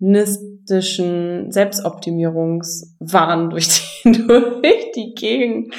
perfektionistischen 0.01 1.51
Selbstoptimierungswahn 1.51 3.51
durch 3.51 4.03
die, 4.05 4.13
durch 4.13 4.93
die 4.95 5.15
Gegend 5.15 5.75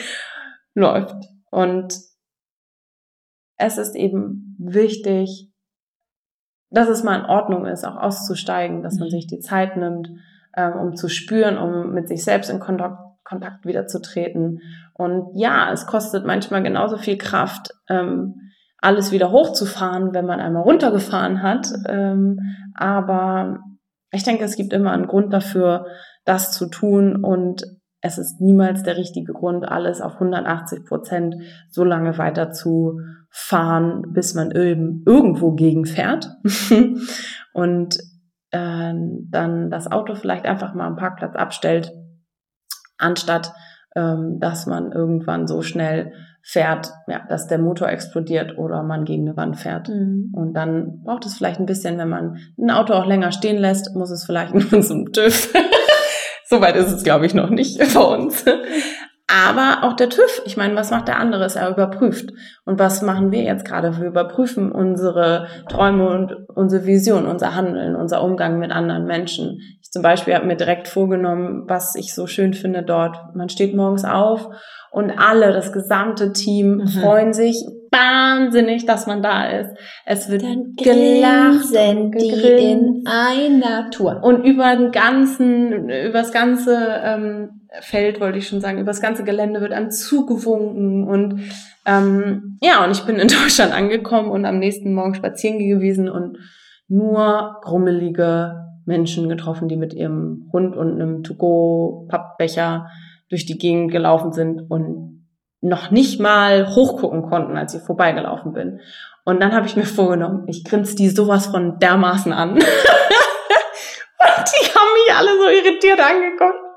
läuft. 0.73 1.15
Und 1.49 1.93
es 3.57 3.77
ist 3.77 3.95
eben 3.95 4.55
wichtig, 4.59 5.49
dass 6.69 6.87
es 6.87 7.03
mal 7.03 7.19
in 7.19 7.25
Ordnung 7.25 7.65
ist, 7.65 7.83
auch 7.83 7.97
auszusteigen, 7.97 8.81
dass 8.81 8.97
man 8.97 9.07
mhm. 9.07 9.11
sich 9.11 9.27
die 9.27 9.39
Zeit 9.39 9.75
nimmt, 9.75 10.09
ähm, 10.55 10.73
um 10.79 10.95
zu 10.95 11.09
spüren, 11.09 11.57
um 11.57 11.93
mit 11.93 12.07
sich 12.07 12.23
selbst 12.23 12.49
in 12.49 12.59
Kontakt, 12.59 12.97
Kontakt 13.23 13.65
wieder 13.65 13.87
zu 13.87 14.01
treten. 14.01 14.61
Und 14.93 15.35
ja, 15.35 15.71
es 15.71 15.85
kostet 15.85 16.25
manchmal 16.25 16.63
genauso 16.63 16.97
viel 16.97 17.17
Kraft, 17.17 17.71
ähm, 17.89 18.35
alles 18.77 19.11
wieder 19.11 19.31
hochzufahren, 19.31 20.13
wenn 20.13 20.25
man 20.25 20.39
einmal 20.39 20.63
runtergefahren 20.63 21.43
hat. 21.43 21.67
Ähm, 21.87 22.39
aber 22.73 23.59
ich 24.11 24.23
denke, 24.23 24.43
es 24.43 24.55
gibt 24.55 24.73
immer 24.73 24.91
einen 24.91 25.07
Grund 25.07 25.33
dafür, 25.33 25.85
das 26.25 26.51
zu 26.51 26.67
tun 26.67 27.23
und 27.23 27.63
es 28.01 28.17
ist 28.17 28.41
niemals 28.41 28.83
der 28.83 28.97
richtige 28.97 29.33
Grund, 29.33 29.67
alles 29.67 30.01
auf 30.01 30.15
180 30.15 30.85
Prozent 30.85 31.35
so 31.69 31.83
lange 31.83 32.17
weiter 32.17 32.51
zu 32.51 32.99
fahren, 33.29 34.11
bis 34.13 34.33
man 34.33 34.51
irgendwo 34.51 35.53
gegenfährt 35.53 36.29
und 37.53 37.97
äh, 38.49 38.93
dann 38.93 39.69
das 39.69 39.89
Auto 39.91 40.15
vielleicht 40.15 40.45
einfach 40.45 40.73
mal 40.73 40.87
am 40.87 40.95
Parkplatz 40.95 41.35
abstellt, 41.35 41.91
anstatt 42.97 43.53
ähm, 43.95 44.39
dass 44.39 44.65
man 44.65 44.91
irgendwann 44.91 45.47
so 45.47 45.61
schnell 45.61 46.13
fährt, 46.43 46.91
ja, 47.07 47.21
dass 47.29 47.47
der 47.47 47.59
Motor 47.59 47.89
explodiert 47.89 48.57
oder 48.57 48.83
man 48.83 49.05
gegen 49.05 49.27
eine 49.27 49.37
Wand 49.37 49.57
fährt. 49.57 49.89
Mhm. 49.89 50.31
Und 50.33 50.53
dann 50.53 51.01
braucht 51.03 51.25
es 51.25 51.35
vielleicht 51.35 51.59
ein 51.59 51.65
bisschen, 51.65 51.97
wenn 51.97 52.09
man 52.09 52.37
ein 52.57 52.71
Auto 52.71 52.93
auch 52.93 53.05
länger 53.05 53.31
stehen 53.31 53.57
lässt, 53.57 53.95
muss 53.95 54.11
es 54.11 54.25
vielleicht 54.25 54.53
nur 54.71 54.81
zum 54.81 55.11
TÜV. 55.11 55.53
Soweit 56.45 56.75
ist 56.75 56.91
es, 56.91 57.03
glaube 57.03 57.25
ich, 57.25 57.33
noch 57.33 57.49
nicht 57.49 57.79
bei 57.93 58.01
uns. 58.01 58.43
Aber 59.27 59.87
auch 59.87 59.93
der 59.93 60.09
TÜV, 60.09 60.41
ich 60.45 60.57
meine, 60.57 60.75
was 60.75 60.91
macht 60.91 61.07
der 61.07 61.17
andere? 61.17 61.47
Er 61.55 61.69
überprüft. 61.69 62.33
Und 62.65 62.79
was 62.79 63.01
machen 63.01 63.31
wir 63.31 63.43
jetzt 63.43 63.63
gerade? 63.63 63.97
Wir 63.97 64.07
überprüfen 64.07 64.71
unsere 64.71 65.47
Träume 65.69 66.09
und 66.09 66.33
unsere 66.49 66.85
Vision, 66.85 67.25
unser 67.25 67.55
Handeln, 67.55 67.95
unser 67.95 68.21
Umgang 68.21 68.59
mit 68.59 68.71
anderen 68.71 69.05
Menschen. 69.05 69.61
Zum 69.91 70.03
Beispiel 70.03 70.33
habe 70.33 70.47
mir 70.47 70.55
direkt 70.55 70.87
vorgenommen, 70.87 71.65
was 71.67 71.95
ich 71.95 72.15
so 72.15 72.25
schön 72.25 72.53
finde 72.53 72.81
dort. 72.81 73.17
Man 73.35 73.49
steht 73.49 73.75
morgens 73.75 74.05
auf 74.05 74.47
und 74.89 75.11
alle, 75.11 75.51
das 75.51 75.73
gesamte 75.73 76.31
Team 76.31 76.77
mhm. 76.77 76.87
freuen 76.87 77.33
sich 77.33 77.61
wahnsinnig, 77.91 78.85
dass 78.85 79.05
man 79.05 79.21
da 79.21 79.49
ist. 79.49 79.69
Es 80.05 80.29
wird 80.29 80.43
Dann 80.43 80.75
gelacht, 80.77 81.73
die 81.73 82.71
in 82.71 83.03
einer 83.05 83.89
Tour. 83.91 84.21
Und 84.23 84.45
über 84.45 84.77
den 84.77 84.91
ganzen, 84.91 85.89
über 85.89 86.19
das 86.19 86.31
ganze 86.31 87.01
ähm, 87.03 87.67
Feld, 87.81 88.21
wollte 88.21 88.37
ich 88.37 88.47
schon 88.47 88.61
sagen, 88.61 88.77
über 88.77 88.91
das 88.91 89.01
ganze 89.01 89.25
Gelände 89.25 89.59
wird 89.59 89.73
einem 89.73 89.91
zugewunken 89.91 91.05
und 91.05 91.41
ähm, 91.85 92.57
ja, 92.61 92.85
und 92.85 92.91
ich 92.91 93.01
bin 93.01 93.17
in 93.17 93.27
Deutschland 93.43 93.73
angekommen 93.73 94.31
und 94.31 94.45
am 94.45 94.59
nächsten 94.59 94.93
Morgen 94.93 95.15
spazieren 95.15 95.59
gewesen 95.59 96.07
und 96.07 96.37
nur 96.87 97.57
grummelige 97.61 98.70
Menschen 98.85 99.29
getroffen, 99.29 99.67
die 99.67 99.77
mit 99.77 99.93
ihrem 99.93 100.49
Hund 100.51 100.75
und 100.75 100.93
einem 100.93 101.23
To-Go-Pappbecher 101.23 102.87
durch 103.29 103.45
die 103.45 103.57
Gegend 103.57 103.91
gelaufen 103.91 104.33
sind 104.33 104.69
und 104.69 105.27
noch 105.61 105.91
nicht 105.91 106.19
mal 106.19 106.75
hochgucken 106.75 107.21
konnten, 107.23 107.55
als 107.55 107.73
ich 107.73 107.81
vorbeigelaufen 107.81 108.51
bin. 108.53 108.81
Und 109.23 109.41
dann 109.41 109.53
habe 109.53 109.67
ich 109.67 109.75
mir 109.75 109.85
vorgenommen, 109.85 110.45
ich 110.47 110.63
grinse 110.63 110.95
die 110.95 111.09
sowas 111.09 111.45
von 111.47 111.79
dermaßen 111.79 112.33
an. 112.33 112.53
und 112.53 112.61
die 112.61 112.65
haben 114.73 114.93
mich 114.93 115.13
alle 115.15 115.37
so 115.37 115.47
irritiert 115.47 115.99
angeguckt. 115.99 116.70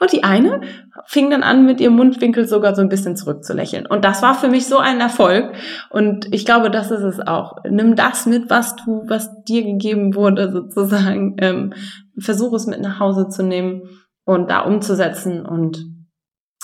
Und 0.00 0.12
die 0.12 0.24
eine 0.24 0.60
fing 1.06 1.30
dann 1.30 1.42
an, 1.42 1.66
mit 1.66 1.80
ihrem 1.80 1.96
Mundwinkel 1.96 2.46
sogar 2.46 2.74
so 2.74 2.82
ein 2.82 2.88
bisschen 2.88 3.16
zurückzulächeln. 3.16 3.86
Und 3.86 4.04
das 4.04 4.22
war 4.22 4.34
für 4.34 4.48
mich 4.48 4.66
so 4.66 4.78
ein 4.78 5.00
Erfolg. 5.00 5.52
Und 5.90 6.32
ich 6.32 6.44
glaube, 6.44 6.70
das 6.70 6.90
ist 6.90 7.02
es 7.02 7.20
auch. 7.20 7.56
Nimm 7.68 7.96
das 7.96 8.26
mit, 8.26 8.50
was 8.50 8.76
du, 8.76 9.04
was 9.06 9.42
dir 9.44 9.62
gegeben 9.62 10.14
wurde, 10.14 10.50
sozusagen. 10.50 11.36
Ähm, 11.38 11.72
versuch 12.18 12.52
es 12.54 12.66
mit 12.66 12.80
nach 12.80 13.00
Hause 13.00 13.28
zu 13.28 13.42
nehmen 13.42 13.82
und 14.24 14.50
da 14.50 14.60
umzusetzen. 14.60 15.44
Und 15.44 15.84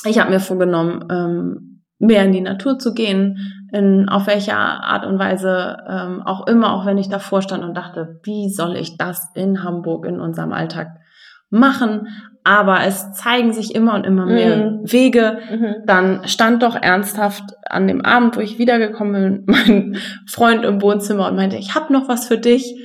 ich 0.05 0.19
habe 0.19 0.31
mir 0.31 0.41
vorgenommen, 0.41 1.07
ähm, 1.11 1.71
mehr 1.99 2.25
in 2.25 2.33
die 2.33 2.41
Natur 2.41 2.79
zu 2.79 2.95
gehen, 2.95 3.69
in 3.73 4.09
auf 4.09 4.27
welcher 4.27 4.57
Art 4.57 5.05
und 5.07 5.19
Weise 5.19 5.77
ähm, 5.87 6.23
auch 6.23 6.47
immer, 6.47 6.73
auch 6.73 6.87
wenn 6.87 6.99
ich 6.99 7.09
davor 7.09 7.43
stand 7.43 7.63
und 7.63 7.77
dachte, 7.77 8.21
wie 8.25 8.49
soll 8.49 8.77
ich 8.77 8.97
das 8.97 9.31
in 9.35 9.63
Hamburg 9.63 10.07
in 10.07 10.19
unserem 10.19 10.53
Alltag 10.53 10.89
machen? 11.51 12.09
Aber 12.43 12.85
es 12.87 13.13
zeigen 13.13 13.53
sich 13.53 13.75
immer 13.75 13.95
und 13.95 14.05
immer 14.05 14.25
mehr 14.25 14.57
mhm. 14.57 14.93
Wege. 14.93 15.41
Mhm. 15.51 15.75
Dann 15.85 16.27
stand 16.27 16.63
doch 16.63 16.75
ernsthaft 16.75 17.45
an 17.69 17.87
dem 17.87 18.05
Abend, 18.05 18.37
wo 18.37 18.41
ich 18.41 18.59
wiedergekommen 18.59 19.45
bin, 19.45 19.45
mein 19.47 19.97
Freund 20.27 20.65
im 20.65 20.81
Wohnzimmer 20.81 21.29
und 21.29 21.37
meinte, 21.37 21.57
ich 21.57 21.75
habe 21.75 21.93
noch 21.93 22.09
was 22.09 22.27
für 22.27 22.39
dich. 22.39 22.81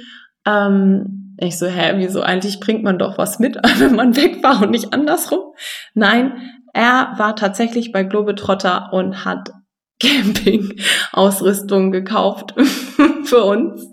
Ähm, 0.45 1.35
ich 1.37 1.57
so, 1.57 1.67
hä, 1.67 1.93
wieso 1.97 2.21
eigentlich 2.21 2.59
bringt 2.59 2.83
man 2.83 2.97
doch 2.97 3.17
was 3.17 3.39
mit, 3.39 3.57
wenn 3.79 3.95
man 3.95 4.15
weg 4.15 4.43
war 4.43 4.61
und 4.61 4.71
nicht 4.71 4.93
andersrum? 4.93 5.39
Nein, 5.93 6.33
er 6.73 7.13
war 7.17 7.35
tatsächlich 7.35 7.91
bei 7.91 8.03
Globetrotter 8.03 8.89
und 8.91 9.25
hat 9.25 9.51
Camping-Ausrüstung 10.01 11.91
gekauft 11.91 12.53
für 13.23 13.43
uns 13.45 13.87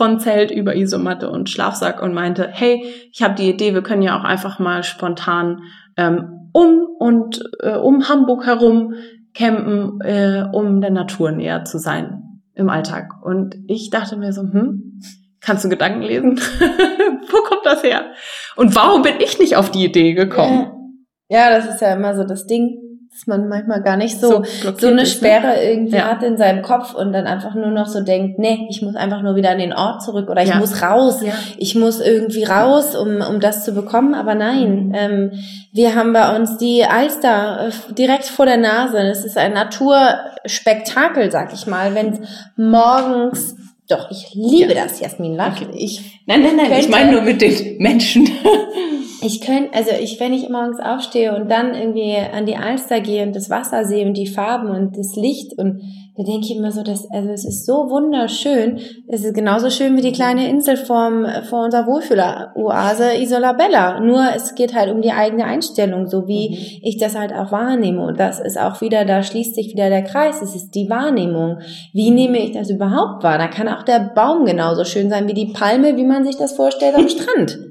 von 0.00 0.18
Zelt 0.18 0.50
über 0.50 0.74
Isomatte 0.74 1.28
und 1.30 1.50
Schlafsack 1.50 2.00
und 2.00 2.14
meinte, 2.14 2.48
hey, 2.50 2.82
ich 3.12 3.22
habe 3.22 3.34
die 3.34 3.50
Idee, 3.50 3.74
wir 3.74 3.82
können 3.82 4.00
ja 4.00 4.18
auch 4.18 4.24
einfach 4.24 4.58
mal 4.58 4.82
spontan 4.82 5.60
ähm, 5.98 6.48
um 6.54 6.86
und 6.98 7.42
äh, 7.60 7.76
um 7.76 8.08
Hamburg 8.08 8.46
herum 8.46 8.94
campen, 9.34 10.00
äh, 10.00 10.46
um 10.52 10.80
der 10.80 10.90
Natur 10.90 11.32
näher 11.32 11.66
zu 11.66 11.76
sein 11.76 12.40
im 12.54 12.70
Alltag. 12.70 13.12
Und 13.22 13.56
ich 13.66 13.90
dachte 13.90 14.16
mir 14.16 14.32
so, 14.32 14.40
hm, 14.40 15.00
Kannst 15.42 15.64
du 15.64 15.68
Gedanken 15.68 16.02
lesen? 16.02 16.38
Wo 17.30 17.42
kommt 17.48 17.64
das 17.64 17.82
her? 17.82 18.12
Und 18.56 18.74
warum 18.76 19.02
bin 19.02 19.14
ich 19.20 19.38
nicht 19.38 19.56
auf 19.56 19.70
die 19.70 19.84
Idee 19.84 20.12
gekommen? 20.12 20.70
Ja. 21.28 21.48
ja, 21.48 21.56
das 21.56 21.74
ist 21.74 21.80
ja 21.80 21.94
immer 21.94 22.14
so 22.14 22.24
das 22.24 22.46
Ding, 22.46 22.78
dass 23.12 23.26
man 23.26 23.48
manchmal 23.48 23.82
gar 23.82 23.96
nicht 23.96 24.20
so, 24.20 24.44
so, 24.44 24.72
so 24.78 24.86
eine 24.86 25.02
ist, 25.02 25.20
ne? 25.20 25.28
Sperre 25.28 25.48
ne? 25.48 25.62
irgendwie 25.64 25.96
ja. 25.96 26.04
hat 26.04 26.22
in 26.22 26.36
seinem 26.36 26.62
Kopf 26.62 26.94
und 26.94 27.12
dann 27.12 27.26
einfach 27.26 27.54
nur 27.54 27.70
noch 27.70 27.86
so 27.86 28.00
denkt, 28.00 28.38
nee, 28.38 28.66
ich 28.70 28.82
muss 28.82 28.94
einfach 28.94 29.20
nur 29.22 29.34
wieder 29.34 29.50
an 29.50 29.58
den 29.58 29.72
Ort 29.72 30.02
zurück 30.02 30.30
oder 30.30 30.42
ich 30.42 30.50
ja. 30.50 30.56
muss 30.56 30.80
raus. 30.80 31.20
Ja. 31.22 31.32
Ich 31.58 31.74
muss 31.74 32.00
irgendwie 32.00 32.44
raus, 32.44 32.94
um, 32.94 33.20
um 33.20 33.40
das 33.40 33.64
zu 33.64 33.72
bekommen. 33.72 34.14
Aber 34.14 34.36
nein, 34.36 34.86
mhm. 34.86 34.94
ähm, 34.94 35.32
wir 35.72 35.96
haben 35.96 36.12
bei 36.12 36.36
uns 36.36 36.56
die 36.56 36.84
Alster 36.84 37.68
äh, 37.68 37.92
direkt 37.94 38.26
vor 38.26 38.46
der 38.46 38.58
Nase. 38.58 38.98
Es 38.98 39.24
ist 39.24 39.36
ein 39.36 39.54
Naturspektakel, 39.54 41.32
sag 41.32 41.52
ich 41.52 41.66
mal, 41.66 41.94
wenn 41.94 42.26
morgens 42.56 43.56
doch, 43.90 44.10
ich 44.10 44.34
liebe 44.34 44.74
ja. 44.74 44.84
das, 44.84 45.00
Jasmin 45.00 45.34
Lack. 45.34 45.60
Okay. 45.60 45.68
Ich 45.74 46.20
nein, 46.26 46.42
nein, 46.42 46.56
nein, 46.56 46.66
könnte, 46.66 46.80
ich 46.80 46.88
meine 46.88 47.12
nur 47.12 47.22
mit 47.22 47.42
den 47.42 47.78
Menschen. 47.78 48.28
ich 49.22 49.40
könnte, 49.40 49.74
also 49.74 49.90
ich, 50.00 50.20
wenn 50.20 50.32
ich 50.32 50.48
morgens 50.48 50.80
aufstehe 50.80 51.34
und 51.34 51.50
dann 51.50 51.74
irgendwie 51.74 52.16
an 52.16 52.46
die 52.46 52.56
Alster 52.56 53.00
gehe 53.00 53.24
und 53.24 53.34
das 53.34 53.50
Wasser 53.50 53.84
sehe 53.84 54.06
und 54.06 54.14
die 54.14 54.26
Farben 54.26 54.70
und 54.70 54.96
das 54.96 55.16
Licht 55.16 55.58
und 55.58 55.82
da 56.20 56.26
denke 56.26 56.44
ich 56.44 56.56
immer 56.56 56.70
so, 56.70 56.82
dass, 56.82 57.10
also 57.10 57.30
es 57.30 57.46
ist 57.46 57.64
so 57.64 57.88
wunderschön. 57.88 58.78
Es 59.08 59.24
ist 59.24 59.32
genauso 59.32 59.70
schön 59.70 59.96
wie 59.96 60.02
die 60.02 60.12
kleine 60.12 60.50
Insel 60.50 60.76
vom, 60.76 61.24
vor 61.48 61.64
unserer 61.64 61.86
Wohlfühler-Oase 61.86 63.14
Isola 63.22 63.54
Bella. 63.54 64.00
Nur 64.00 64.22
es 64.36 64.54
geht 64.54 64.74
halt 64.74 64.92
um 64.92 65.00
die 65.00 65.12
eigene 65.12 65.46
Einstellung, 65.46 66.08
so 66.08 66.28
wie 66.28 66.50
mhm. 66.50 66.80
ich 66.82 66.98
das 66.98 67.18
halt 67.18 67.32
auch 67.32 67.52
wahrnehme. 67.52 68.04
Und 68.04 68.20
das 68.20 68.38
ist 68.38 68.60
auch 68.60 68.82
wieder, 68.82 69.06
da 69.06 69.22
schließt 69.22 69.54
sich 69.54 69.72
wieder 69.72 69.88
der 69.88 70.04
Kreis. 70.04 70.42
Es 70.42 70.54
ist 70.54 70.72
die 70.72 70.90
Wahrnehmung. 70.90 71.60
Wie 71.94 72.10
nehme 72.10 72.38
ich 72.38 72.52
das 72.52 72.68
überhaupt 72.68 73.24
wahr? 73.24 73.38
Da 73.38 73.48
kann 73.48 73.68
auch 73.68 73.82
der 73.82 74.12
Baum 74.14 74.44
genauso 74.44 74.84
schön 74.84 75.08
sein 75.08 75.26
wie 75.26 75.34
die 75.34 75.54
Palme, 75.54 75.96
wie 75.96 76.04
man 76.04 76.26
sich 76.26 76.36
das 76.36 76.52
vorstellt 76.52 76.96
am 76.96 77.08
Strand. 77.08 77.58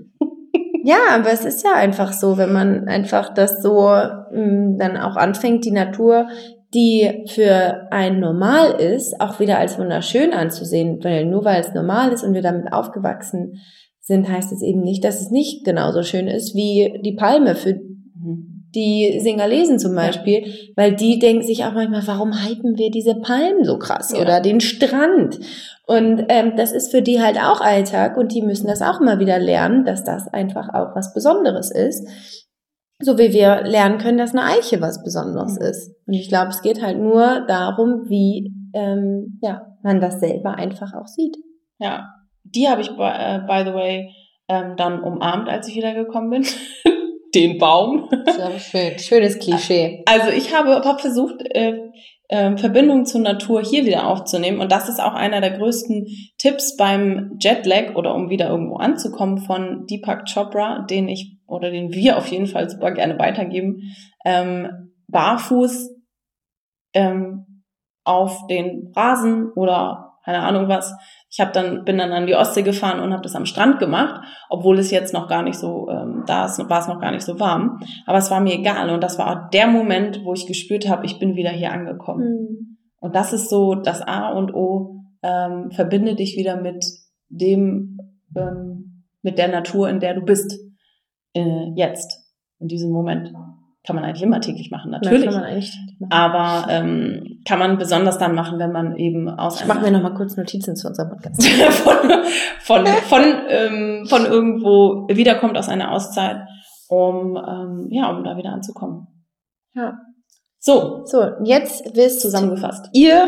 Ja, 0.81 0.95
aber 1.11 1.29
es 1.29 1.43
ist 1.43 1.63
ja 1.65 1.73
einfach 1.73 2.13
so, 2.13 2.37
wenn 2.37 2.53
man 2.53 2.87
einfach 2.87 3.33
das 3.33 3.61
so 3.61 3.89
mh, 3.89 4.31
mm, 4.31 4.77
dann 4.79 4.95
auch 4.95 5.17
anfängt, 5.17 5.65
die 5.65 5.71
Natur 5.71 6.27
die 6.73 7.25
für 7.27 7.87
ein 7.91 8.19
normal 8.19 8.79
ist, 8.79 9.19
auch 9.19 9.39
wieder 9.39 9.57
als 9.57 9.79
wunderschön 9.79 10.33
anzusehen, 10.33 11.03
weil 11.03 11.25
nur 11.25 11.43
weil 11.43 11.61
es 11.61 11.73
normal 11.73 12.11
ist 12.11 12.23
und 12.23 12.33
wir 12.33 12.43
damit 12.43 12.71
aufgewachsen 12.71 13.59
sind, 13.99 14.29
heißt 14.29 14.51
es 14.51 14.61
eben 14.61 14.81
nicht, 14.81 15.03
dass 15.03 15.21
es 15.21 15.31
nicht 15.31 15.65
genauso 15.65 16.03
schön 16.03 16.27
ist 16.27 16.55
wie 16.55 16.99
die 17.03 17.15
Palme 17.15 17.55
für 17.55 17.79
die 18.75 19.19
Singalesen 19.19 19.79
zum 19.79 19.95
Beispiel, 19.95 20.45
ja. 20.45 20.53
weil 20.75 20.95
die 20.95 21.17
denken 21.17 21.43
sich 21.43 21.65
auch 21.65 21.73
manchmal, 21.73 22.05
warum 22.05 22.33
hypen 22.33 22.77
wir 22.77 22.91
diese 22.91 23.15
Palmen 23.15 23.63
so 23.63 23.79
krass 23.79 24.11
ja. 24.13 24.21
oder 24.21 24.41
den 24.41 24.59
Strand? 24.59 25.39
Und 25.87 26.25
ähm, 26.29 26.53
das 26.55 26.71
ist 26.71 26.91
für 26.91 27.01
die 27.01 27.19
halt 27.19 27.37
auch 27.37 27.61
Alltag 27.61 28.15
und 28.15 28.33
die 28.33 28.43
müssen 28.43 28.67
das 28.67 28.81
auch 28.81 29.01
immer 29.01 29.19
wieder 29.19 29.39
lernen, 29.39 29.85
dass 29.85 30.03
das 30.03 30.27
einfach 30.27 30.69
auch 30.69 30.95
was 30.95 31.13
Besonderes 31.13 31.71
ist. 31.71 32.07
So 33.01 33.17
wie 33.17 33.31
wir 33.31 33.61
lernen 33.63 33.97
können, 33.97 34.17
dass 34.17 34.35
eine 34.35 34.43
Eiche 34.43 34.81
was 34.81 35.03
Besonderes 35.03 35.57
mhm. 35.57 35.65
ist. 35.65 35.95
Und 36.05 36.13
ich 36.13 36.27
glaube, 36.27 36.49
es 36.49 36.61
geht 36.61 36.81
halt 36.81 36.99
nur 36.99 37.45
darum, 37.47 38.09
wie 38.09 38.53
ähm, 38.73 39.39
ja, 39.41 39.61
man 39.83 40.01
das 40.01 40.19
selber 40.19 40.55
einfach 40.55 40.93
auch 40.93 41.07
sieht. 41.07 41.37
Ja, 41.79 42.09
die 42.43 42.67
habe 42.67 42.81
ich, 42.81 42.89
by, 42.89 42.93
uh, 42.95 43.47
by 43.47 43.63
the 43.65 43.73
way, 43.73 44.13
ähm, 44.49 44.75
dann 44.75 45.01
umarmt, 45.01 45.47
als 45.47 45.67
ich 45.67 45.75
wiedergekommen 45.75 46.29
bin. 46.29 46.45
Den 47.35 47.59
Baum. 47.59 48.09
Schön. 48.57 48.97
Schönes 48.97 49.37
Klischee. 49.37 50.03
Also 50.07 50.31
ich 50.31 50.53
habe, 50.53 50.83
habe 50.83 50.99
versucht, 50.99 51.35
äh, 51.51 51.91
äh, 52.29 52.55
Verbindung 52.57 53.05
zur 53.05 53.21
Natur 53.21 53.61
hier 53.61 53.85
wieder 53.85 54.07
aufzunehmen. 54.07 54.61
Und 54.61 54.71
das 54.71 54.87
ist 54.87 55.01
auch 55.01 55.13
einer 55.13 55.41
der 55.41 55.57
größten 55.57 56.07
Tipps 56.37 56.77
beim 56.77 57.37
Jetlag 57.39 57.95
oder 57.95 58.15
um 58.15 58.29
wieder 58.29 58.49
irgendwo 58.49 58.77
anzukommen 58.77 59.39
von 59.39 59.85
Deepak 59.87 60.25
Chopra, 60.31 60.85
den 60.89 61.09
ich 61.09 61.37
oder 61.47 61.71
den 61.71 61.91
wir 61.91 62.17
auf 62.17 62.27
jeden 62.27 62.47
Fall 62.47 62.69
super 62.69 62.91
gerne 62.91 63.17
weitergeben, 63.17 63.81
ähm, 64.23 64.93
barfuß 65.07 65.89
ähm, 66.93 67.63
auf 68.03 68.47
den 68.47 68.93
Rasen 68.95 69.51
oder 69.53 70.09
keine 70.23 70.41
Ahnung 70.41 70.67
was. 70.67 70.93
Ich 71.39 71.41
habe 71.41 71.53
dann 71.53 71.85
bin 71.85 71.97
dann 71.97 72.11
an 72.11 72.27
die 72.27 72.35
Ostsee 72.35 72.63
gefahren 72.63 72.99
und 72.99 73.13
habe 73.13 73.23
das 73.23 73.33
am 73.33 73.45
Strand 73.45 73.79
gemacht, 73.79 74.25
obwohl 74.49 74.77
es 74.77 74.91
jetzt 74.91 75.13
noch 75.13 75.29
gar 75.29 75.41
nicht 75.41 75.57
so 75.57 75.87
ähm, 75.89 76.25
da 76.27 76.47
ist, 76.47 76.59
war 76.69 76.81
es 76.81 76.89
noch 76.89 76.99
gar 76.99 77.13
nicht 77.13 77.23
so 77.23 77.39
warm. 77.39 77.79
Aber 78.05 78.17
es 78.17 78.29
war 78.29 78.41
mir 78.41 78.55
egal 78.55 78.89
und 78.89 79.01
das 79.01 79.17
war 79.17 79.29
auch 79.29 79.49
der 79.51 79.67
Moment, 79.67 80.19
wo 80.25 80.33
ich 80.33 80.47
gespürt 80.47 80.89
habe, 80.89 81.05
ich 81.05 81.17
bin 81.17 81.37
wieder 81.37 81.51
hier 81.51 81.71
angekommen. 81.71 82.27
Mhm. 82.27 82.77
Und 82.99 83.15
das 83.15 83.31
ist 83.31 83.49
so 83.49 83.73
das 83.75 84.01
A 84.01 84.33
und 84.33 84.53
O. 84.53 84.97
Ähm, 85.23 85.71
verbinde 85.71 86.15
dich 86.15 86.35
wieder 86.35 86.59
mit 86.59 86.83
dem, 87.29 87.97
ähm, 88.35 89.05
mit 89.21 89.37
der 89.37 89.47
Natur, 89.47 89.87
in 89.87 90.01
der 90.01 90.15
du 90.15 90.21
bist 90.25 90.59
äh, 91.35 91.71
jetzt, 91.73 92.33
in 92.59 92.67
diesem 92.67 92.91
Moment. 92.91 93.31
Kann 93.89 93.95
man 93.95 94.05
eigentlich 94.05 94.21
immer 94.21 94.39
täglich 94.39 94.69
machen, 94.69 94.91
natürlich. 94.91 95.25
Ja, 95.25 95.31
kann 95.31 95.41
man 95.41 95.49
eigentlich 95.49 95.75
machen. 95.97 96.11
Aber 96.11 96.71
ähm, 96.71 97.41
kann 97.43 97.57
man 97.57 97.79
besonders 97.79 98.19
dann 98.19 98.35
machen, 98.35 98.59
wenn 98.59 98.71
man 98.71 98.95
eben 98.97 99.27
aus 99.27 99.61
Ich 99.61 99.67
mache 99.67 99.81
mir 99.81 99.89
nochmal 99.89 100.13
kurz 100.13 100.37
Notizen 100.37 100.75
zu 100.75 100.87
unserem 100.87 101.09
Podcast. 101.09 101.43
von, 101.71 101.97
von, 102.61 102.85
von, 102.85 103.23
ähm, 103.47 104.05
von 104.07 104.27
irgendwo 104.27 105.07
wiederkommt 105.09 105.57
aus 105.57 105.69
einer 105.69 105.91
Auszeit, 105.91 106.37
um, 106.87 107.35
ähm, 107.35 107.87
ja, 107.89 108.11
um 108.11 108.23
da 108.23 108.37
wieder 108.37 108.51
anzukommen. 108.51 109.07
Ja. 109.73 109.97
So. 110.59 111.01
So, 111.05 111.23
jetzt 111.43 111.95
wisst 111.95 112.21
zusammengefasst. 112.21 112.89
Ihr, 112.93 113.25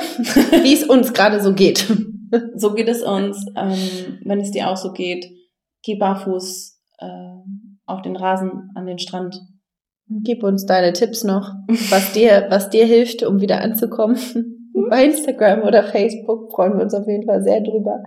wie 0.62 0.74
es 0.76 0.84
uns 0.84 1.12
gerade 1.12 1.41
so 1.41 1.55
geht. 1.55 1.91
so 2.55 2.76
geht 2.76 2.88
es 2.88 3.01
uns. 3.01 3.47
Ähm, 3.55 4.20
wenn 4.26 4.39
es 4.39 4.51
dir 4.51 4.70
auch 4.70 4.78
so 4.78 4.91
geht, 4.91 5.26
geh 5.82 5.95
barfuß, 5.95 6.80
äh, 6.99 7.07
auf 7.88 8.03
den 8.03 8.16
Rasen, 8.16 8.70
an 8.76 8.86
den 8.86 8.99
Strand. 8.99 9.41
Gib 10.24 10.43
uns 10.43 10.66
deine 10.66 10.93
Tipps 10.93 11.24
noch, 11.24 11.53
was 11.89 12.12
dir, 12.12 12.47
was 12.49 12.70
dir 12.70 12.86
hilft, 12.86 13.24
um 13.24 13.39
wieder 13.39 13.62
anzukommen. 13.62 14.18
Bei 14.89 15.05
Instagram 15.05 15.62
oder 15.64 15.84
Facebook 15.84 16.51
freuen 16.53 16.76
wir 16.76 16.84
uns 16.84 16.93
auf 16.93 17.07
jeden 17.07 17.26
Fall 17.26 17.41
sehr 17.41 17.62
drüber. 17.62 18.03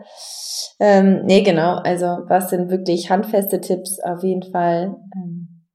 Ähm, 0.81 1.23
nee, 1.25 1.43
genau. 1.43 1.77
Also, 1.77 2.07
was 2.29 2.51
sind 2.51 2.71
wirklich 2.71 3.11
handfeste 3.11 3.61
Tipps? 3.61 4.01
Auf 4.01 4.23
jeden 4.23 4.43
Fall 4.43 4.97
ähm, 5.15 5.67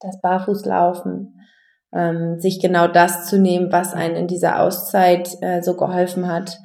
das 0.00 0.20
Barfußlaufen, 0.20 1.34
ähm, 1.94 2.38
sich 2.40 2.60
genau 2.60 2.86
das 2.86 3.26
zu 3.26 3.38
nehmen, 3.38 3.72
was 3.72 3.94
einen 3.94 4.16
in 4.16 4.26
dieser 4.26 4.60
Auszeit 4.62 5.30
äh, 5.40 5.62
so 5.62 5.76
geholfen 5.76 6.26
hat 6.26 6.58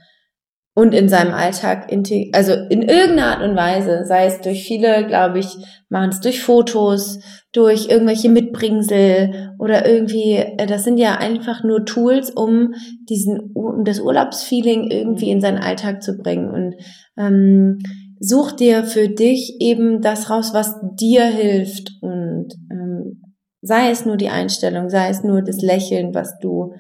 und 0.76 0.94
in 0.94 1.08
seinem 1.08 1.34
Alltag, 1.34 1.90
also 2.34 2.54
in 2.70 2.82
irgendeiner 2.82 3.38
Art 3.38 3.42
und 3.42 3.56
Weise, 3.56 4.04
sei 4.06 4.26
es 4.26 4.42
durch 4.42 4.64
viele, 4.68 5.08
glaube 5.08 5.40
ich, 5.40 5.48
machen 5.88 6.10
es 6.10 6.20
durch 6.20 6.44
Fotos, 6.44 7.20
durch 7.54 7.88
irgendwelche 7.90 8.28
Mitbringsel 8.28 9.54
oder 9.58 9.88
irgendwie, 9.88 10.34
äh, 10.34 10.68
das 10.68 10.84
sind 10.84 10.98
ja 10.98 11.16
einfach 11.16 11.64
nur 11.64 11.86
Tools, 11.86 12.30
um 12.30 12.74
diesen, 13.10 13.52
um 13.54 13.86
das 13.86 14.02
Urlaubsfeeling 14.02 14.92
irgendwie 14.92 15.32
in 15.32 15.40
seinen 15.40 15.60
Alltag 15.60 16.04
zu 16.04 16.18
bringen. 16.18 16.50
Und 16.50 16.76
ähm, 17.18 17.80
such 18.20 18.52
dir 18.52 18.84
für 18.84 19.08
dich 19.08 19.56
eben 19.62 20.02
das 20.02 20.30
raus, 20.30 20.50
was 20.54 20.76
dir 21.00 21.24
hilft. 21.24 21.92
Und 22.02 22.50
ähm, 22.70 23.22
sei 23.62 23.92
es 23.92 24.06
nur 24.06 24.18
die 24.18 24.30
Einstellung, 24.30 24.90
sei 24.90 25.08
es 25.08 25.24
nur 25.24 25.42
das 25.42 25.62
Lächeln, 25.62 26.14
was 26.14 26.38
du 26.42 26.74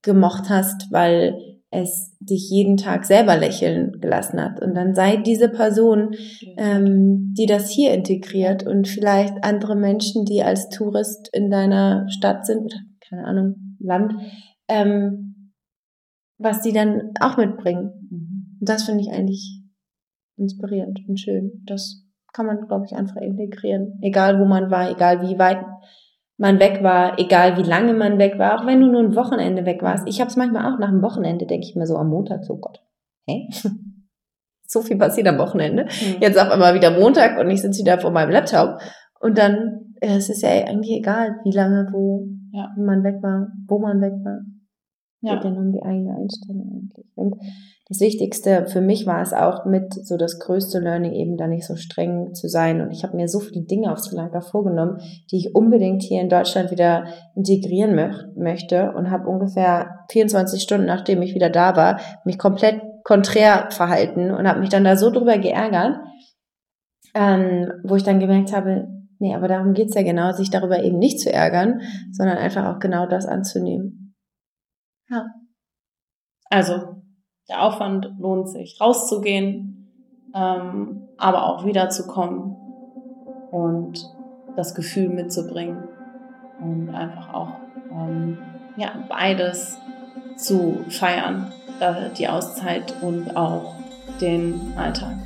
gemocht 0.00 0.48
hast, 0.48 0.90
weil 0.90 1.34
es 1.70 2.11
dich 2.28 2.48
jeden 2.50 2.76
Tag 2.76 3.04
selber 3.04 3.36
lächeln 3.36 3.92
gelassen 4.00 4.40
hat. 4.40 4.62
Und 4.62 4.74
dann 4.74 4.94
sei 4.94 5.16
diese 5.16 5.48
Person, 5.48 6.14
ähm, 6.56 7.34
die 7.36 7.46
das 7.46 7.70
hier 7.70 7.92
integriert 7.92 8.66
und 8.66 8.88
vielleicht 8.88 9.34
andere 9.42 9.76
Menschen, 9.76 10.24
die 10.24 10.42
als 10.42 10.68
Tourist 10.68 11.28
in 11.32 11.50
deiner 11.50 12.06
Stadt 12.08 12.46
sind 12.46 12.64
oder 12.64 12.76
keine 13.08 13.24
Ahnung, 13.24 13.76
Land, 13.78 14.14
ähm, 14.68 15.52
was 16.38 16.62
die 16.62 16.72
dann 16.72 17.12
auch 17.20 17.36
mitbringen. 17.36 18.08
Mhm. 18.10 18.58
Und 18.60 18.68
das 18.68 18.84
finde 18.84 19.02
ich 19.02 19.10
eigentlich 19.10 19.62
inspirierend 20.36 21.00
und 21.08 21.18
schön. 21.18 21.62
Das 21.66 22.04
kann 22.32 22.46
man, 22.46 22.66
glaube 22.66 22.86
ich, 22.86 22.96
einfach 22.96 23.16
integrieren. 23.16 23.98
Egal 24.00 24.40
wo 24.40 24.44
man 24.44 24.70
war, 24.70 24.90
egal 24.90 25.20
wie 25.22 25.38
weit 25.38 25.64
man 26.42 26.58
weg 26.58 26.82
war, 26.82 27.20
egal 27.20 27.56
wie 27.56 27.62
lange 27.62 27.94
man 27.94 28.18
weg 28.18 28.36
war, 28.36 28.58
auch 28.58 28.66
wenn 28.66 28.80
du 28.80 28.88
nur 28.88 29.00
ein 29.00 29.14
Wochenende 29.14 29.64
weg 29.64 29.80
warst. 29.80 30.08
Ich 30.08 30.20
habe 30.20 30.28
es 30.28 30.36
manchmal 30.36 30.66
auch 30.66 30.78
nach 30.78 30.90
dem 30.90 31.00
Wochenende, 31.00 31.46
denke 31.46 31.64
ich 31.64 31.76
mir 31.76 31.86
so 31.86 31.96
am 31.96 32.08
Montag, 32.08 32.44
so 32.44 32.56
Gott, 32.56 32.82
hä? 33.26 33.48
so 34.66 34.82
viel 34.82 34.98
passiert 34.98 35.28
am 35.28 35.38
Wochenende. 35.38 35.84
Mhm. 35.84 36.20
Jetzt 36.20 36.40
auf 36.40 36.50
einmal 36.50 36.74
wieder 36.74 36.98
Montag 36.98 37.38
und 37.38 37.48
ich 37.48 37.62
sitze 37.62 37.82
wieder 37.82 38.00
vor 38.00 38.10
meinem 38.10 38.30
Laptop. 38.30 38.80
Und 39.20 39.38
dann, 39.38 39.94
es 40.00 40.30
ist 40.30 40.42
ja 40.42 40.48
eigentlich 40.48 40.90
egal, 40.90 41.36
wie 41.44 41.52
lange, 41.52 41.88
wo 41.92 42.26
ja. 42.52 42.74
man 42.76 43.04
weg 43.04 43.22
war, 43.22 43.46
wo 43.68 43.78
man 43.78 44.00
weg 44.00 44.14
war. 44.24 44.40
Ja. 45.20 45.36
Geht 45.36 45.44
ja 45.44 45.50
nur 45.50 45.62
um 45.62 45.72
die 45.72 45.82
eigene 45.82 46.16
Einstellung 46.16 46.72
eigentlich. 46.72 47.06
Und 47.14 47.36
das 47.92 48.00
Wichtigste 48.00 48.64
für 48.68 48.80
mich 48.80 49.04
war 49.04 49.20
es 49.20 49.34
auch 49.34 49.66
mit 49.66 49.92
so 49.92 50.16
das 50.16 50.38
größte 50.38 50.78
Learning 50.78 51.12
eben 51.12 51.36
da 51.36 51.46
nicht 51.46 51.66
so 51.66 51.76
streng 51.76 52.32
zu 52.32 52.48
sein. 52.48 52.80
Und 52.80 52.90
ich 52.90 53.04
habe 53.04 53.14
mir 53.14 53.28
so 53.28 53.38
viele 53.38 53.66
Dinge 53.66 53.92
auf 53.92 53.98
Sri 53.98 54.16
Lanka 54.16 54.40
vorgenommen, 54.40 54.96
die 55.30 55.36
ich 55.36 55.54
unbedingt 55.54 56.02
hier 56.02 56.22
in 56.22 56.30
Deutschland 56.30 56.70
wieder 56.70 57.04
integrieren 57.36 57.94
mö 57.94 58.08
möchte 58.34 58.92
und 58.92 59.10
habe 59.10 59.28
ungefähr 59.28 60.06
24 60.10 60.62
Stunden, 60.62 60.86
nachdem 60.86 61.20
ich 61.20 61.34
wieder 61.34 61.50
da 61.50 61.76
war, 61.76 62.00
mich 62.24 62.38
komplett 62.38 62.80
konträr 63.04 63.68
verhalten 63.70 64.30
und 64.30 64.48
habe 64.48 64.60
mich 64.60 64.70
dann 64.70 64.84
da 64.84 64.96
so 64.96 65.10
drüber 65.10 65.36
geärgert, 65.36 65.98
ähm, 67.14 67.72
wo 67.84 67.96
ich 67.96 68.04
dann 68.04 68.20
gemerkt 68.20 68.54
habe, 68.54 68.88
nee, 69.18 69.34
aber 69.34 69.48
darum 69.48 69.74
geht's 69.74 69.94
ja 69.94 70.02
genau, 70.02 70.32
sich 70.32 70.48
darüber 70.48 70.82
eben 70.82 70.98
nicht 70.98 71.20
zu 71.20 71.30
ärgern, 71.30 71.82
sondern 72.10 72.38
einfach 72.38 72.74
auch 72.74 72.78
genau 72.78 73.04
das 73.06 73.26
anzunehmen. 73.26 74.14
Ja. 75.10 75.26
Also 76.48 77.01
der 77.52 77.62
Aufwand 77.62 78.12
lohnt 78.18 78.48
sich, 78.48 78.80
rauszugehen, 78.80 79.90
ähm, 80.34 81.02
aber 81.18 81.46
auch 81.46 81.66
wiederzukommen 81.66 82.56
und 83.50 84.10
das 84.56 84.74
Gefühl 84.74 85.10
mitzubringen 85.10 85.84
und 86.60 86.94
einfach 86.94 87.34
auch 87.34 87.50
ähm, 87.90 88.38
ja, 88.76 88.92
beides 89.06 89.78
zu 90.36 90.84
feiern, 90.88 91.52
die 92.16 92.28
Auszeit 92.28 92.94
und 93.02 93.36
auch 93.36 93.74
den 94.20 94.72
Alltag. 94.76 95.16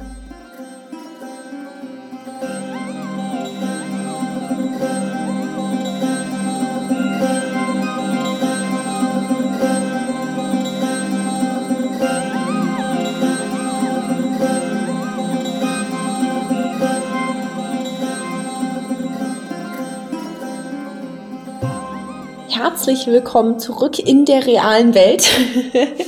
Herzlich 22.57 23.07
willkommen 23.07 23.59
zurück 23.59 23.99
in 23.99 24.25
der 24.25 24.47
realen 24.47 24.95
Welt. 24.95 25.29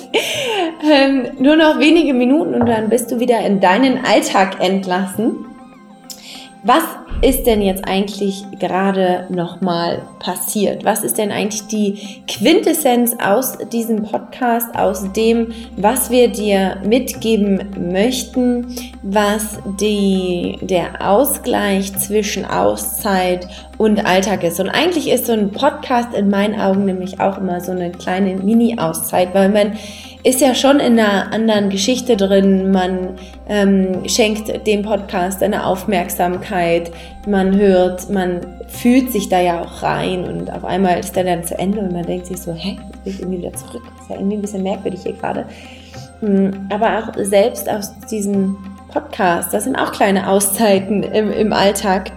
ähm, 0.83 1.27
nur 1.39 1.57
noch 1.57 1.79
wenige 1.79 2.15
Minuten 2.15 2.55
und 2.55 2.67
dann 2.67 2.89
bist 2.89 3.11
du 3.11 3.21
wieder 3.21 3.41
in 3.41 3.61
deinen 3.61 4.03
Alltag 4.03 4.59
entlassen. 4.59 5.45
Was 6.65 6.85
ist 7.21 7.45
denn 7.45 7.63
jetzt 7.63 7.85
eigentlich 7.87 8.45
gerade 8.59 9.27
nochmal 9.29 10.03
passiert? 10.21 10.85
Was 10.85 11.03
ist 11.03 11.19
denn 11.19 11.33
eigentlich 11.33 11.67
die 11.67 12.23
Quintessenz 12.29 13.17
aus 13.23 13.59
diesem 13.73 14.05
Podcast, 14.05 14.75
aus 14.77 15.13
dem, 15.13 15.49
was 15.77 16.11
wir 16.11 16.29
dir 16.29 16.77
mitgeben 16.85 17.93
möchten, 17.93 18.69
was 19.03 19.59
die, 19.81 20.59
der 20.61 21.09
Ausgleich 21.09 21.97
zwischen 21.97 22.45
Auszeit 22.45 23.49
und 23.79 24.07
Alltag 24.07 24.45
ist? 24.45 24.61
Und 24.61 24.69
eigentlich 24.69 25.11
ist 25.11 25.27
so 25.27 25.33
ein 25.33 25.51
Podcast 25.51 26.15
in 26.15 26.31
meinen 26.31 26.61
Augen 26.61 26.85
nämlich 26.85 27.21
auch 27.21 27.39
immer 27.39 27.61
so 27.61 27.73
eine 27.73 27.91
kleine 27.91 28.37
Mini-Auszeit, 28.37 29.35
weil 29.35 29.49
man 29.49 29.73
ist 30.25 30.41
ja 30.41 30.55
schon 30.55 30.81
in 30.81 30.99
einer 30.99 31.33
anderen 31.33 31.71
Geschichte 31.71 32.17
drin. 32.17 32.71
Man 32.73 33.11
ähm, 33.49 34.09
schenkt 34.09 34.67
dem 34.67 34.83
Podcast 34.83 35.43
eine 35.43 35.65
Aufmerksamkeit, 35.65 36.91
man 37.27 37.57
hört, 37.57 38.11
man 38.11 38.41
fühlt 38.69 39.13
sich 39.13 39.29
da 39.29 39.41
ja 39.41 39.63
auch 39.63 39.83
rein 39.83 40.25
und 40.25 40.53
auf 40.53 40.65
einmal 40.65 40.99
ist 40.99 41.15
der 41.17 41.25
dann 41.25 41.45
zu 41.45 41.59
Ende 41.59 41.81
und 41.81 41.93
man 41.93 42.05
denkt 42.05 42.27
sich 42.27 42.39
so, 42.39 42.53
hä, 42.53 42.79
jetzt 42.93 43.05
bin 43.05 43.13
ich 43.13 43.21
irgendwie 43.21 43.39
wieder 43.39 43.53
zurück. 43.55 43.83
Das 43.95 44.03
ist 44.03 44.11
ja 44.11 44.17
irgendwie 44.17 44.37
ein 44.37 44.43
bisschen 44.43 44.63
merkwürdig 44.63 45.01
hier 45.03 45.13
gerade. 45.13 45.47
Hm, 46.21 46.67
aber 46.71 46.99
auch 46.99 47.25
selbst 47.25 47.71
aus 47.71 47.95
diesem 48.11 48.57
Podcast, 48.89 49.55
das 49.55 49.65
sind 49.65 49.77
auch 49.77 49.93
kleine 49.93 50.29
Auszeiten 50.29 51.03
im, 51.03 51.31
im 51.31 51.53
Alltag, 51.53 52.11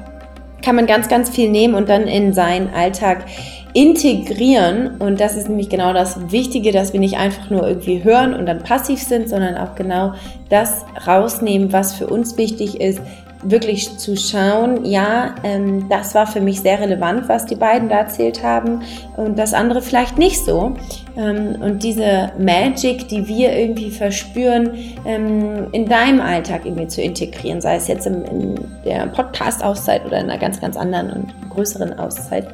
kann 0.63 0.75
man 0.75 0.87
ganz, 0.87 1.07
ganz 1.07 1.29
viel 1.29 1.49
nehmen 1.49 1.75
und 1.75 1.89
dann 1.89 2.03
in 2.03 2.33
seinen 2.33 2.73
Alltag 2.73 3.25
integrieren. 3.73 4.97
Und 4.99 5.19
das 5.19 5.35
ist 5.35 5.47
nämlich 5.47 5.69
genau 5.69 5.93
das 5.93 6.31
Wichtige, 6.31 6.71
dass 6.71 6.93
wir 6.93 6.99
nicht 6.99 7.17
einfach 7.17 7.49
nur 7.49 7.67
irgendwie 7.67 8.03
hören 8.03 8.33
und 8.33 8.45
dann 8.45 8.63
passiv 8.63 9.01
sind, 9.01 9.29
sondern 9.29 9.57
auch 9.57 9.75
genau 9.75 10.13
das 10.49 10.85
rausnehmen, 11.07 11.71
was 11.71 11.93
für 11.93 12.07
uns 12.07 12.37
wichtig 12.37 12.81
ist, 12.81 13.01
wirklich 13.43 13.97
zu 13.97 14.15
schauen, 14.15 14.85
ja, 14.85 15.35
ähm, 15.43 15.89
das 15.89 16.13
war 16.15 16.27
für 16.27 16.41
mich 16.41 16.61
sehr 16.61 16.79
relevant, 16.79 17.27
was 17.27 17.45
die 17.45 17.55
beiden 17.55 17.89
da 17.89 17.99
erzählt 17.99 18.43
haben 18.43 18.81
und 19.17 19.37
das 19.37 19.53
andere 19.53 19.81
vielleicht 19.81 20.17
nicht 20.17 20.43
so. 20.45 20.75
Ähm, 21.17 21.57
und 21.61 21.83
diese 21.83 22.31
Magic, 22.37 23.07
die 23.07 23.27
wir 23.27 23.57
irgendwie 23.57 23.91
verspüren, 23.91 24.71
ähm, 25.05 25.67
in 25.71 25.87
deinem 25.87 26.21
Alltag 26.21 26.65
irgendwie 26.65 26.87
zu 26.87 27.01
integrieren, 27.01 27.61
sei 27.61 27.75
es 27.75 27.87
jetzt 27.87 28.05
in, 28.05 28.23
in 28.25 28.55
der 28.85 29.07
Podcast-Auszeit 29.07 30.05
oder 30.05 30.19
in 30.19 30.29
einer 30.29 30.39
ganz, 30.39 30.61
ganz 30.61 30.77
anderen 30.77 31.11
und 31.11 31.49
größeren 31.49 31.97
Auszeit 31.97 32.47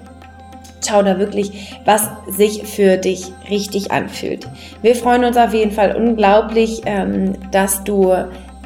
schau 0.87 1.03
da 1.03 1.19
wirklich, 1.19 1.77
was 1.85 2.09
sich 2.27 2.63
für 2.63 2.97
dich 2.97 3.31
richtig 3.49 3.91
anfühlt. 3.91 4.47
Wir 4.81 4.95
freuen 4.95 5.23
uns 5.23 5.37
auf 5.37 5.53
jeden 5.53 5.71
Fall 5.71 5.95
unglaublich, 5.95 6.81
ähm, 6.85 7.33
dass 7.51 7.83
du 7.83 8.13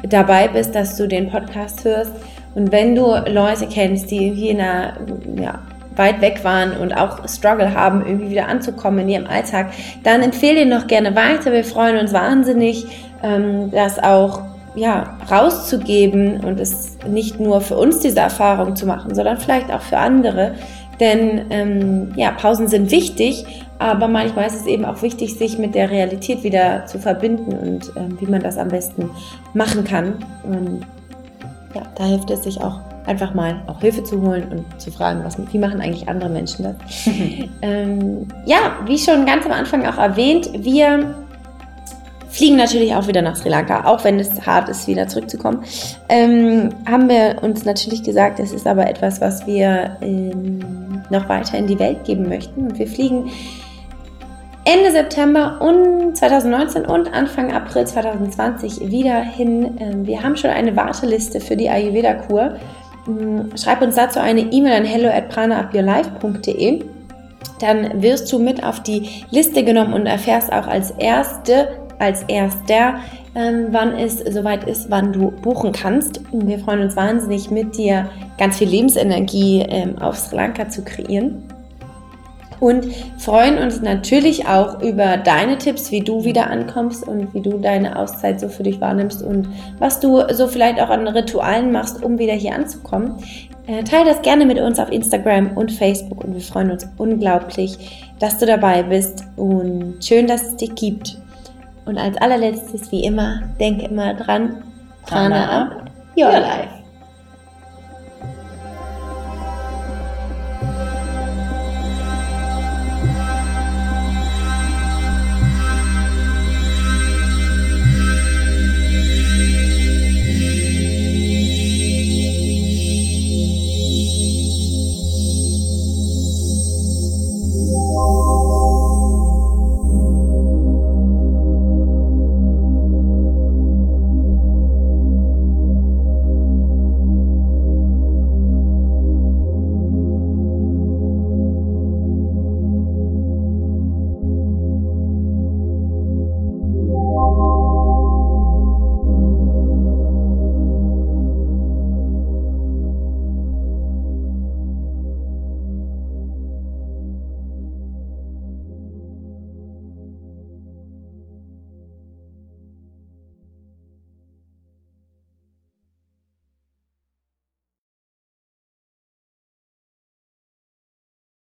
dabei 0.02 0.48
bist, 0.48 0.74
dass 0.74 0.96
du 0.96 1.06
den 1.06 1.30
Podcast 1.30 1.84
hörst. 1.84 2.12
Und 2.54 2.72
wenn 2.72 2.94
du 2.94 3.06
Leute 3.28 3.66
kennst, 3.66 4.10
die 4.10 4.30
hier 4.30 4.50
in 4.52 4.60
einer, 4.60 4.94
ja, 5.36 5.60
weit 5.96 6.20
weg 6.20 6.40
waren 6.42 6.76
und 6.76 6.92
auch 6.92 7.28
Struggle 7.28 7.74
haben, 7.74 8.04
irgendwie 8.06 8.30
wieder 8.30 8.48
anzukommen 8.48 9.00
in 9.00 9.08
ihrem 9.08 9.26
Alltag, 9.26 9.72
dann 10.02 10.22
empfehle 10.22 10.62
ihn 10.62 10.68
noch 10.68 10.86
gerne 10.86 11.14
weiter. 11.14 11.52
Wir 11.52 11.64
freuen 11.64 11.98
uns 11.98 12.12
wahnsinnig, 12.12 12.86
ähm, 13.22 13.70
das 13.70 13.98
auch 13.98 14.42
ja, 14.74 15.18
rauszugeben 15.30 16.40
und 16.40 16.58
es 16.58 16.96
nicht 17.06 17.38
nur 17.38 17.60
für 17.60 17.76
uns 17.76 17.98
diese 17.98 18.20
Erfahrung 18.20 18.74
zu 18.74 18.86
machen, 18.86 19.14
sondern 19.14 19.36
vielleicht 19.36 19.70
auch 19.70 19.82
für 19.82 19.98
andere. 19.98 20.54
Denn 21.00 21.46
ähm, 21.50 22.12
ja, 22.16 22.30
Pausen 22.30 22.68
sind 22.68 22.90
wichtig, 22.90 23.44
aber 23.78 24.08
manchmal 24.08 24.46
ist 24.46 24.56
es 24.56 24.66
eben 24.66 24.84
auch 24.84 25.02
wichtig, 25.02 25.34
sich 25.36 25.58
mit 25.58 25.74
der 25.74 25.90
Realität 25.90 26.42
wieder 26.44 26.86
zu 26.86 26.98
verbinden 26.98 27.52
und 27.52 27.92
ähm, 27.96 28.16
wie 28.20 28.26
man 28.26 28.42
das 28.42 28.58
am 28.58 28.68
besten 28.68 29.10
machen 29.54 29.84
kann. 29.84 30.14
Und 30.44 30.86
ja, 31.74 31.82
da 31.96 32.04
hilft 32.04 32.30
es 32.30 32.44
sich 32.44 32.60
auch 32.60 32.80
einfach 33.06 33.34
mal 33.34 33.62
auch 33.66 33.80
Hilfe 33.80 34.04
zu 34.04 34.20
holen 34.20 34.46
und 34.50 34.80
zu 34.80 34.92
fragen, 34.92 35.24
was, 35.24 35.36
wie 35.52 35.58
machen 35.58 35.80
eigentlich 35.80 36.08
andere 36.08 36.30
Menschen 36.30 36.64
das. 36.64 36.76
ähm, 37.62 38.28
ja, 38.46 38.76
wie 38.86 38.98
schon 38.98 39.26
ganz 39.26 39.44
am 39.44 39.52
Anfang 39.52 39.84
auch 39.86 39.98
erwähnt, 39.98 40.50
wir 40.54 41.14
fliegen 42.32 42.56
natürlich 42.56 42.94
auch 42.94 43.06
wieder 43.06 43.22
nach 43.22 43.36
Sri 43.36 43.50
Lanka, 43.50 43.84
auch 43.84 44.02
wenn 44.04 44.18
es 44.18 44.46
hart 44.46 44.68
ist, 44.68 44.88
wieder 44.88 45.06
zurückzukommen. 45.06 45.62
Ähm, 46.08 46.70
haben 46.90 47.08
wir 47.08 47.36
uns 47.42 47.64
natürlich 47.64 48.02
gesagt, 48.02 48.40
es 48.40 48.52
ist 48.52 48.66
aber 48.66 48.88
etwas, 48.88 49.20
was 49.20 49.46
wir 49.46 49.96
ähm, 50.00 51.02
noch 51.10 51.28
weiter 51.28 51.58
in 51.58 51.66
die 51.66 51.78
Welt 51.78 52.04
geben 52.04 52.28
möchten. 52.28 52.62
Und 52.68 52.78
wir 52.78 52.86
fliegen 52.86 53.30
Ende 54.64 54.92
September 54.92 55.60
und 55.60 56.16
2019 56.16 56.86
und 56.86 57.12
Anfang 57.12 57.52
April 57.52 57.86
2020 57.86 58.90
wieder 58.90 59.20
hin. 59.20 59.76
Ähm, 59.78 60.06
wir 60.06 60.22
haben 60.22 60.36
schon 60.36 60.50
eine 60.50 60.74
Warteliste 60.74 61.40
für 61.40 61.56
die 61.56 61.68
Ayurveda-Kur. 61.68 62.56
Ähm, 63.08 63.50
schreib 63.56 63.82
uns 63.82 63.96
dazu 63.96 64.20
eine 64.20 64.40
E-Mail 64.40 64.72
an 64.72 64.84
hello 64.84 65.08
at 65.08 65.28
pranaupyourlife.de. 65.28 66.84
Dann 67.60 68.02
wirst 68.02 68.32
du 68.32 68.38
mit 68.38 68.64
auf 68.64 68.82
die 68.82 69.08
Liste 69.30 69.64
genommen 69.64 69.92
und 69.94 70.06
erfährst 70.06 70.52
auch 70.52 70.66
als 70.66 70.92
erste 70.92 71.81
als 71.98 72.22
erster, 72.24 72.96
ähm, 73.34 73.68
wann 73.70 73.94
es 73.94 74.18
soweit 74.18 74.64
ist, 74.64 74.90
wann 74.90 75.12
du 75.12 75.30
buchen 75.30 75.72
kannst. 75.72 76.20
Wir 76.32 76.58
freuen 76.58 76.80
uns 76.80 76.96
wahnsinnig, 76.96 77.50
mit 77.50 77.76
dir 77.76 78.08
ganz 78.38 78.58
viel 78.58 78.68
Lebensenergie 78.68 79.64
ähm, 79.68 79.98
auf 79.98 80.16
Sri 80.16 80.36
Lanka 80.36 80.68
zu 80.68 80.82
kreieren. 80.82 81.42
Und 82.62 82.86
freuen 83.18 83.58
uns 83.58 83.82
natürlich 83.82 84.46
auch 84.46 84.80
über 84.82 85.16
deine 85.16 85.58
Tipps, 85.58 85.90
wie 85.90 86.00
du 86.00 86.22
wieder 86.22 86.48
ankommst 86.48 87.08
und 87.08 87.34
wie 87.34 87.40
du 87.40 87.58
deine 87.58 87.98
Auszeit 87.98 88.38
so 88.38 88.48
für 88.48 88.62
dich 88.62 88.80
wahrnimmst 88.80 89.20
und 89.20 89.48
was 89.80 89.98
du 89.98 90.22
so 90.32 90.46
vielleicht 90.46 90.80
auch 90.80 90.88
an 90.88 91.08
Ritualen 91.08 91.72
machst, 91.72 92.04
um 92.04 92.20
wieder 92.20 92.34
hier 92.34 92.54
anzukommen. 92.54 93.16
Äh, 93.66 93.82
teile 93.82 94.04
das 94.04 94.22
gerne 94.22 94.46
mit 94.46 94.60
uns 94.60 94.78
auf 94.78 94.92
Instagram 94.92 95.56
und 95.56 95.72
Facebook 95.72 96.22
und 96.22 96.34
wir 96.34 96.40
freuen 96.40 96.70
uns 96.70 96.88
unglaublich, 96.98 98.10
dass 98.20 98.38
du 98.38 98.46
dabei 98.46 98.84
bist 98.84 99.24
und 99.34 99.96
schön, 100.00 100.28
dass 100.28 100.42
es 100.42 100.56
dich 100.56 100.74
gibt. 100.76 101.18
Und 101.84 101.98
als 101.98 102.16
allerletztes, 102.18 102.92
wie 102.92 103.04
immer, 103.04 103.42
denke 103.58 103.86
immer 103.86 104.14
dran, 104.14 104.62
Prana 105.06 105.62
up 105.62 105.90
your 106.16 106.30
life. 106.32 106.81